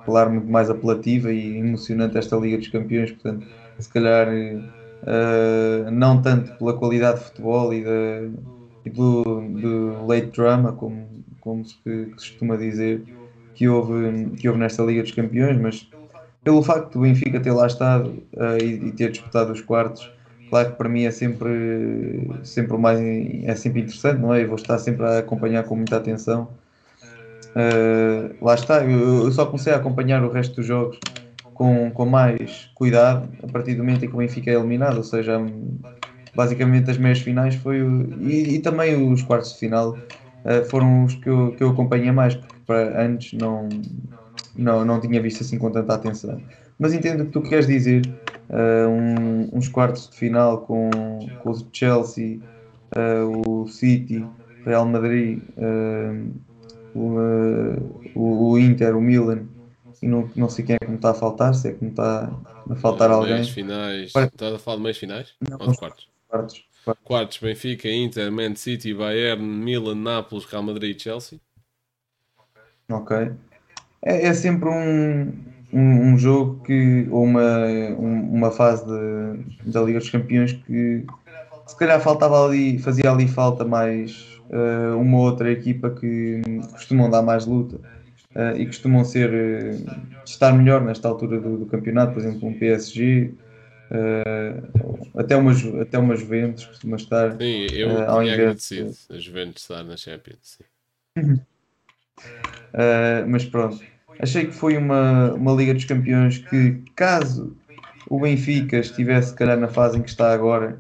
claro, 0.05 0.31
muito 0.33 0.51
mais 0.51 0.71
apelativa 0.71 1.33
e 1.33 1.59
emocionante 1.59 2.19
esta 2.19 2.37
Liga 2.37 2.59
dos 2.59 2.69
Campeões, 2.69 3.13
portanto, 3.13 3.47
se 3.79 3.89
calhar 3.93 4.29
uh, 4.29 5.91
não 5.91 6.21
tanto 6.23 6.53
pela 6.53 6.77
qualidade 6.77 7.21
de 7.21 7.27
futebol 7.27 7.73
e, 7.75 7.85
e 8.85 8.91
do, 8.91 9.23
do 9.25 10.07
late 10.07 10.29
drama, 10.29 10.73
como, 10.73 11.25
como 11.41 11.65
se, 11.65 11.77
costuma 12.15 12.57
dizer, 12.57 13.05
que 13.55 13.69
houve, 13.69 14.31
que 14.37 14.49
houve 14.49 14.61
nesta 14.61 14.83
Liga 14.83 15.03
dos 15.03 15.13
Campeões, 15.13 15.59
mas 15.59 15.93
pelo 16.43 16.63
facto 16.63 16.95
do 16.95 17.01
Benfica 17.01 17.41
ter 17.41 17.53
lá 17.53 17.67
estado 17.67 18.23
uh, 18.35 18.57
e, 18.63 18.89
e, 18.89 18.93
ter 18.93 19.11
disputado 19.11 19.53
os 19.53 19.61
quartos, 19.61 20.13
claro 20.51 20.73
que 20.73 20.77
para 20.77 20.89
mim 20.89 21.05
é 21.05 21.11
sempre, 21.11 22.29
sempre 22.43 22.77
mais 22.77 23.01
é 23.01 23.55
sempre 23.55 23.81
interessante, 23.81 24.21
não 24.21 24.35
é? 24.35 24.43
Eu 24.43 24.49
vou 24.49 24.57
estar 24.57 24.79
sempre 24.79 25.07
a 25.07 25.19
acompanhar 25.19 25.65
com 25.65 25.77
muita 25.77 25.97
atenção 25.97 26.49
Uh, 27.51 28.33
lá 28.41 28.55
está, 28.55 28.85
eu, 28.85 29.25
eu, 29.25 29.33
só 29.33 29.45
comecei 29.45 29.73
a 29.73 29.77
acompanhar 29.77 30.23
o 30.23 30.31
resto 30.31 30.57
dos 30.57 30.67
jogos 30.67 31.01
com, 31.53 31.91
com 31.91 32.07
mais 32.07 32.71
cuidado 32.75 33.29
a 33.43 33.49
partir 33.49 33.75
do 33.75 33.79
momento 33.79 34.05
em 34.05 34.09
que 34.09 34.15
o 34.15 34.19
Benfica 34.19 34.51
é 34.51 34.55
eliminado, 34.55 34.99
ou 34.99 35.03
seja, 35.03 35.37
basicamente 36.35 36.91
as 36.91 36.97
meias 36.97 37.19
finais 37.21 37.57
foi 37.57 37.83
o, 37.83 38.09
e, 38.21 38.55
e, 38.55 38.59
também 38.61 39.13
os 39.13 39.23
quartos 39.23 39.53
de 39.53 39.59
final 39.59 39.99
uh, 40.45 40.65
foram 40.71 41.05
os 41.05 41.17
que 41.17 41.29
eu, 41.29 41.53
que 41.57 41.63
eu 41.63 41.71
acompanhei 41.71 42.13
mais, 42.13 42.37
porque 42.37 42.55
para 42.65 43.03
antes 43.03 43.37
não, 43.37 43.69
não, 44.57 44.85
não 44.85 45.01
tinha 45.01 45.21
visto 45.21 45.43
assim 45.43 45.59
com 45.59 45.71
tanta 45.73 45.95
atenção. 45.95 46.41
Mas 46.79 46.95
entendo 46.95 47.25
o 47.25 47.27
que 47.27 47.33
tu 47.33 47.43
queres 47.43 47.67
dizer, 47.67 48.03
uh, 48.51 48.89
um, 48.89 49.49
uns 49.53 49.69
quartos 49.69 50.11
de 50.11 50.17
final 50.17 50.63
com, 50.63 50.91
com 51.39 51.51
o 51.51 51.67
Chelsea, 51.73 52.41
o 53.45 53.67
City, 53.69 54.27
Real 54.65 54.85
Madrid 54.85 55.43
o, 56.93 57.17
o, 58.15 58.51
o 58.51 58.59
Inter, 58.59 58.97
o 58.97 59.01
Milan 59.01 59.47
e 60.03 60.09
não, 60.09 60.31
não 60.35 60.49
sei 60.49 60.65
quem 60.65 60.77
é 60.77 60.79
que 60.79 60.89
me 60.89 60.97
está 60.97 61.11
a 61.11 61.15
faltar, 61.15 61.55
se 61.55 61.69
é 61.69 61.73
que 61.73 61.85
me 61.85 61.91
está 61.91 62.33
a 62.69 62.77
faltar 62.77 63.11
alguém. 63.11 63.35
Meias 63.35 63.51
finais. 63.51 64.13
Estás 64.15 64.55
a 64.55 64.59
falar 64.59 64.77
de 64.77 64.83
meios 64.83 64.99
finais? 64.99 65.35
Não, 65.49 65.59
Ou 65.61 65.71
de 65.71 65.79
quartos? 65.79 66.09
Quartos. 66.27 66.65
Quartos. 66.85 67.05
Quartos, 67.05 67.39
Benfica, 67.39 67.89
Inter, 67.89 68.33
Man 68.33 68.55
City, 68.55 68.95
Bayern, 68.95 69.43
Milan, 69.43 69.97
Nápoles, 69.97 70.47
Real 70.47 70.63
Madrid 70.63 70.97
e 70.97 71.01
Chelsea. 71.03 71.39
Ok. 72.91 73.17
É, 74.03 74.27
é 74.27 74.35
sempre 74.35 74.71
um, 74.71 75.33
um, 75.73 76.13
um, 76.13 76.19
jogo 76.19 76.63
que, 76.65 77.07
ou 77.11 77.25
uma, 77.25 77.67
um, 77.99 78.35
uma 78.35 78.51
fase 78.51 78.85
de, 78.85 79.71
da 79.71 79.83
Liga 79.83 79.99
dos 79.99 80.11
Campeões 80.11 80.53
que 80.53 81.05
se 81.67 81.77
calhar 81.77 82.01
faltava 82.01 82.47
ali, 82.47 82.79
fazia 82.79 83.11
ali 83.11 83.29
falta 83.29 83.65
mais 83.65 84.41
uh, 84.51 84.99
uma 84.99 85.19
outra 85.19 85.51
equipa 85.51 85.91
que 85.91 86.43
costumam 86.73 87.09
dar 87.09 87.23
mais 87.23 87.47
luta 87.47 87.77
uh, 88.35 88.57
e 88.57 88.67
costumam 88.67 89.05
ser 89.05 89.31
uh, 89.31 90.25
estar 90.25 90.53
melhor 90.53 90.83
nesta 90.83 91.09
altura 91.09 91.41
do, 91.41 91.59
do, 91.59 91.67
campeonato, 91.67 92.13
por 92.13 92.21
exemplo, 92.21 92.49
um 92.49 92.59
PSG. 92.59 93.33
até, 95.17 95.37
uma, 95.37 95.53
até 95.83 95.99
uma 95.99 96.17
Juventus 96.17 96.65
costuma 96.67 96.97
estar 96.97 97.33
sim, 97.33 97.67
eu 97.73 97.89
uh, 97.89 98.11
ao 98.11 98.23
invés 98.23 98.69
de... 98.69 99.15
a 99.15 99.19
Juventus 99.19 99.63
estar 99.63 99.83
na 99.83 99.97
Champions 99.97 100.59
mas 103.27 103.45
pronto 103.45 103.81
achei 104.23 104.47
que 104.47 104.53
foi 104.53 104.77
uma, 104.77 105.33
uma 105.35 105.53
Liga 105.53 105.75
dos 105.75 105.85
Campeões 105.85 106.39
que 106.39 106.83
caso 106.95 107.57
o 108.09 108.21
Benfica 108.21 108.79
estivesse 108.79 109.35
calhar 109.35 109.59
na 109.59 109.69
fase 109.69 109.99
em 109.99 110.03
que 110.03 110.11
está 110.11 110.33
agora 110.33 110.79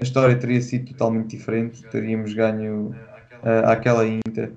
a 0.00 0.04
história 0.04 0.36
teria 0.36 0.60
sido 0.60 0.92
totalmente 0.92 1.36
diferente 1.36 1.82
teríamos 1.90 2.32
ganho 2.32 2.94
uh, 3.42 3.68
àquela 3.68 4.06
Inter. 4.06 4.52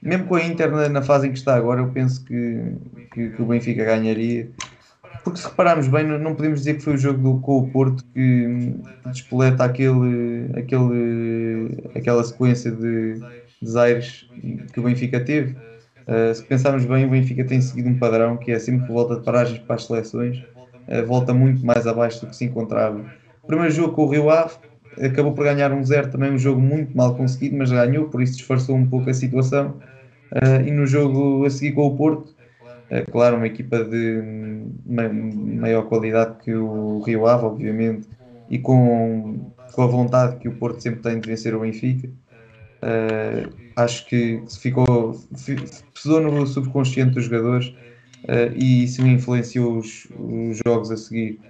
Mesmo 0.00 0.26
com 0.26 0.36
a 0.36 0.44
Inter 0.44 0.70
na, 0.70 0.88
na, 0.88 1.02
fase 1.02 1.28
em 1.28 1.32
que 1.32 1.38
está 1.38 1.54
agora, 1.54 1.80
eu 1.80 1.88
penso 1.88 2.24
que, 2.24 2.76
que, 3.12 3.30
que, 3.30 3.42
o 3.42 3.46
Benfica 3.46 3.84
ganharia. 3.84 4.48
Porque 5.22 5.38
se 5.38 5.46
repararmos 5.46 5.88
bem, 5.88 6.04
não 6.04 6.34
podemos 6.34 6.60
dizer 6.60 6.74
que 6.74 6.82
foi 6.82 6.94
o 6.94 6.98
jogo 6.98 7.18
do, 7.18 7.40
com 7.40 7.58
o 7.58 7.70
Porto 7.70 8.04
que, 8.12 8.74
que 9.02 9.08
despoleta 9.08 9.64
aquele, 9.64 10.50
aquele, 10.54 11.82
aquela 11.94 12.22
sequência 12.22 12.70
de 12.70 13.20
desaires 13.62 14.28
que 14.72 14.78
o 14.78 14.82
Benfica 14.82 15.20
teve. 15.20 15.56
Uh, 16.06 16.34
se 16.34 16.42
pensarmos 16.44 16.84
bem, 16.84 17.06
o 17.06 17.10
Benfica 17.10 17.44
tem 17.44 17.60
seguido 17.60 17.88
um 17.88 17.98
padrão 17.98 18.36
que 18.36 18.52
é 18.52 18.58
sempre 18.58 18.86
volta 18.86 19.16
de 19.16 19.22
paragens 19.22 19.58
para 19.60 19.76
as 19.76 19.84
seleções, 19.86 20.44
uh, 20.86 21.06
volta 21.06 21.32
muito 21.32 21.64
mais 21.64 21.86
abaixo 21.86 22.20
do 22.20 22.28
que 22.28 22.36
se 22.36 22.44
encontrava 22.44 23.04
primeiro 23.46 23.72
jogo 23.72 23.94
com 23.94 24.04
o 24.04 24.08
Rio 24.08 24.30
Ave, 24.30 24.54
acabou 25.00 25.32
por 25.32 25.44
ganhar 25.44 25.72
um 25.72 25.84
zero, 25.84 26.10
também 26.10 26.30
um 26.32 26.38
jogo 26.38 26.60
muito 26.60 26.96
mal 26.96 27.14
conseguido, 27.16 27.56
mas 27.56 27.70
ganhou, 27.70 28.08
por 28.08 28.22
isso 28.22 28.36
disfarçou 28.36 28.76
um 28.76 28.86
pouco 28.88 29.10
a 29.10 29.14
situação. 29.14 29.82
Uh, 30.32 30.66
e 30.66 30.70
no 30.70 30.86
jogo 30.86 31.44
a 31.44 31.50
seguir 31.50 31.72
com 31.72 31.86
o 31.86 31.96
Porto, 31.96 32.34
claro, 33.10 33.36
uma 33.36 33.46
equipa 33.46 33.82
de 33.84 34.22
maior 34.86 35.88
qualidade 35.88 36.36
que 36.42 36.54
o 36.54 37.00
Rio 37.00 37.26
Ave, 37.26 37.44
obviamente, 37.44 38.08
e 38.48 38.58
com, 38.58 39.50
com 39.72 39.82
a 39.82 39.86
vontade 39.86 40.36
que 40.38 40.48
o 40.48 40.56
Porto 40.56 40.80
sempre 40.80 41.02
tem 41.02 41.20
de 41.20 41.28
vencer 41.28 41.54
o 41.54 41.60
Benfica. 41.60 42.08
Uh, 42.84 43.50
acho 43.76 44.04
que 44.06 44.42
ficou 44.60 45.18
pesou 45.94 46.20
no 46.20 46.46
subconsciente 46.46 47.14
dos 47.14 47.24
jogadores 47.24 47.68
uh, 47.68 48.52
e 48.54 48.84
isso 48.84 49.00
influenciou 49.06 49.78
os, 49.78 50.06
os, 50.18 50.58
jogos 50.66 50.90
a 50.90 50.96
seguir. 50.98 51.40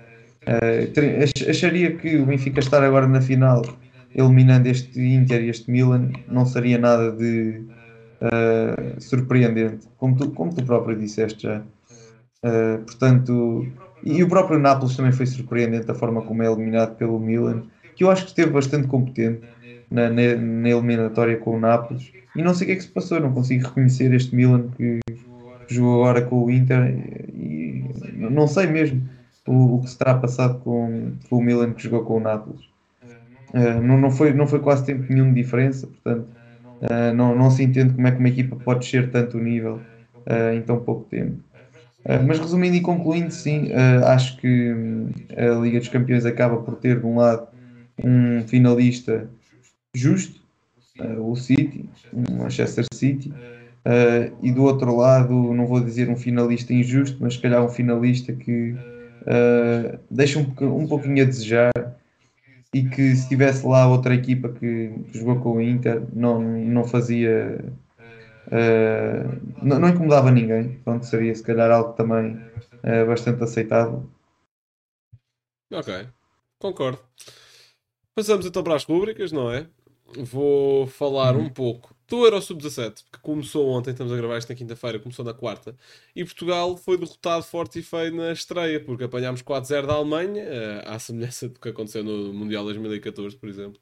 Uh, 0.47 1.51
acharia 1.51 1.97
que 1.97 2.18
o 2.18 2.27
Benfica 2.27 2.61
estar 2.61 2.85
agora 2.85 3.09
na 3.09 3.20
final, 3.20 3.62
eliminando 4.14 4.68
este 4.68 5.01
Inter 5.01 5.42
e 5.42 5.49
este 5.49 5.68
Milan, 5.68 6.12
não 6.29 6.47
seria 6.47 6.79
nada 6.79 7.11
de 7.11 7.62
surpreendente, 9.01 9.87
como 9.99 10.16
tu, 10.16 10.31
como 10.31 10.55
tu 10.55 10.64
próprio 10.64 10.97
disseste 10.97 11.42
já. 11.42 11.62
portanto, 12.87 13.66
e 14.03 14.23
o 14.23 14.29
próprio 14.29 14.59
Nápoles 14.59 14.97
também 14.97 15.12
foi 15.12 15.27
surpreendente 15.27 15.90
a 15.90 15.94
forma 15.94 16.23
como 16.23 16.42
é 16.42 16.47
eliminado 16.47 16.97
pelo 16.97 17.18
Milan, 17.20 17.64
que 17.94 18.03
eu 18.03 18.11
acho 18.11 18.23
que 18.23 18.31
esteve 18.31 18.51
bastante 18.51 18.87
competente 18.87 19.42
na, 19.90 20.09
na, 20.09 20.35
na, 20.37 20.68
eliminatória 20.68 21.37
com 21.37 21.57
o 21.57 21.61
Nápoles. 21.61 22.12
E 22.37 22.42
não 22.42 22.55
sei 22.55 22.64
o 22.64 22.66
que 22.68 22.73
é 22.73 22.77
que 22.77 22.83
se 22.83 22.88
passou, 22.88 23.20
não 23.20 23.33
consigo 23.33 23.68
reconhecer 23.68 24.12
este 24.12 24.35
Milan 24.35 24.68
que, 24.77 25.01
jogou 25.68 26.05
agora 26.05 26.23
com 26.23 26.44
o 26.44 26.51
Inter. 26.51 26.94
E, 27.35 27.85
não 28.12 28.47
sei 28.47 28.66
mesmo 28.66 29.03
o, 29.47 29.77
o, 29.77 29.83
que 29.83 29.90
se 29.90 29.99
terá 29.99 30.14
passado 30.14 30.59
com, 30.61 31.12
com 31.29 31.37
o 31.37 31.42
Milan 31.42 31.73
que 31.73 31.83
jogou 31.83 32.05
com 32.05 32.16
o 32.16 32.20
Nápoles. 32.20 32.62
Uh, 33.53 33.81
não, 33.81 34.01
não, 34.01 34.11
foi, 34.11 34.33
não 34.33 34.47
foi 34.47 34.59
quase 34.59 34.85
tempo 34.85 35.05
nenhum 35.09 35.33
de 35.33 35.40
diferença, 35.40 35.87
portanto, 35.87 36.27
uh, 36.83 37.14
não, 37.14 37.37
não 37.37 37.51
se 37.51 37.62
entende 37.62 37.94
como 37.94 38.07
é 38.07 38.11
que 38.11 38.18
uma 38.18 38.29
equipa 38.29 38.57
pode 38.57 38.81
descer 38.81 39.11
tanto 39.11 39.38
o 39.38 39.40
nível 39.40 39.81
uh, 40.27 40.53
em 40.53 40.61
tão 40.61 40.81
pouco 40.81 41.05
tempo. 41.05 41.37
mas 42.27 42.40
resumindo 42.40 42.75
e 42.75 42.81
concluindo, 42.81 43.33
sim, 43.33 43.70
acho 44.07 44.37
que 44.38 44.73
hum, 44.73 45.09
a 45.37 45.61
Liga 45.61 45.79
dos 45.79 45.88
Campeões 45.88 46.27
acaba 46.27 46.57
por 46.57 46.75
ter, 46.75 46.99
de 46.99 47.07
um 47.07 47.16
lado, 47.16 47.47
um 48.03 48.42
finalista 48.49 49.29
justo, 49.94 50.40
uh, 51.00 51.30
o 51.30 51.37
City, 51.37 51.88
o 52.12 52.33
Manchester 52.33 52.85
City, 52.92 53.30
uh, 53.30 54.37
e 54.42 54.50
do 54.50 54.64
outro 54.64 54.96
lado, 54.96 55.33
não 55.54 55.66
vou 55.66 55.80
dizer 55.80 56.11
um 56.11 56.16
finalista 56.16 56.72
injusto, 56.72 57.16
mas 57.20 57.35
se 57.35 57.40
calhar 57.40 57.64
um 57.64 57.68
finalista 57.68 58.33
que 58.33 58.72
uh, 59.22 59.98
deixa 60.11 60.38
um, 60.38 60.83
um 60.83 60.87
pouquinho 60.87 61.22
a 61.22 61.26
desejar 61.26 61.72
e 62.74 62.83
que 62.83 63.14
se 63.14 63.28
tivesse 63.28 63.64
lá 63.64 63.87
outra 63.87 64.14
equipa 64.14 64.48
que, 64.48 64.92
que 65.11 65.18
jogou 65.18 65.40
com 65.40 65.52
o 65.52 65.62
Inter, 65.62 66.02
não, 66.12 66.40
não 66.40 66.83
fazia. 66.83 67.64
não, 69.62 69.78
não, 69.78 69.88
incomodava 69.88 70.28
ninguém, 70.33 70.80
pronto, 70.85 71.07
seria 71.07 71.33
se 71.33 71.42
calhar 71.42 71.70
algo 71.70 71.92
também 71.92 72.37
bastante 73.07 73.44
aceitável. 73.44 74.04
Ok, 75.72 76.09
concordo. 76.59 76.98
Passamos 78.12 78.44
então 78.44 78.64
para 78.64 78.74
as 78.74 78.85
rubricas, 78.85 79.30
não 79.30 79.52
é? 79.52 79.68
Vou 80.17 80.87
falar 80.87 81.37
um 81.37 81.49
pouco 81.49 81.95
do 82.09 82.25
Euro 82.25 82.40
Sub-17, 82.40 83.03
que 83.11 83.19
começou 83.21 83.69
ontem, 83.69 83.90
estamos 83.90 84.12
a 84.12 84.17
gravar 84.17 84.38
isto 84.38 84.51
na 84.51 84.55
quinta-feira, 84.55 84.99
começou 84.99 85.25
na 85.25 85.33
quarta, 85.33 85.75
e 86.14 86.25
Portugal 86.25 86.77
foi 86.77 86.99
derrotado 86.99 87.43
forte 87.45 87.79
e 87.79 87.83
feio 87.83 88.14
na 88.14 88.33
estreia, 88.33 88.79
porque 88.79 89.05
apanhámos 89.05 89.43
4-0 89.43 89.87
da 89.87 89.95
Alemanha, 89.95 90.43
eh, 90.43 90.85
à 90.87 90.99
semelhança 90.99 91.49
do 91.49 91.59
que 91.59 91.69
aconteceu 91.71 92.05
no 92.05 92.33
Mundial 92.33 92.64
2014, 92.64 93.37
por 93.37 93.49
exemplo. 93.49 93.81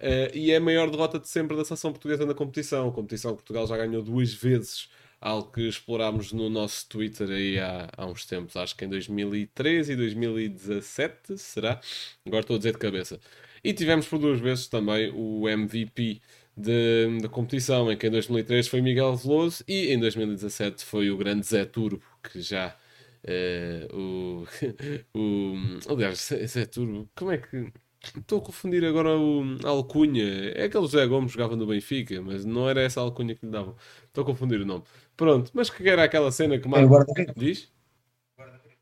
Uh, 0.00 0.28
e 0.34 0.50
é 0.50 0.56
a 0.56 0.60
maior 0.60 0.90
derrota 0.90 1.18
de 1.18 1.28
sempre 1.28 1.56
da 1.56 1.64
seleção 1.64 1.92
portuguesa 1.92 2.26
na 2.26 2.34
competição. 2.34 2.88
A 2.88 2.92
competição 2.92 3.30
que 3.30 3.38
Portugal 3.38 3.66
já 3.66 3.76
ganhou 3.76 4.02
duas 4.02 4.34
vezes, 4.34 4.88
algo 5.20 5.50
que 5.50 5.66
explorámos 5.66 6.32
no 6.32 6.50
nosso 6.50 6.86
Twitter 6.88 7.30
aí 7.30 7.58
há, 7.58 7.88
há 7.96 8.04
uns 8.04 8.26
tempos, 8.26 8.56
acho 8.56 8.76
que 8.76 8.84
em 8.84 8.88
2013 8.88 9.92
e 9.92 9.96
2017, 9.96 11.38
será? 11.38 11.80
Agora 12.26 12.42
estou 12.42 12.56
a 12.56 12.58
dizer 12.58 12.72
de 12.72 12.78
cabeça. 12.78 13.20
E 13.64 13.72
tivemos 13.72 14.06
por 14.06 14.18
duas 14.18 14.38
vezes 14.38 14.68
também 14.68 15.10
o 15.14 15.48
MVP 15.48 16.20
da 16.54 17.28
competição, 17.30 17.90
em 17.90 17.96
que 17.96 18.06
em 18.06 18.10
2003 18.10 18.68
foi 18.68 18.82
Miguel 18.82 19.16
Veloso 19.16 19.64
e 19.66 19.92
em 19.92 19.98
2017 19.98 20.84
foi 20.84 21.10
o 21.10 21.16
grande 21.16 21.46
Zé 21.46 21.64
Turbo, 21.64 22.02
que 22.22 22.42
já 22.42 22.76
uh, 23.24 23.96
o, 23.96 24.46
o. 25.18 25.54
Aliás, 25.90 26.30
Zé 26.46 26.66
Turbo, 26.66 27.08
como 27.16 27.30
é 27.30 27.38
que. 27.38 27.72
Estou 28.18 28.38
a 28.38 28.42
confundir 28.42 28.84
agora 28.84 29.16
o, 29.16 29.56
a 29.64 29.70
alcunha. 29.70 30.50
É 30.50 30.64
aquele 30.64 30.84
José 30.84 31.06
Gomes 31.06 31.32
que 31.32 31.38
jogava 31.38 31.56
no 31.56 31.66
Benfica, 31.66 32.20
mas 32.20 32.44
não 32.44 32.68
era 32.68 32.82
essa 32.82 33.00
alcunha 33.00 33.34
que 33.34 33.46
lhe 33.46 33.50
davam. 33.50 33.74
Estou 34.06 34.22
a 34.22 34.26
confundir 34.26 34.60
o 34.60 34.66
nome. 34.66 34.84
Pronto, 35.16 35.50
mas 35.54 35.70
que 35.70 35.88
era 35.88 36.04
aquela 36.04 36.30
cena 36.30 36.58
que 36.58 36.68
mais. 36.68 36.86
Diz? 37.34 37.72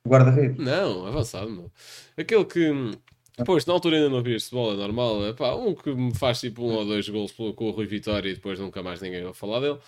Guarda-redes? 0.04 0.58
Não, 0.58 1.06
avançado, 1.06 1.48
não. 1.48 1.70
Aquele 2.16 2.44
que 2.44 2.98
depois, 3.42 3.66
na 3.66 3.72
altura 3.72 3.96
ainda 3.96 4.08
não 4.08 4.18
havia 4.18 4.36
este 4.36 4.50
bola 4.50 4.76
normal. 4.76 5.28
Epá, 5.28 5.54
um 5.54 5.74
que 5.74 5.94
me 5.94 6.14
faz 6.14 6.40
tipo 6.40 6.62
um 6.62 6.74
ou 6.74 6.84
dois 6.84 7.08
gols 7.08 7.32
com 7.32 7.64
o 7.68 7.70
Rui 7.70 7.86
Vitória 7.86 8.30
e 8.30 8.34
depois 8.34 8.58
nunca 8.58 8.82
mais 8.82 9.00
ninguém 9.00 9.22
vai 9.22 9.34
falar 9.34 9.60
dele. 9.60 9.78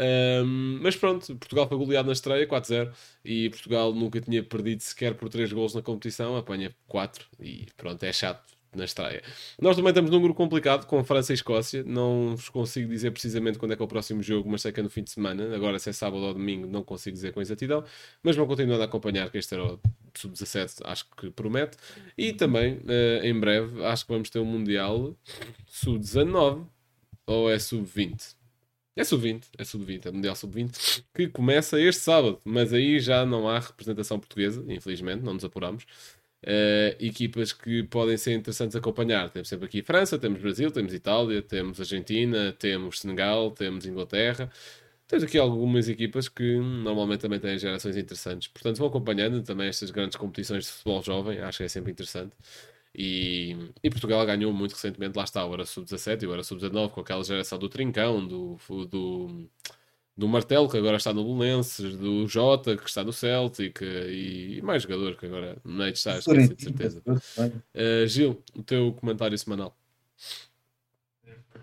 Um, 0.00 0.78
mas 0.80 0.96
pronto, 0.96 1.36
Portugal 1.36 1.68
foi 1.68 1.76
goleado 1.76 2.06
na 2.06 2.12
estreia 2.12 2.46
4-0 2.46 2.92
e 3.24 3.50
Portugal 3.50 3.92
nunca 3.92 4.20
tinha 4.20 4.42
perdido 4.42 4.80
sequer 4.80 5.14
por 5.14 5.28
3 5.28 5.52
gols 5.52 5.74
na 5.74 5.82
competição, 5.82 6.36
apanha 6.36 6.74
4 6.88 7.26
e 7.40 7.66
pronto, 7.76 8.02
é 8.02 8.12
chato 8.12 8.52
na 8.74 8.84
estreia. 8.84 9.22
Nós 9.60 9.76
também 9.76 9.90
estamos 9.90 10.10
num 10.10 10.20
grupo 10.20 10.36
complicado 10.36 10.86
com 10.86 11.04
França 11.04 11.32
e 11.32 11.34
Escócia. 11.34 11.84
Não 11.84 12.34
vos 12.34 12.48
consigo 12.48 12.88
dizer 12.88 13.10
precisamente 13.10 13.58
quando 13.58 13.72
é 13.72 13.76
que 13.76 13.82
é 13.82 13.84
o 13.84 13.88
próximo 13.88 14.22
jogo, 14.22 14.48
mas 14.50 14.62
sei 14.62 14.72
que 14.72 14.80
é 14.80 14.82
no 14.82 14.90
fim 14.90 15.02
de 15.02 15.10
semana. 15.10 15.54
Agora, 15.54 15.78
se 15.78 15.90
é 15.90 15.92
sábado 15.92 16.22
ou 16.22 16.32
domingo, 16.32 16.66
não 16.66 16.82
consigo 16.82 17.14
dizer 17.14 17.32
com 17.32 17.40
exatidão. 17.40 17.84
Mas 18.22 18.34
vou 18.34 18.46
continuar 18.46 18.80
a 18.80 18.84
acompanhar, 18.84 19.30
que 19.30 19.38
este 19.38 19.54
era 19.54 19.64
o 19.74 19.80
sub-17, 20.20 20.80
acho 20.84 21.06
que 21.16 21.30
promete. 21.30 21.76
E 22.16 22.32
também, 22.32 22.74
uh, 22.78 23.24
em 23.24 23.38
breve, 23.38 23.84
acho 23.84 24.06
que 24.06 24.12
vamos 24.12 24.30
ter 24.30 24.38
um 24.38 24.44
Mundial 24.44 25.16
sub-19 25.66 26.66
ou 27.26 27.50
é 27.50 27.58
sub-20. 27.58 28.34
É 28.94 29.04
sub-20, 29.04 29.44
é 29.56 29.64
sub-20, 29.64 30.06
é 30.06 30.10
Mundial 30.10 30.36
sub-20, 30.36 31.04
que 31.14 31.28
começa 31.28 31.80
este 31.80 32.02
sábado, 32.02 32.40
mas 32.44 32.72
aí 32.72 33.00
já 33.00 33.24
não 33.24 33.48
há 33.48 33.58
representação 33.58 34.18
portuguesa, 34.18 34.62
infelizmente, 34.68 35.22
não 35.22 35.32
nos 35.34 35.44
apuramos 35.44 35.86
uh, 36.44 36.96
equipas 36.98 37.52
que 37.52 37.82
podem 37.84 38.16
ser 38.16 38.32
interessantes 38.34 38.76
acompanhar. 38.76 39.30
Temos 39.30 39.48
sempre 39.48 39.66
aqui 39.66 39.82
França, 39.82 40.18
temos 40.18 40.40
Brasil, 40.40 40.70
temos 40.70 40.92
Itália, 40.92 41.42
temos 41.42 41.80
Argentina, 41.80 42.52
temos 42.58 43.00
Senegal, 43.00 43.50
temos 43.50 43.86
Inglaterra. 43.86 44.50
Temos 45.08 45.24
aqui 45.24 45.38
algumas 45.38 45.88
equipas 45.88 46.28
que 46.28 46.58
normalmente 46.58 47.20
também 47.20 47.38
têm 47.38 47.58
gerações 47.58 47.96
interessantes. 47.96 48.48
Portanto, 48.48 48.78
vão 48.78 48.88
acompanhando 48.88 49.42
também 49.42 49.68
estas 49.68 49.90
grandes 49.90 50.16
competições 50.16 50.64
de 50.64 50.70
futebol 50.70 51.02
jovem, 51.02 51.38
acho 51.40 51.58
que 51.58 51.64
é 51.64 51.68
sempre 51.68 51.92
interessante. 51.92 52.32
E, 52.94 53.56
e 53.82 53.90
Portugal 53.90 54.24
ganhou 54.26 54.52
muito 54.52 54.72
recentemente, 54.72 55.16
lá 55.16 55.24
está, 55.24 55.44
o 55.44 55.50
Euro 55.52 55.66
Sub-17 55.66 56.22
e 56.22 56.26
o 56.26 56.30
Euro 56.32 56.44
Sub-19, 56.44 56.90
com 56.90 57.00
aquela 57.00 57.24
geração 57.24 57.58
do 57.58 57.68
Trincão, 57.68 58.26
do, 58.26 58.58
do 58.86 59.48
do 60.16 60.28
Martelo, 60.28 60.68
que 60.68 60.76
agora 60.76 60.96
está 60.96 61.12
no 61.12 61.24
Belenenses, 61.24 61.96
do 61.96 62.26
Jota, 62.28 62.76
que 62.76 62.88
está 62.88 63.02
no 63.02 63.12
Celtic, 63.12 63.80
e, 63.82 64.60
mais 64.62 64.82
jogador 64.82 65.16
que 65.16 65.26
agora 65.26 65.56
não 65.64 65.84
é 65.84 65.90
de 65.90 65.98
estar, 65.98 66.18
esqueci 66.18 66.54
de 66.54 66.62
certeza. 66.62 67.02
Uh, 67.06 68.06
Gil, 68.06 68.42
o 68.54 68.62
teu 68.62 68.92
comentário 68.92 69.36
semanal. 69.38 69.76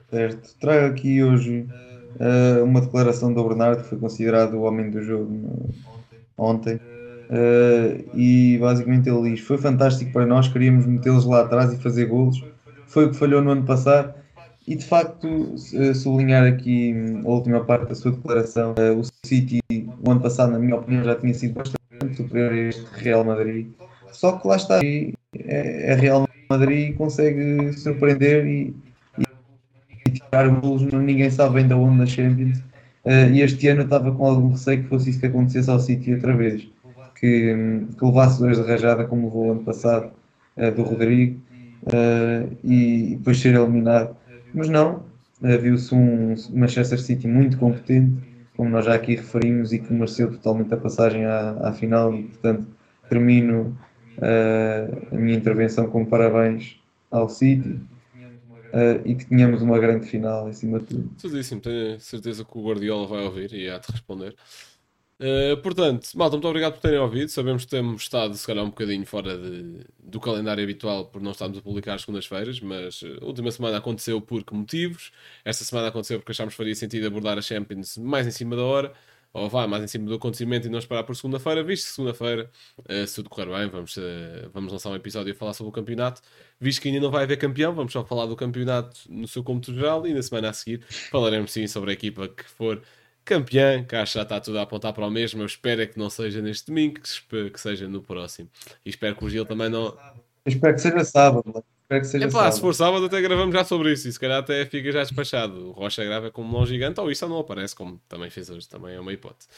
Certo, 0.09 0.55
trago 0.59 0.93
aqui 0.93 1.23
hoje 1.23 1.67
uh, 2.15 2.63
uma 2.63 2.81
declaração 2.81 3.33
do 3.33 3.43
Bernardo, 3.47 3.83
que 3.83 3.89
foi 3.89 3.97
considerado 3.97 4.53
o 4.55 4.61
homem 4.61 4.89
do 4.89 5.01
jogo 5.01 5.31
no, 5.31 5.69
ontem. 6.37 6.75
Uh, 6.75 8.09
e 8.13 8.57
basicamente 8.59 9.09
ele 9.09 9.31
diz: 9.31 9.41
Foi 9.41 9.57
fantástico 9.57 10.11
para 10.11 10.25
nós, 10.25 10.47
queríamos 10.47 10.85
metê-los 10.85 11.25
lá 11.25 11.41
atrás 11.41 11.73
e 11.73 11.77
fazer 11.77 12.05
golos. 12.05 12.43
Foi 12.87 13.05
o 13.05 13.11
que 13.11 13.17
falhou 13.17 13.41
no 13.41 13.51
ano 13.51 13.63
passado 13.63 14.13
e 14.69 14.75
de 14.75 14.85
facto, 14.85 15.55
sublinhar 15.95 16.45
aqui 16.45 16.93
hum, 16.93 17.23
a 17.25 17.29
última 17.29 17.65
parte 17.65 17.89
da 17.89 17.95
sua 17.95 18.11
declaração, 18.11 18.75
eh, 18.77 18.91
o 18.91 19.01
City, 19.25 19.59
o 19.71 20.11
ano 20.11 20.21
passado, 20.21 20.51
na 20.51 20.59
minha 20.59 20.75
opinião, 20.75 21.03
já 21.03 21.15
tinha 21.15 21.33
sido 21.33 21.55
bastante 21.55 22.15
superior 22.15 22.53
a 22.53 22.57
este 22.69 22.85
Real 22.93 23.23
Madrid. 23.23 23.67
Só 24.11 24.33
que 24.33 24.47
lá 24.47 24.57
está, 24.57 24.79
é, 24.85 25.11
é 25.33 25.95
Real 25.95 26.27
Madrid 26.47 26.95
consegue 26.95 27.73
surpreender 27.73 28.45
e, 28.45 28.75
golos, 30.61 30.81
ninguém 30.81 31.29
sabe 31.29 31.59
ainda 31.59 31.77
onde 31.77 31.97
na 31.97 32.05
Champions. 32.05 32.59
Uh, 33.05 33.31
e 33.33 33.41
este 33.41 33.67
ano 33.67 33.81
eu 33.81 33.85
estava 33.85 34.11
com 34.11 34.25
algum 34.25 34.49
receio 34.49 34.83
que 34.83 34.89
fosse 34.89 35.09
isso 35.09 35.19
que 35.19 35.25
acontecesse 35.25 35.69
ao 35.69 35.79
City 35.79 36.13
outra 36.13 36.35
vez, 36.35 36.67
que, 37.19 37.85
que 37.97 38.05
levasse 38.05 38.39
dois 38.39 38.57
de 38.57 38.63
rajada 38.63 39.05
como 39.05 39.27
levou 39.27 39.47
o 39.47 39.51
ano 39.51 39.63
passado 39.63 40.11
uh, 40.57 40.71
do 40.71 40.83
Rodrigo 40.83 41.39
uh, 41.83 42.57
e, 42.63 43.15
depois 43.17 43.39
ser 43.39 43.55
eliminado. 43.55 44.15
Mas 44.53 44.67
não, 44.67 45.03
viu-se 45.41 45.93
um 45.95 46.35
Manchester 46.51 46.99
City 46.99 47.27
muito 47.27 47.57
competente, 47.57 48.13
como 48.57 48.69
nós 48.69 48.85
já 48.85 48.95
aqui 48.95 49.15
referimos, 49.15 49.71
e 49.71 49.79
que 49.79 49.93
mereceu 49.93 50.31
totalmente 50.31 50.73
a 50.73 50.77
passagem 50.77 51.25
à, 51.25 51.51
à 51.61 51.71
final, 51.71 52.13
e 52.13 52.23
portanto 52.23 52.67
termino 53.07 53.77
a 55.11 55.15
minha 55.15 55.37
intervenção 55.37 55.87
com 55.87 56.03
parabéns 56.03 56.79
ao 57.09 57.29
City 57.29 57.79
uh, 58.73 59.01
e 59.05 59.15
que 59.15 59.25
tenhamos 59.25 59.61
uma 59.61 59.77
grande 59.79 60.07
final 60.07 60.47
acima 60.47 60.79
de 60.79 60.85
tudo. 60.85 61.11
Certíssimo, 61.17 61.61
tenho 61.61 61.99
certeza 61.99 62.43
que 62.43 62.57
o 62.57 62.63
Guardiola 62.63 63.07
vai 63.07 63.23
ouvir 63.23 63.53
e 63.53 63.69
há 63.69 63.77
de 63.77 63.91
responder. 63.91 64.35
Uh, 65.21 65.61
portanto, 65.61 66.09
malta, 66.15 66.37
muito 66.37 66.47
obrigado 66.47 66.73
por 66.73 66.81
terem 66.81 66.97
ouvido. 66.97 67.29
Sabemos 67.29 67.65
que 67.65 67.71
temos 67.71 68.03
estado, 68.03 68.33
se 68.35 68.47
calhar, 68.47 68.63
um 68.63 68.69
bocadinho 68.69 69.05
fora 69.05 69.37
de, 69.37 69.85
do 69.99 70.19
calendário 70.19 70.63
habitual 70.63 71.07
por 71.07 71.21
não 71.21 71.31
estarmos 71.31 71.57
a 71.57 71.61
publicar 71.61 71.95
as 71.95 72.01
segundas-feiras, 72.01 72.61
mas 72.61 73.01
a 73.21 73.25
última 73.25 73.51
semana 73.51 73.77
aconteceu 73.77 74.21
por 74.21 74.45
que 74.45 74.53
motivos? 74.53 75.11
Esta 75.43 75.65
semana 75.65 75.89
aconteceu 75.89 76.19
porque 76.19 76.31
achámos 76.31 76.53
que 76.53 76.57
faria 76.57 76.73
sentido 76.73 77.07
abordar 77.07 77.37
a 77.37 77.41
Champions 77.41 77.97
mais 77.97 78.25
em 78.27 78.31
cima 78.31 78.55
da 78.55 78.63
hora, 78.63 78.93
ou 79.33 79.49
vai 79.49 79.67
mais 79.67 79.83
em 79.83 79.87
cima 79.87 80.05
do 80.07 80.15
acontecimento 80.15 80.67
e 80.67 80.69
não 80.69 80.79
esperar 80.79 81.03
por 81.03 81.15
segunda-feira, 81.15 81.63
visto 81.63 81.85
que 81.85 81.91
segunda-feira, 81.91 82.49
uh, 82.79 83.07
se 83.07 83.15
tudo 83.15 83.29
correr 83.29 83.45
bem, 83.45 83.69
vamos, 83.69 83.95
vamos 84.53 84.71
lançar 84.71 84.89
um 84.89 84.95
episódio 84.95 85.33
a 85.33 85.35
falar 85.35 85.53
sobre 85.53 85.69
o 85.69 85.73
campeonato. 85.73 86.21
Visto 86.59 86.81
que 86.81 86.89
ainda 86.89 87.01
não 87.01 87.11
vai 87.11 87.23
haver 87.23 87.37
campeão, 87.37 87.73
vamos 87.73 87.93
só 87.93 88.03
falar 88.03 88.25
do 88.25 88.35
campeonato 88.35 88.99
no 89.09 89.27
seu 89.27 89.43
cômputo 89.43 89.73
geral 89.73 90.05
e 90.07 90.13
na 90.13 90.21
semana 90.21 90.49
a 90.49 90.53
seguir 90.53 90.83
falaremos 91.11 91.51
sim 91.51 91.67
sobre 91.67 91.91
a 91.91 91.93
equipa 91.93 92.27
que 92.27 92.43
for 92.43 92.81
campeã, 93.29 93.83
que 93.83 93.95
acho 93.95 94.13
que 94.13 94.17
já 94.17 94.23
está 94.23 94.39
tudo 94.39 94.57
a 94.57 94.63
apontar 94.63 94.93
para 94.93 95.05
o 95.05 95.11
mesmo. 95.11 95.41
Eu 95.41 95.45
espero 95.45 95.81
é 95.81 95.85
que 95.85 95.99
não 95.99 96.09
seja 96.09 96.41
neste 96.41 96.67
domingo, 96.67 96.99
que, 96.99 97.49
que 97.51 97.61
seja 97.61 97.87
no 97.87 98.01
próximo. 98.01 98.49
E 98.83 98.89
espero 98.89 99.15
que 99.15 99.23
o 99.23 99.29
Gil 99.29 99.45
também 99.45 99.69
não. 99.69 99.85
Eu 100.45 100.53
espero 100.53 100.73
que 100.73 100.81
seja 100.81 101.03
sábado. 101.03 101.63
Espero 101.89 102.01
que 102.01 102.07
seja 102.07 102.25
Epá, 102.25 102.31
sábado. 102.31 102.53
se 102.53 102.61
for 102.61 102.75
sábado, 102.75 103.05
até 103.07 103.19
gravamos 103.19 103.55
já 103.55 103.63
sobre 103.63 103.91
isso. 103.91 104.07
E 104.07 104.13
se 104.13 104.19
calhar 104.19 104.37
até 104.37 104.63
fica 104.63 104.91
já 104.91 104.99
despachado. 105.01 105.69
O 105.69 105.71
Rocha 105.71 106.05
grava 106.05 106.29
como 106.29 106.59
um 106.59 106.63
gigante, 106.63 106.99
ou 106.99 107.09
isso 107.09 107.27
não 107.27 107.39
aparece, 107.39 107.75
como 107.75 107.99
também 108.07 108.29
fez 108.29 108.47
hoje. 108.47 108.69
Também 108.69 108.93
é 108.93 108.99
uma 108.99 109.11
hipótese. 109.11 109.49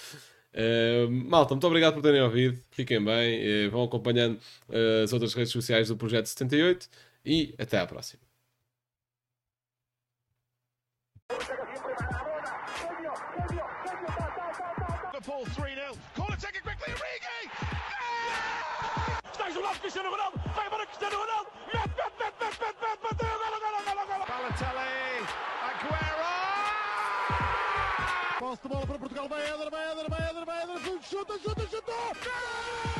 Uh, 0.54 1.12
malta, 1.12 1.54
muito 1.54 1.68
obrigado 1.68 1.96
por 1.96 2.02
terem 2.02 2.22
ouvido. 2.22 2.58
Fiquem 2.72 3.04
bem. 3.04 3.68
Uh, 3.68 3.72
vão 3.72 3.84
acompanhando 3.84 4.40
uh, 4.70 5.04
as 5.04 5.12
outras 5.12 5.34
redes 5.34 5.52
sociais 5.52 5.90
do 5.90 5.98
Projeto 5.98 6.28
78 6.28 6.88
e 7.26 7.54
até 7.58 7.78
à 7.80 7.86
próxima. 7.86 8.22
Liverpool 15.12 15.44
3 15.54 15.82
ele 29.22 29.30
vai 29.30 29.42
Éder, 29.46 29.70
vai 29.70 29.92
Éder, 29.92 30.10
vai 30.10 30.30
Éder, 30.30 30.46
vai 30.46 30.64
Éder, 30.64 30.80
chuta, 31.04 31.38
chuta, 31.40 31.68
chuta! 31.68 31.92
chuta! 32.16 32.91